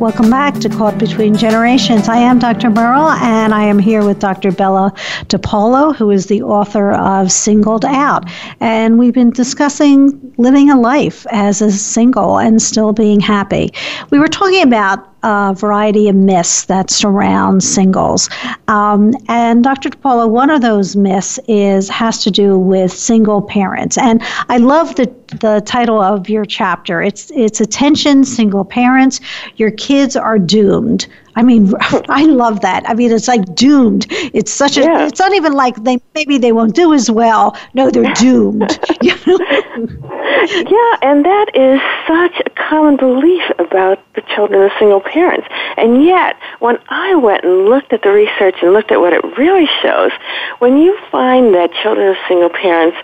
Welcome 0.00 0.28
back 0.28 0.54
to 0.54 0.68
Caught 0.68 0.98
Between 0.98 1.36
Generations. 1.36 2.08
I 2.08 2.16
am 2.16 2.40
Dr. 2.40 2.70
Merrill, 2.70 3.10
and 3.10 3.54
I 3.54 3.62
am 3.62 3.78
here 3.78 4.04
with 4.04 4.18
Dr. 4.18 4.50
Bella 4.50 4.92
DePaulo, 5.26 5.94
who 5.94 6.10
is 6.10 6.26
the 6.26 6.42
author 6.42 6.90
of 6.90 7.30
Singled 7.30 7.84
Out. 7.84 8.28
And 8.58 8.98
we've 8.98 9.14
been 9.14 9.30
discussing 9.30 10.34
living 10.36 10.68
a 10.68 10.76
life 10.78 11.28
as 11.30 11.62
a 11.62 11.70
single 11.70 12.38
and 12.38 12.60
still 12.60 12.92
being 12.92 13.20
happy. 13.20 13.72
We 14.10 14.18
were 14.18 14.26
talking 14.26 14.64
about 14.64 15.13
a 15.24 15.54
variety 15.54 16.08
of 16.08 16.14
myths 16.14 16.66
that 16.66 16.90
surround 16.90 17.62
singles. 17.64 18.28
Um, 18.68 19.14
and 19.28 19.64
Dr. 19.64 19.88
DePaulo, 19.88 20.28
one 20.28 20.50
of 20.50 20.60
those 20.60 20.96
myths 20.96 21.40
is 21.48 21.88
has 21.88 22.22
to 22.24 22.30
do 22.30 22.58
with 22.58 22.92
single 22.92 23.40
parents. 23.40 23.96
And 23.96 24.22
I 24.48 24.58
love 24.58 24.94
the 24.96 25.12
the 25.40 25.62
title 25.64 26.00
of 26.00 26.28
your 26.28 26.44
chapter. 26.44 27.02
It's 27.02 27.30
it's 27.34 27.60
attention 27.60 28.24
single 28.24 28.64
parents. 28.64 29.20
Your 29.56 29.70
kids 29.70 30.14
are 30.14 30.38
doomed. 30.38 31.06
I 31.36 31.42
mean, 31.42 31.72
I 32.08 32.24
love 32.24 32.60
that. 32.60 32.88
I 32.88 32.94
mean, 32.94 33.12
it's 33.12 33.28
like 33.28 33.54
doomed. 33.54 34.06
It's 34.10 34.52
such 34.52 34.76
a. 34.76 34.82
Yeah. 34.82 35.06
It's 35.06 35.18
not 35.18 35.32
even 35.34 35.52
like 35.52 35.82
they 35.84 35.98
maybe 36.14 36.38
they 36.38 36.52
won't 36.52 36.74
do 36.74 36.92
as 36.92 37.10
well. 37.10 37.56
No, 37.74 37.90
they're 37.90 38.12
doomed. 38.14 38.78
yeah, 39.02 40.96
and 41.02 41.24
that 41.24 41.46
is 41.54 41.80
such 42.06 42.40
a 42.46 42.50
common 42.68 42.96
belief 42.96 43.42
about 43.58 43.98
the 44.14 44.22
children 44.34 44.62
of 44.62 44.70
single 44.78 45.00
parents. 45.00 45.46
And 45.76 46.04
yet, 46.04 46.36
when 46.60 46.78
I 46.88 47.14
went 47.14 47.44
and 47.44 47.66
looked 47.66 47.92
at 47.92 48.02
the 48.02 48.10
research 48.10 48.56
and 48.62 48.72
looked 48.72 48.92
at 48.92 49.00
what 49.00 49.12
it 49.12 49.24
really 49.36 49.68
shows, 49.82 50.12
when 50.58 50.78
you 50.78 50.98
find 51.10 51.54
that 51.54 51.70
children 51.82 52.08
of 52.08 52.16
single 52.28 52.50
parents 52.50 52.96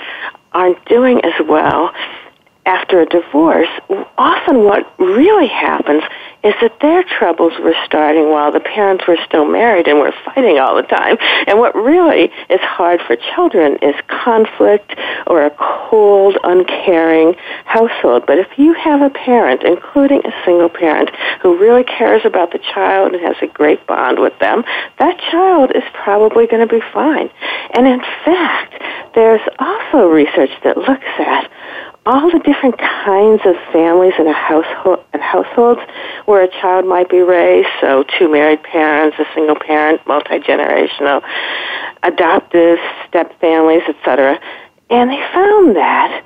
aren't 0.52 0.84
doing 0.86 1.24
as 1.24 1.34
well 1.46 1.92
after 2.66 3.00
a 3.00 3.06
divorce, 3.06 3.68
often 4.18 4.64
what 4.64 4.92
really 4.98 5.48
happens 5.48 6.02
is 6.42 6.54
that 6.60 6.78
their 6.80 7.02
troubles 7.04 7.52
were 7.60 7.74
starting 7.84 8.30
while 8.30 8.50
the 8.50 8.60
parents 8.60 9.04
were 9.06 9.18
still 9.26 9.44
married 9.44 9.86
and 9.86 9.98
were 9.98 10.14
fighting 10.24 10.58
all 10.58 10.74
the 10.74 10.82
time. 10.82 11.16
And 11.46 11.58
what 11.58 11.74
really 11.74 12.30
is 12.48 12.60
hard 12.60 13.00
for 13.06 13.16
children 13.34 13.78
is 13.82 13.94
conflict 14.08 14.94
or 15.26 15.44
a 15.44 15.50
cold, 15.50 16.38
uncaring 16.42 17.34
household. 17.64 18.24
But 18.26 18.38
if 18.38 18.48
you 18.56 18.72
have 18.74 19.02
a 19.02 19.10
parent, 19.10 19.62
including 19.62 20.22
a 20.24 20.32
single 20.44 20.68
parent, 20.68 21.10
who 21.42 21.58
really 21.58 21.84
cares 21.84 22.22
about 22.24 22.52
the 22.52 22.58
child 22.58 23.12
and 23.12 23.20
has 23.22 23.36
a 23.42 23.46
great 23.46 23.86
bond 23.86 24.18
with 24.18 24.38
them, 24.38 24.64
that 24.98 25.18
child 25.30 25.72
is 25.74 25.84
probably 25.92 26.46
going 26.46 26.66
to 26.66 26.72
be 26.72 26.82
fine. 26.92 27.30
And 27.74 27.86
in 27.86 28.00
fact, 28.24 28.82
there's 29.14 29.42
also 29.58 30.08
research 30.08 30.50
that 30.64 30.76
looks 30.76 31.04
at 31.18 31.50
all 32.06 32.30
the 32.30 32.38
different 32.40 32.78
kinds 32.78 33.42
of 33.44 33.54
families 33.72 34.14
in 34.18 34.26
a 34.26 34.32
household 34.32 35.04
and 35.12 35.22
households 35.22 35.80
where 36.24 36.42
a 36.42 36.48
child 36.48 36.86
might 36.86 37.10
be 37.10 37.18
raised. 37.18 37.68
So 37.80 38.04
two 38.18 38.30
married 38.30 38.62
parents, 38.62 39.16
a 39.18 39.26
single 39.34 39.56
parent, 39.56 40.00
multi 40.06 40.38
generational, 40.38 41.22
adoptive, 42.02 42.78
step 43.08 43.38
families, 43.40 43.82
etc. 43.88 44.40
And 44.88 45.10
they 45.10 45.20
found 45.32 45.76
that 45.76 46.24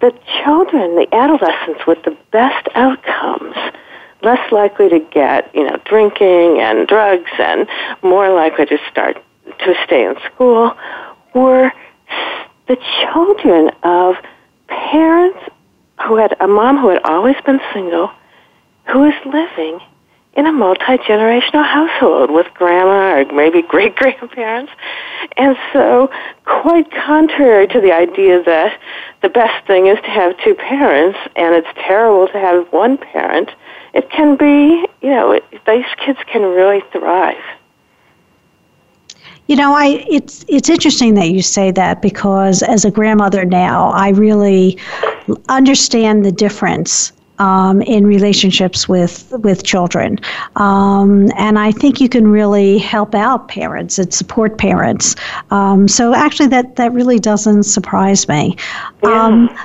the 0.00 0.14
children, 0.42 0.96
the 0.96 1.08
adolescents 1.12 1.86
with 1.86 2.02
the 2.04 2.16
best 2.30 2.68
outcomes, 2.74 3.56
less 4.22 4.52
likely 4.52 4.88
to 4.88 4.98
get, 4.98 5.54
you 5.54 5.64
know, 5.64 5.78
drinking 5.84 6.60
and 6.60 6.86
drugs 6.86 7.30
and 7.38 7.66
more 8.02 8.32
likely 8.32 8.66
to 8.66 8.78
start 8.90 9.22
to 9.58 9.74
stay 9.84 10.04
in 10.04 10.14
school 10.32 10.76
were 11.34 11.72
the 12.68 12.76
children 13.02 13.70
of 13.82 14.16
parents 14.70 15.38
who 16.06 16.16
had 16.16 16.34
a 16.40 16.48
mom 16.48 16.78
who 16.78 16.88
had 16.88 17.02
always 17.04 17.36
been 17.44 17.60
single, 17.72 18.10
who 18.86 19.00
was 19.00 19.14
living 19.26 19.80
in 20.34 20.46
a 20.46 20.52
multi 20.52 20.96
generational 20.98 21.66
household 21.66 22.30
with 22.30 22.46
grandma 22.54 23.20
or 23.20 23.32
maybe 23.32 23.62
great 23.68 23.96
grandparents. 23.96 24.72
And 25.36 25.56
so, 25.72 26.10
quite 26.44 26.90
contrary 26.90 27.66
to 27.68 27.80
the 27.80 27.92
idea 27.92 28.42
that 28.44 28.78
the 29.22 29.28
best 29.28 29.66
thing 29.66 29.86
is 29.86 29.98
to 29.98 30.10
have 30.10 30.38
two 30.42 30.54
parents 30.54 31.18
and 31.36 31.54
it's 31.54 31.68
terrible 31.76 32.26
to 32.28 32.38
have 32.38 32.72
one 32.72 32.96
parent, 32.96 33.50
it 33.92 34.10
can 34.10 34.36
be, 34.36 34.86
you 35.02 35.10
know, 35.10 35.32
it, 35.32 35.44
these 35.66 35.84
kids 36.04 36.18
can 36.26 36.42
really 36.42 36.82
thrive. 36.92 37.42
You 39.50 39.56
know, 39.56 39.74
I 39.74 40.06
it's 40.08 40.44
it's 40.46 40.68
interesting 40.68 41.14
that 41.14 41.30
you 41.30 41.42
say 41.42 41.72
that 41.72 42.02
because 42.02 42.62
as 42.62 42.84
a 42.84 42.90
grandmother 42.92 43.44
now, 43.44 43.90
I 43.90 44.10
really 44.10 44.78
understand 45.48 46.24
the 46.24 46.30
difference 46.30 47.10
um, 47.40 47.82
in 47.82 48.06
relationships 48.06 48.88
with 48.88 49.28
with 49.32 49.64
children, 49.64 50.20
um, 50.54 51.32
and 51.36 51.58
I 51.58 51.72
think 51.72 52.00
you 52.00 52.08
can 52.08 52.28
really 52.28 52.78
help 52.78 53.12
out 53.12 53.48
parents 53.48 53.98
and 53.98 54.14
support 54.14 54.56
parents. 54.56 55.16
Um, 55.50 55.88
so 55.88 56.14
actually, 56.14 56.50
that 56.50 56.76
that 56.76 56.92
really 56.92 57.18
doesn't 57.18 57.64
surprise 57.64 58.28
me. 58.28 58.56
Yeah. 59.02 59.24
Um, 59.24 59.58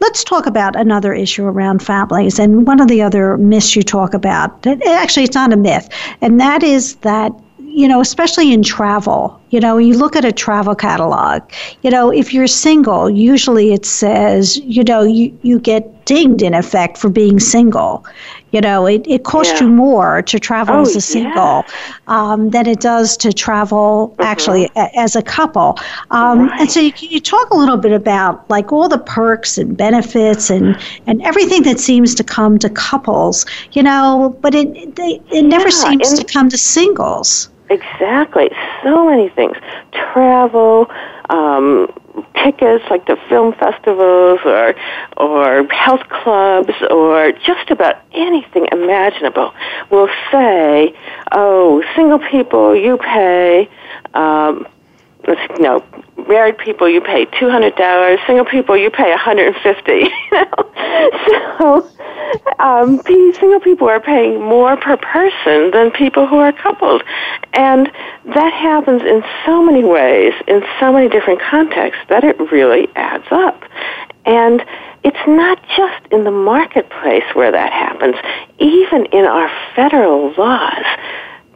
let's 0.00 0.22
talk 0.22 0.44
about 0.44 0.76
another 0.76 1.14
issue 1.14 1.46
around 1.46 1.82
families, 1.82 2.38
and 2.38 2.66
one 2.66 2.78
of 2.78 2.88
the 2.88 3.00
other 3.00 3.38
myths 3.38 3.74
you 3.74 3.82
talk 3.82 4.12
about. 4.12 4.66
Actually, 4.66 5.24
it's 5.24 5.34
not 5.34 5.50
a 5.50 5.56
myth, 5.56 5.88
and 6.20 6.38
that 6.38 6.62
is 6.62 6.96
that 6.96 7.32
you 7.74 7.88
know, 7.88 8.00
especially 8.00 8.52
in 8.52 8.62
travel, 8.62 9.40
you 9.50 9.60
know, 9.60 9.78
you 9.78 9.94
look 9.96 10.16
at 10.16 10.24
a 10.24 10.32
travel 10.32 10.74
catalog, 10.74 11.42
you 11.82 11.90
know, 11.90 12.10
if 12.10 12.32
you're 12.34 12.46
single, 12.46 13.08
usually 13.08 13.72
it 13.72 13.86
says, 13.86 14.56
you 14.58 14.82
know, 14.82 15.02
you, 15.02 15.36
you 15.42 15.58
get 15.58 16.04
dinged 16.04 16.42
in 16.42 16.54
effect 16.54 16.98
for 16.98 17.08
being 17.08 17.38
single. 17.40 18.04
You 18.50 18.60
know, 18.60 18.86
it, 18.86 19.06
it 19.08 19.24
costs 19.24 19.60
yeah. 19.60 19.66
you 19.66 19.72
more 19.72 20.22
to 20.22 20.38
travel 20.38 20.76
oh, 20.76 20.82
as 20.82 20.94
a 20.94 21.00
single 21.00 21.34
yeah. 21.34 21.64
um, 22.06 22.50
than 22.50 22.66
it 22.66 22.80
does 22.80 23.16
to 23.18 23.32
travel 23.32 24.10
mm-hmm. 24.10 24.22
actually 24.22 24.70
a, 24.76 24.98
as 24.98 25.16
a 25.16 25.22
couple. 25.22 25.76
Um, 26.10 26.48
right. 26.48 26.60
And 26.60 26.70
so 26.70 26.80
you, 26.80 26.92
you 26.98 27.20
talk 27.20 27.50
a 27.50 27.56
little 27.56 27.76
bit 27.76 27.92
about 27.92 28.48
like 28.48 28.72
all 28.72 28.88
the 28.88 28.98
perks 28.98 29.58
and 29.58 29.76
benefits 29.76 30.50
and, 30.50 30.78
and 31.06 31.20
everything 31.22 31.64
that 31.64 31.80
seems 31.80 32.14
to 32.14 32.24
come 32.24 32.58
to 32.58 32.70
couples, 32.70 33.44
you 33.72 33.82
know, 33.82 34.36
but 34.40 34.54
it, 34.54 34.96
they, 34.96 35.20
it 35.32 35.42
never 35.42 35.68
yeah, 35.68 35.70
seems 35.70 36.12
to 36.14 36.24
come 36.24 36.48
to 36.48 36.58
singles. 36.58 37.50
Exactly. 37.70 38.50
So 38.82 39.08
many 39.08 39.30
things. 39.30 39.43
Travel, 39.92 40.90
um, 41.30 41.92
tickets 42.42 42.84
like 42.90 43.06
the 43.06 43.16
film 43.28 43.54
festivals 43.54 44.40
or 44.44 44.74
or 45.16 45.66
health 45.68 46.08
clubs 46.08 46.74
or 46.90 47.32
just 47.32 47.70
about 47.70 47.96
anything 48.12 48.66
imaginable 48.72 49.52
will 49.90 50.08
say, 50.30 50.94
"Oh, 51.32 51.82
single 51.96 52.18
people, 52.18 52.74
you 52.76 52.96
pay." 52.98 53.68
Um, 54.14 54.66
you 55.26 55.62
know, 55.62 55.84
married 56.28 56.58
people 56.58 56.88
you 56.88 57.00
pay 57.00 57.26
two 57.38 57.50
hundred 57.50 57.74
dollars, 57.76 58.18
single 58.26 58.44
people 58.44 58.76
you 58.76 58.90
pay 58.90 59.12
a 59.12 59.16
hundred 59.16 59.54
and 59.54 59.56
fifty. 59.56 60.08
so 61.58 61.90
um, 62.58 63.00
single 63.02 63.60
people 63.60 63.88
are 63.88 64.00
paying 64.00 64.40
more 64.40 64.76
per 64.76 64.96
person 64.96 65.70
than 65.70 65.90
people 65.90 66.26
who 66.26 66.36
are 66.36 66.52
coupled, 66.52 67.02
and 67.52 67.90
that 68.26 68.52
happens 68.52 69.02
in 69.02 69.22
so 69.44 69.62
many 69.62 69.84
ways, 69.84 70.32
in 70.46 70.62
so 70.80 70.92
many 70.92 71.08
different 71.08 71.40
contexts 71.40 72.02
that 72.08 72.24
it 72.24 72.38
really 72.50 72.88
adds 72.96 73.26
up. 73.30 73.62
And 74.26 74.64
it's 75.04 75.26
not 75.26 75.62
just 75.76 76.06
in 76.10 76.24
the 76.24 76.30
marketplace 76.30 77.24
where 77.34 77.52
that 77.52 77.72
happens. 77.72 78.16
Even 78.58 79.04
in 79.06 79.26
our 79.26 79.50
federal 79.76 80.32
laws, 80.32 80.84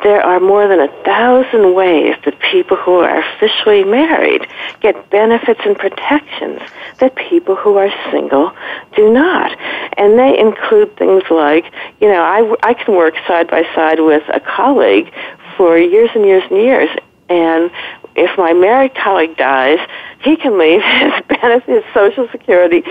there 0.03 0.23
are 0.23 0.39
more 0.39 0.69
than 0.69 0.81
a 0.81 0.89
thousand 1.05 1.75
ways 1.75 2.15
that 2.25 2.39
people 2.41 2.77
who 2.77 2.97
are 3.01 3.19
officially 3.19 3.85
married 3.85 4.47
get 4.81 5.11
benefits 5.11 5.61
and 5.65 5.77
protections 5.77 6.61
that 6.99 7.15
people 7.17 7.57
who 7.57 7.77
are 7.77 7.91
single 8.11 8.53
do 8.95 9.13
not. 9.13 9.59
And 9.97 10.19
they 10.19 10.39
include 10.39 10.97
things 10.97 11.25
like, 11.31 11.73
you 12.01 12.09
know, 12.09 12.23
I, 12.23 12.55
I 12.69 12.75
can 12.75 12.95
work 12.95 13.15
side 13.27 13.51
by 13.51 13.63
side 13.75 14.01
with 14.01 14.23
a 14.33 14.41
colleague 14.41 15.13
for 15.57 15.77
years 15.77 16.11
and 16.15 16.25
years 16.25 16.45
and 16.51 16.61
years. 16.61 16.91
And 17.29 17.71
if 18.15 18.37
my 18.39 18.53
married 18.53 18.95
colleague 18.95 19.37
dies, 19.37 19.79
he 20.23 20.37
can 20.37 20.59
leave 20.59 20.83
his 20.85 21.13
benefits, 21.29 21.67
his 21.67 21.95
Social 21.95 22.29
Security 22.31 22.83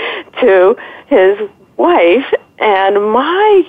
to 0.42 0.76
his 1.08 1.50
wife, 1.78 2.34
and 2.60 2.96
my 3.12 3.64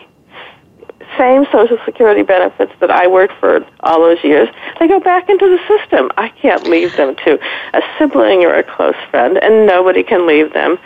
same 1.18 1.44
Social 1.52 1.78
Security 1.84 2.22
benefits 2.22 2.72
that 2.80 2.90
I 2.90 3.06
worked 3.06 3.34
for 3.40 3.66
all 3.80 4.00
those 4.00 4.22
years, 4.22 4.48
they 4.78 4.88
go 4.88 5.00
back 5.00 5.28
into 5.28 5.46
the 5.46 5.58
system. 5.68 6.10
I 6.16 6.28
can't 6.28 6.64
leave 6.64 6.96
them 6.96 7.16
to 7.24 7.38
a 7.74 7.82
sibling 7.98 8.44
or 8.44 8.54
a 8.54 8.62
close 8.62 8.96
friend, 9.10 9.36
and 9.36 9.66
nobody 9.66 10.02
can 10.02 10.26
leave 10.26 10.52
them 10.52 10.78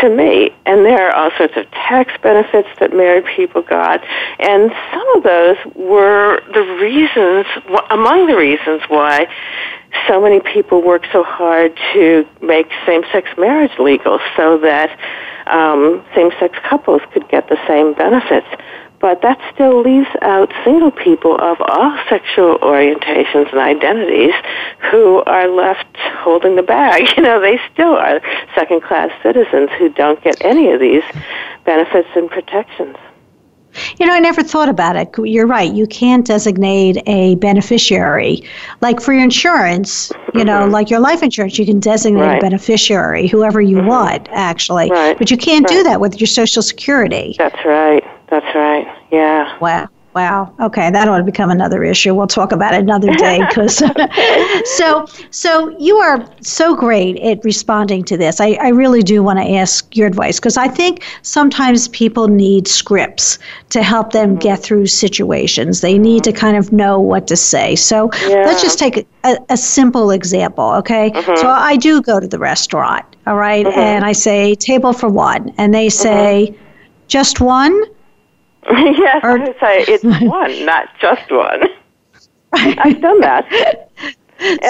to 0.00 0.08
me. 0.08 0.50
And 0.64 0.84
there 0.84 1.08
are 1.08 1.14
all 1.14 1.30
sorts 1.36 1.56
of 1.56 1.70
tax 1.72 2.12
benefits 2.22 2.68
that 2.80 2.94
married 2.94 3.24
people 3.36 3.62
got, 3.62 4.02
and 4.38 4.72
some 4.92 5.16
of 5.16 5.22
those 5.22 5.56
were 5.74 6.40
the 6.52 6.62
reasons, 6.80 7.46
among 7.90 8.26
the 8.26 8.36
reasons 8.36 8.82
why 8.88 9.28
so 10.08 10.20
many 10.20 10.40
people 10.40 10.82
work 10.82 11.04
so 11.12 11.22
hard 11.22 11.78
to 11.92 12.26
make 12.40 12.66
same-sex 12.86 13.28
marriage 13.36 13.78
legal 13.78 14.18
so 14.36 14.58
that 14.58 14.98
um, 15.46 16.04
same-sex 16.14 16.58
couples 16.68 17.02
could 17.12 17.28
get 17.28 17.48
the 17.48 17.58
same 17.66 17.92
benefits 17.92 18.46
but 19.02 19.20
that 19.20 19.38
still 19.52 19.82
leaves 19.82 20.08
out 20.22 20.50
single 20.64 20.92
people 20.92 21.34
of 21.34 21.60
all 21.60 21.98
sexual 22.08 22.56
orientations 22.60 23.50
and 23.50 23.58
identities 23.58 24.32
who 24.90 25.22
are 25.24 25.48
left 25.48 25.96
holding 25.96 26.56
the 26.56 26.62
bag. 26.62 27.02
You 27.16 27.22
know, 27.24 27.40
they 27.40 27.58
still 27.72 27.94
are 27.94 28.20
second 28.54 28.82
class 28.82 29.10
citizens 29.22 29.70
who 29.78 29.90
don't 29.90 30.22
get 30.22 30.42
any 30.44 30.70
of 30.70 30.80
these 30.80 31.02
benefits 31.64 32.08
and 32.14 32.30
protections. 32.30 32.96
You 33.98 34.06
know, 34.06 34.12
I 34.12 34.20
never 34.20 34.42
thought 34.42 34.68
about 34.68 34.96
it. 34.96 35.10
You're 35.18 35.46
right. 35.46 35.72
You 35.72 35.86
can't 35.86 36.26
designate 36.26 37.02
a 37.06 37.36
beneficiary. 37.36 38.42
Like 38.80 39.00
for 39.00 39.12
your 39.12 39.22
insurance, 39.22 40.12
you 40.34 40.44
know, 40.44 40.62
mm-hmm. 40.62 40.72
like 40.72 40.90
your 40.90 41.00
life 41.00 41.22
insurance, 41.22 41.58
you 41.58 41.66
can 41.66 41.80
designate 41.80 42.20
right. 42.20 42.38
a 42.38 42.40
beneficiary, 42.40 43.28
whoever 43.28 43.60
you 43.60 43.78
mm-hmm. 43.78 43.86
want, 43.86 44.28
actually. 44.30 44.90
Right. 44.90 45.16
But 45.18 45.30
you 45.30 45.36
can't 45.36 45.68
right. 45.68 45.76
do 45.76 45.82
that 45.84 46.00
with 46.00 46.20
your 46.20 46.26
Social 46.26 46.62
Security. 46.62 47.34
That's 47.38 47.64
right. 47.64 48.04
That's 48.28 48.54
right. 48.54 48.86
Yeah. 49.10 49.58
Wow. 49.58 49.88
Wow. 50.14 50.54
Okay, 50.60 50.90
that 50.90 51.08
ought 51.08 51.18
to 51.18 51.24
become 51.24 51.50
another 51.50 51.82
issue. 51.82 52.14
We'll 52.14 52.26
talk 52.26 52.52
about 52.52 52.74
it 52.74 52.80
another 52.80 53.14
day. 53.14 53.40
Because 53.48 53.78
so 54.76 55.06
so 55.30 55.74
you 55.78 55.96
are 55.96 56.28
so 56.42 56.76
great 56.76 57.18
at 57.20 57.42
responding 57.44 58.04
to 58.04 58.18
this. 58.18 58.38
I, 58.38 58.58
I 58.60 58.68
really 58.68 59.02
do 59.02 59.22
want 59.22 59.38
to 59.38 59.54
ask 59.54 59.96
your 59.96 60.06
advice 60.06 60.38
because 60.38 60.58
I 60.58 60.68
think 60.68 61.02
sometimes 61.22 61.88
people 61.88 62.28
need 62.28 62.68
scripts 62.68 63.38
to 63.70 63.82
help 63.82 64.12
them 64.12 64.30
mm-hmm. 64.30 64.40
get 64.40 64.62
through 64.62 64.86
situations. 64.86 65.80
They 65.80 65.96
need 65.96 66.24
to 66.24 66.32
kind 66.32 66.58
of 66.58 66.72
know 66.72 67.00
what 67.00 67.26
to 67.28 67.36
say. 67.36 67.74
So 67.74 68.10
yeah. 68.28 68.44
let's 68.44 68.60
just 68.60 68.78
take 68.78 69.06
a, 69.24 69.38
a, 69.48 69.56
simple 69.56 70.10
example. 70.10 70.72
Okay. 70.72 71.10
Mm-hmm. 71.10 71.36
So 71.36 71.48
I 71.48 71.76
do 71.76 72.02
go 72.02 72.20
to 72.20 72.28
the 72.28 72.38
restaurant. 72.38 73.06
All 73.26 73.36
right? 73.36 73.64
mm-hmm. 73.64 73.78
and 73.78 74.04
I 74.04 74.12
say 74.12 74.54
table 74.56 74.92
for 74.92 75.08
one, 75.08 75.54
and 75.56 75.72
they 75.72 75.88
say 75.88 76.54
just 77.06 77.40
one 77.40 77.82
yes, 78.96 79.20
or, 79.22 79.30
I 79.30 79.44
would 79.44 79.56
say 79.60 79.84
it's 79.88 80.04
one, 80.22 80.64
not 80.64 80.88
just 81.00 81.30
one. 81.30 81.62
I've 82.54 83.00
done 83.00 83.20
that. 83.20 83.46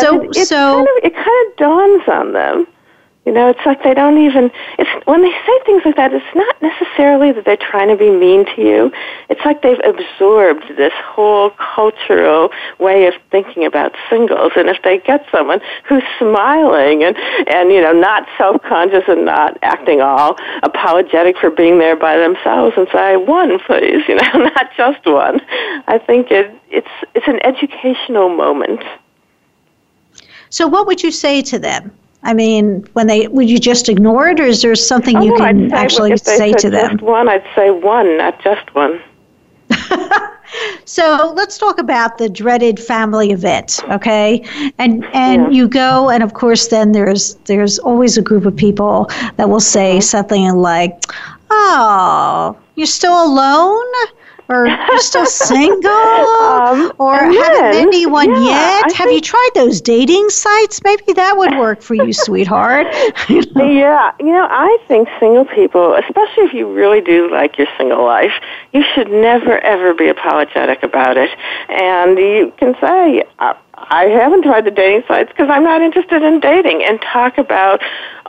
so, 0.01 0.23
it, 0.23 0.37
it 0.37 0.47
so 0.47 0.57
kind 0.57 0.89
of, 0.89 1.05
it 1.05 1.15
kind 1.15 1.51
of 1.51 1.57
dawns 1.57 2.09
on 2.09 2.33
them 2.33 2.67
you 3.25 3.31
know, 3.31 3.49
it's 3.49 3.65
like 3.65 3.85
they 3.85 3.95
don't 3.95 4.19
even, 4.19 4.51
it's, 4.81 5.07
when 5.07 5.23
they 5.23 5.31
say 5.31 5.59
things 5.65 5.83
like 5.85 5.95
that, 5.95 6.13
it's 6.13 6.35
not 6.35 6.61
necessarily 6.61 7.31
that 7.31 7.45
they're 7.45 7.57
trying 7.57 7.87
to 7.87 7.97
be 7.97 8.11
mean 8.11 8.45
to 8.57 8.61
you. 8.61 8.93
It's 9.29 9.41
like 9.45 9.63
they've 9.63 9.81
absorbed 9.85 10.65
this 10.77 10.93
whole 11.05 11.51
cultural 11.51 12.51
way 12.81 13.07
of 13.07 13.15
thinking 13.31 13.65
about 13.65 13.95
singles. 14.11 14.53
And 14.57 14.69
if 14.69 14.83
they 14.83 14.99
get 14.99 15.25
someone 15.31 15.61
who's 15.89 16.03
smiling 16.19 17.05
and, 17.05 17.17
and, 17.47 17.71
you 17.71 17.81
know, 17.81 17.93
not 17.93 18.27
self-conscious 18.37 19.05
and 19.07 19.25
not 19.25 19.57
acting 19.63 20.01
all 20.01 20.37
apologetic 20.65 21.39
for 21.39 21.51
being 21.51 21.79
there 21.79 21.95
by 21.95 22.19
themselves 22.19 22.75
and 22.77 22.89
say, 22.91 23.17
one, 23.17 23.61
please, 23.61 24.03
you 24.09 24.17
know, 24.17 24.33
not 24.33 24.71
just 24.77 25.07
one. 25.07 25.41
I 25.87 25.97
think 26.05 26.33
it, 26.33 26.53
it's, 26.71 26.89
it's 27.15 27.29
an 27.29 27.39
educational 27.47 28.31
moment. 28.31 28.83
So 30.51 30.67
what 30.67 30.89
would 30.89 31.05
you 31.05 31.13
say 31.13 31.41
to 31.43 31.61
them? 31.61 31.97
I 32.25 32.35
mean, 32.35 32.87
when 32.93 33.09
they 33.09 33.27
would 33.29 33.51
you 33.51 33.59
just 33.59 33.89
ignore 33.89 34.29
it, 34.29 34.39
or 34.39 34.45
is 34.45 34.63
there 34.63 34.75
something 34.75 35.17
oh, 35.17 35.23
you 35.23 35.37
can 35.37 35.71
say, 35.71 35.77
actually 35.77 36.17
say 36.17 36.53
to 36.53 36.71
them? 36.71 36.93
Just 36.93 37.03
one, 37.03 37.29
I'd 37.29 37.45
say 37.55 37.71
one, 37.71 38.17
not 38.17 38.41
just 38.41 38.73
one. 38.75 39.03
so 40.85 41.33
let's 41.35 41.59
talk 41.59 41.79
about 41.79 42.19
the 42.19 42.29
dreaded 42.29 42.79
family 42.79 43.33
event, 43.33 43.81
okay? 43.91 44.45
And 44.79 45.05
and 45.13 45.43
yeah. 45.43 45.51
you 45.51 45.69
go, 45.69 46.11
and 46.11 46.23
of 46.23 46.35
course, 46.35 46.69
then 46.69 46.93
there's 46.93 47.35
there's 47.47 47.79
always 47.81 48.17
a 48.17 48.23
group 48.23 48.47
of 48.47 48.55
people 48.55 49.11
that 49.37 49.49
will 49.49 49.61
say 49.61 50.01
something 50.01 50.49
like, 50.55 51.03
"Oh, 51.51 52.57
you're 52.77 52.87
still 52.87 53.25
alone." 53.25 53.87
Or 54.53 54.67
you're 54.67 54.99
still 54.99 55.27
single 55.27 55.91
um, 55.91 56.93
or 56.99 57.17
haven't 57.17 57.37
met 57.37 57.75
anyone 57.75 58.31
yeah, 58.31 58.45
yet? 58.45 58.85
I 58.87 58.93
Have 58.95 59.11
you 59.11 59.21
tried 59.21 59.51
those 59.55 59.81
dating 59.81 60.29
sites? 60.29 60.81
Maybe 60.85 61.13
that 61.15 61.37
would 61.37 61.59
work 61.59 61.83
for 61.83 61.95
you, 61.95 62.13
sweetheart. 62.13 62.87
you 63.29 63.43
know? 63.55 63.71
Yeah, 63.71 64.13
you 64.21 64.33
know, 64.33 64.47
I 64.51 64.79
think 64.89 65.09
single 65.19 65.45
people, 65.45 65.95
especially 65.95 66.45
if 66.45 66.53
you 66.53 66.73
really 66.73 67.01
do 67.01 67.31
like 67.31 67.59
your 67.59 67.69
single 67.79 68.05
life, 68.05 68.33
you 68.73 68.85
should 68.95 69.11
never 69.11 69.59
ever 69.59 69.95
be 69.95 70.09
apologetic 70.09 70.83
about 70.83 71.17
it. 71.17 71.31
And 71.69 72.19
you 72.19 72.53
can 72.59 72.75
say, 72.81 73.25
I 73.39 74.05
haven't 74.05 74.43
tried 74.43 74.65
the 74.65 74.71
dating 74.71 75.03
sites 75.09 75.31
because 75.31 75.49
I'm 75.51 75.65
not 75.65 75.81
interested 75.83 76.23
in 76.23 76.41
dating 76.41 76.85
and 76.85 77.01
talk 77.01 77.39
about 77.39 77.81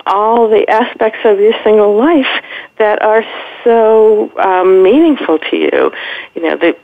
all 0.05 0.49
the 0.49 0.69
aspects 0.69 1.19
of 1.25 1.39
your 1.39 1.53
single 1.63 1.97
life 1.97 2.43
that 2.77 3.01
are 3.01 3.23
so 3.63 4.31
um, 4.39 4.83
meaningful 4.83 5.39
to 5.39 5.55
you. 5.55 5.91
You 6.35 6.41
know, 6.41 6.57
the, 6.57 6.77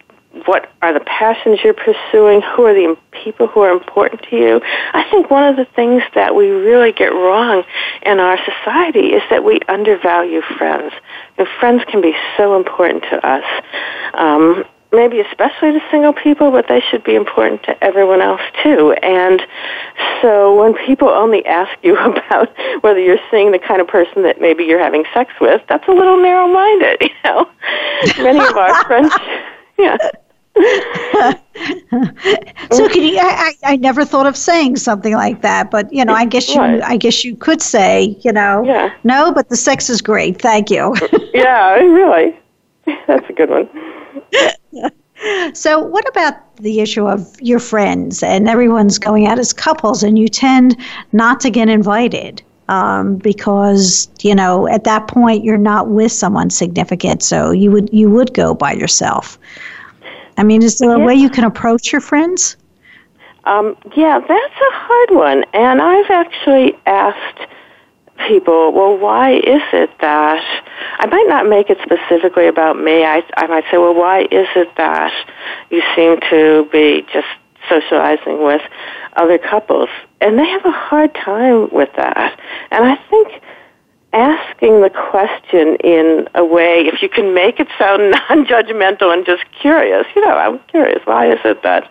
what 0.46 0.72
are 0.82 0.94
the 0.94 1.00
passions 1.02 1.60
you're 1.64 1.74
pursuing? 1.74 2.42
Who 2.42 2.66
are 2.66 2.74
the 2.74 2.98
people 3.12 3.48
who 3.48 3.62
are 3.62 3.72
important 3.72 4.22
to 4.30 4.36
you? 4.36 4.62
I 4.94 5.10
think 5.10 5.30
one 5.30 5.44
of 5.44 5.56
the 5.56 5.66
things 5.66 6.04
that 6.16 6.36
we 6.36 6.50
really 6.50 6.92
get 6.92 7.12
wrong 7.12 7.64
in 8.04 8.20
our 8.20 8.38
society 8.38 9.14
is 9.14 9.24
that 9.30 9.44
we 9.44 9.60
undervalue 9.68 10.42
friends. 10.42 10.94
And 11.38 11.48
friends 11.60 11.84
can 11.88 12.02
be 12.02 12.16
so 12.38 12.56
important 12.56 13.04
to 13.04 13.26
us. 13.26 13.64
Um, 14.14 14.66
maybe 14.92 15.20
especially 15.20 15.72
to 15.74 15.82
single 15.92 16.14
people, 16.14 16.52
but 16.52 16.68
they 16.68 16.82
should 16.90 17.04
be 17.04 17.16
important 17.16 17.62
to 17.64 17.84
everyone 17.84 18.22
else 18.22 18.42
too. 18.64 18.94
And 19.04 19.42
so 20.22 20.56
when 20.60 20.74
people 20.86 21.10
only 21.10 21.46
ask 21.46 21.78
you 21.84 21.98
about 22.00 22.50
whether 22.82 23.00
you're 23.00 23.20
seeing 23.30 23.52
the 23.52 23.60
kind 23.60 23.82
of 23.82 23.88
person 23.88 24.24
that 24.24 24.42
maybe 24.42 24.64
you're 24.64 24.80
having 24.80 25.06
sex 25.14 25.32
with, 25.40 25.62
that's 25.70 25.88
a 25.88 25.92
little 25.92 26.18
narrow-minded, 26.22 26.98
you 27.02 27.10
know. 27.24 27.50
Many 28.18 28.40
of 28.40 28.56
our 28.56 28.84
friends, 28.86 29.14
yeah. 29.78 29.98
so 32.72 32.90
could 32.90 33.04
you, 33.04 33.18
I, 33.20 33.54
I 33.64 33.76
never 33.78 34.04
thought 34.04 34.26
of 34.26 34.36
saying 34.36 34.78
something 34.78 35.14
like 35.14 35.42
that, 35.42 35.70
but 35.72 35.92
you 35.94 36.04
know, 36.04 36.14
I 36.14 36.26
guess 36.26 36.50
you 36.54 36.62
I 36.62 36.98
guess 36.98 37.24
you 37.24 37.36
could 37.36 37.62
say, 37.62 38.18
you 38.22 38.34
know, 38.34 38.64
yeah. 38.66 38.94
no, 39.04 39.32
but 39.32 39.48
the 39.50 39.56
sex 39.56 39.90
is 39.90 40.02
great. 40.02 40.42
Thank 40.42 40.70
you. 40.70 40.96
yeah, 41.34 41.76
really. 41.76 42.38
That's 43.08 43.30
a 43.30 43.34
good 43.34 43.50
one 43.50 43.70
so, 45.54 45.80
what 45.80 46.08
about 46.10 46.56
the 46.58 46.80
issue 46.80 47.08
of 47.08 47.36
your 47.42 47.60
friends 47.60 48.24
and 48.24 48.48
everyone's 48.48 48.98
going 48.98 49.28
out 49.28 49.40
as 49.40 49.54
couples, 49.54 50.04
and 50.04 50.18
you 50.18 50.28
tend 50.28 50.76
not 51.12 51.40
to 51.42 51.50
get 51.50 51.70
invited 51.70 52.42
um, 52.70 53.18
because 53.18 54.08
you 54.22 54.36
know 54.36 54.68
at 54.68 54.84
that 54.84 55.08
point 55.08 55.44
you're 55.44 55.58
not 55.58 55.90
with 55.90 56.12
someone 56.12 56.50
significant, 56.50 57.24
so 57.24 57.52
you 57.52 57.72
would 57.72 57.90
you 57.92 58.10
would 58.10 58.34
go 58.34 58.54
by 58.54 58.74
yourself. 58.74 59.38
I 60.38 60.44
mean, 60.44 60.64
is 60.64 60.80
there 60.80 60.94
a 60.94 61.00
way 61.00 61.14
you 61.14 61.30
can 61.30 61.44
approach 61.44 61.92
your 61.92 62.00
friends? 62.02 62.56
Um, 63.44 63.76
yeah, 63.96 64.20
that's 64.20 64.32
a 64.32 64.72
hard 64.72 65.12
one, 65.12 65.44
and 65.54 65.82
I've 65.82 66.10
actually 66.10 66.78
asked 66.86 67.48
people, 68.28 68.72
well, 68.72 68.98
why 68.98 69.34
is 69.34 69.62
it 69.74 69.90
that 70.02 70.44
I 71.00 71.06
might 71.06 71.28
not 71.28 71.48
make 71.48 71.70
it 71.70 71.78
specifically 71.82 72.48
about 72.48 72.78
me. 72.78 73.06
I 73.06 73.24
I 73.38 73.48
might 73.48 73.64
say, 73.72 73.78
well, 73.78 73.94
why 73.96 74.22
is 74.24 74.48
it 74.56 74.76
that 74.76 75.14
you 75.70 75.82
seem 75.96 76.20
to 76.30 76.68
be 76.72 77.06
just 77.14 77.28
socializing 77.70 78.44
with 78.44 78.62
other 79.16 79.38
couples? 79.38 79.90
And 80.20 80.38
they 80.38 80.46
have 80.46 80.66
a 80.66 80.72
hard 80.72 81.16
time 81.16 81.70
with 81.72 81.90
that. 81.96 82.40
And 82.72 82.84
I 82.84 82.96
think 83.10 83.42
asking 84.12 84.82
the 84.82 84.90
question 84.90 85.78
in 85.84 86.28
a 86.36 86.44
way, 86.44 86.82
if 86.86 87.02
you 87.02 87.10
can 87.10 87.34
make 87.34 87.60
it 87.60 87.68
sound 87.78 88.12
non-judgmental 88.30 89.14
and 89.14 89.26
just 89.26 89.44
curious, 89.62 90.06
you 90.16 90.26
know, 90.26 90.36
I'm 90.36 90.60
curious, 90.68 91.00
why 91.06 91.32
is 91.32 91.40
it 91.46 91.64
that, 91.64 91.90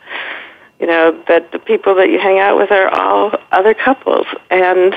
you 0.81 0.87
know, 0.87 1.19
that 1.29 1.53
the 1.53 1.59
people 1.59 1.95
that 1.95 2.11
you 2.11 2.19
hang 2.19 2.39
out 2.39 2.59
with 2.59 2.71
are 2.71 2.89
all 2.89 3.33
other 3.53 3.73
couples? 3.73 4.27
And 4.51 4.95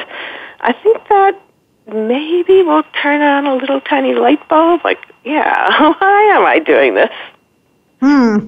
I 0.62 0.74
think 0.74 0.98
that 1.10 1.42
maybe 1.88 2.64
we'll 2.64 2.84
turn 3.02 3.22
on 3.22 3.46
a 3.48 3.56
little 3.56 3.82
tiny 3.82 4.14
light 4.14 4.48
bulb, 4.48 4.82
like, 4.84 5.00
yeah, 5.24 5.94
why 6.00 6.22
am 6.34 6.46
I 6.46 6.60
doing 6.60 6.94
this? 6.94 7.10
Hmm. 8.02 8.48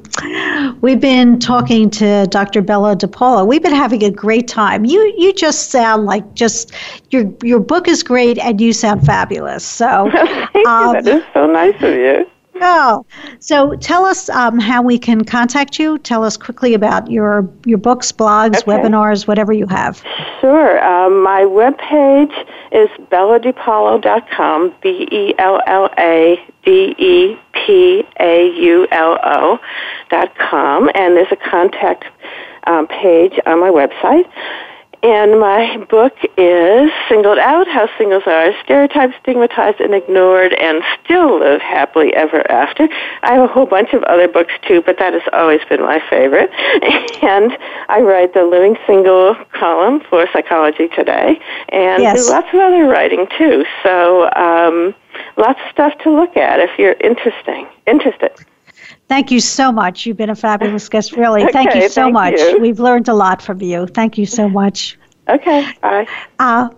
We've 0.81 0.99
been 0.99 1.39
talking 1.39 1.91
to 1.91 2.25
Dr. 2.31 2.63
Bella 2.63 2.95
DePaulo. 2.95 3.45
We've 3.45 3.61
been 3.61 3.71
having 3.71 4.03
a 4.03 4.09
great 4.09 4.47
time. 4.47 4.83
You 4.83 5.13
you 5.15 5.31
just 5.31 5.69
sound 5.69 6.05
like 6.05 6.33
just 6.33 6.71
your 7.11 7.31
your 7.43 7.59
book 7.59 7.87
is 7.87 8.01
great 8.01 8.39
and 8.39 8.59
you 8.59 8.73
sound 8.73 9.05
fabulous. 9.05 9.63
So 9.63 10.09
Thank 10.53 10.67
um, 10.67 10.95
you. 10.95 11.01
That 11.03 11.07
is 11.07 11.23
so 11.35 11.45
nice 11.45 11.75
of 11.83 11.93
you. 11.93 12.25
Oh, 12.61 13.05
so 13.39 13.75
tell 13.75 14.05
us 14.05 14.29
um, 14.29 14.59
how 14.59 14.81
we 14.81 14.97
can 14.97 15.23
contact 15.23 15.79
you. 15.79 15.97
Tell 15.97 16.23
us 16.23 16.37
quickly 16.37 16.73
about 16.73 17.09
your 17.09 17.49
your 17.65 17.77
books, 17.77 18.11
blogs, 18.11 18.57
okay. 18.57 18.71
webinars, 18.71 19.27
whatever 19.27 19.53
you 19.53 19.67
have. 19.67 20.01
Sure. 20.39 20.83
Um, 20.83 21.23
my 21.23 21.41
webpage 21.41 22.33
is 22.71 22.89
belladepaulo.com, 23.09 24.73
B 24.81 25.07
E 25.11 25.33
L 25.39 25.61
L 25.65 25.89
A 25.97 26.37
D 26.63 26.95
E 26.97 27.37
P 27.53 28.03
A 28.19 28.51
U 28.55 28.87
L 28.91 29.19
O 29.23 29.59
dot 30.09 30.35
com, 30.37 30.89
and 30.95 31.17
there's 31.17 31.31
a 31.31 31.49
contact 31.49 32.05
um, 32.67 32.87
page 32.87 33.39
on 33.45 33.59
my 33.59 33.69
website. 33.69 34.29
And 35.03 35.37
my 35.37 35.85
book 35.89 36.13
is 36.37 36.89
Singled 37.09 37.37
Out 37.37 37.67
How 37.67 37.89
Singles 37.97 38.23
Are 38.25 38.53
Stereotyped, 38.63 39.15
Stigmatized, 39.21 39.81
and 39.81 39.93
Ignored, 39.93 40.53
and 40.53 40.81
Still 41.03 41.41
Live 41.41 41.59
Happily 41.59 42.13
Ever 42.13 42.49
After. 42.49 42.87
I 43.21 43.33
have 43.33 43.49
a 43.49 43.51
whole 43.51 43.65
bunch 43.65 43.91
of 43.91 44.01
other 44.03 44.29
books 44.29 44.53
too, 44.65 44.81
but 44.81 44.97
that 44.99 45.11
has 45.11 45.21
always 45.33 45.59
been 45.67 45.81
my 45.81 46.01
favorite. 46.09 46.49
And 47.23 47.57
I 47.87 48.01
write 48.01 48.33
the 48.33 48.43
Living 48.43 48.77
Single 48.85 49.35
column 49.53 50.01
for 50.09 50.27
Psychology 50.33 50.89
Today, 50.89 51.39
and 51.69 52.03
yes. 52.03 52.25
do 52.25 52.33
lots 52.33 52.47
of 52.53 52.59
other 52.59 52.85
writing 52.85 53.27
too. 53.37 53.65
So 53.81 54.29
um, 54.35 54.93
lots 55.37 55.59
of 55.65 55.71
stuff 55.71 55.97
to 56.03 56.11
look 56.11 56.35
at 56.35 56.59
if 56.59 56.77
you're 56.77 56.95
interesting, 57.01 57.67
interested. 57.87 58.31
Thank 59.07 59.31
you 59.31 59.39
so 59.39 59.71
much. 59.71 60.05
You've 60.05 60.17
been 60.17 60.29
a 60.29 60.35
fabulous 60.35 60.89
guest, 60.89 61.13
really. 61.13 61.43
okay, 61.43 61.51
thank 61.51 61.75
you 61.75 61.89
so 61.89 62.03
thank 62.03 62.13
much. 62.13 62.39
You. 62.39 62.59
We've 62.59 62.79
learned 62.79 63.09
a 63.09 63.13
lot 63.13 63.41
from 63.41 63.61
you. 63.61 63.85
Thank 63.87 64.17
you 64.17 64.25
so 64.25 64.49
much. 64.49 64.97
Okay, 65.27 65.71
bye. 65.81 66.07
Uh, 66.39 66.69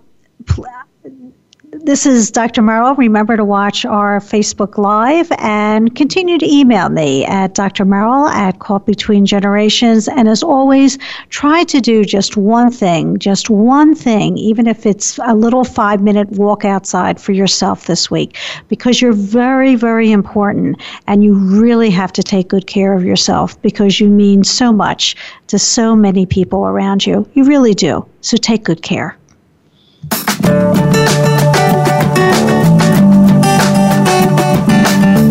this 1.84 2.06
is 2.06 2.32
Dr. 2.32 2.62
Merrill. 2.62 2.96
Remember 2.96 3.36
to 3.38 3.46
watch 3.46 3.86
our 3.86 4.20
Facebook 4.20 4.78
Live 4.78 5.32
and 5.38 5.96
continue 5.96 6.38
to 6.38 6.46
email 6.46 6.90
me 6.90 7.26
at 7.26 7.54
Dr. 7.54 7.86
Merrill 7.86 8.28
at 8.28 8.60
Caught 8.60 8.86
Between 8.86 9.26
Generations. 9.26 10.08
And 10.08 10.28
as 10.28 10.44
always, 10.44 10.98
try 11.30 11.64
to 11.66 11.82
do 11.82 12.06
just 12.06 12.38
one 12.38 12.72
thing, 12.72 13.18
just 13.18 13.50
one 13.50 13.96
thing, 13.96 14.38
even 14.38 14.68
if 14.68 14.86
it's 14.86 15.20
a 15.26 15.36
little 15.36 15.64
five 15.64 16.02
minute 16.02 16.30
walk 16.32 16.66
outside 16.66 17.20
for 17.20 17.32
yourself 17.32 17.88
this 17.88 18.10
week, 18.10 18.38
because 18.68 19.02
you're 19.02 19.14
very, 19.14 19.76
very 19.76 20.12
important 20.12 20.82
and 21.08 21.24
you 21.24 21.34
really 21.34 21.90
have 21.90 22.14
to 22.14 22.24
take 22.24 22.48
good 22.48 22.68
care 22.68 22.94
of 22.94 23.04
yourself 23.04 23.62
because 23.62 24.00
you 24.00 24.10
mean 24.10 24.44
so 24.44 24.72
much 24.72 25.16
to 25.48 25.60
so 25.60 25.96
many 25.96 26.26
people 26.26 26.66
around 26.66 27.06
you. 27.06 27.28
You 27.34 27.44
really 27.44 27.74
do. 27.74 28.06
So 28.22 28.38
take 28.38 28.64
good 28.64 28.82
care. 28.82 29.18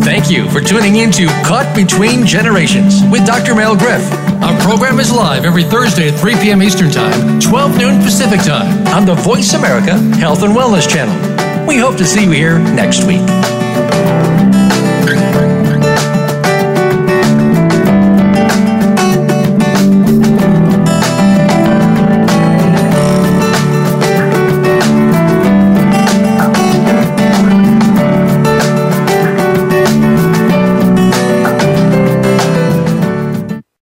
Thank 0.05 0.31
you 0.31 0.51
for 0.51 0.61
tuning 0.61 0.97
in 0.97 1.11
to 1.13 1.27
Caught 1.47 1.75
Between 1.75 2.27
Generations 2.27 3.03
with 3.11 3.25
Dr. 3.25 3.55
Merle 3.55 3.75
Griff. 3.75 4.03
Our 4.43 4.61
program 4.61 5.01
is 5.01 5.11
live 5.11 5.47
every 5.47 5.65
Thursday 5.65 6.09
at 6.09 6.21
3 6.21 6.35
p.m. 6.35 6.63
Eastern 6.63 6.91
Time, 6.91 7.41
12 7.41 7.79
noon 7.79 8.03
Pacific 8.03 8.41
Time 8.41 8.87
on 8.89 9.07
the 9.07 9.15
Voice 9.15 9.55
America 9.55 9.97
Health 10.19 10.43
and 10.43 10.55
Wellness 10.55 10.87
Channel. 10.87 11.67
We 11.67 11.79
hope 11.79 11.97
to 11.97 12.05
see 12.05 12.25
you 12.25 12.31
here 12.33 12.59
next 12.59 13.05
week. 13.05 13.23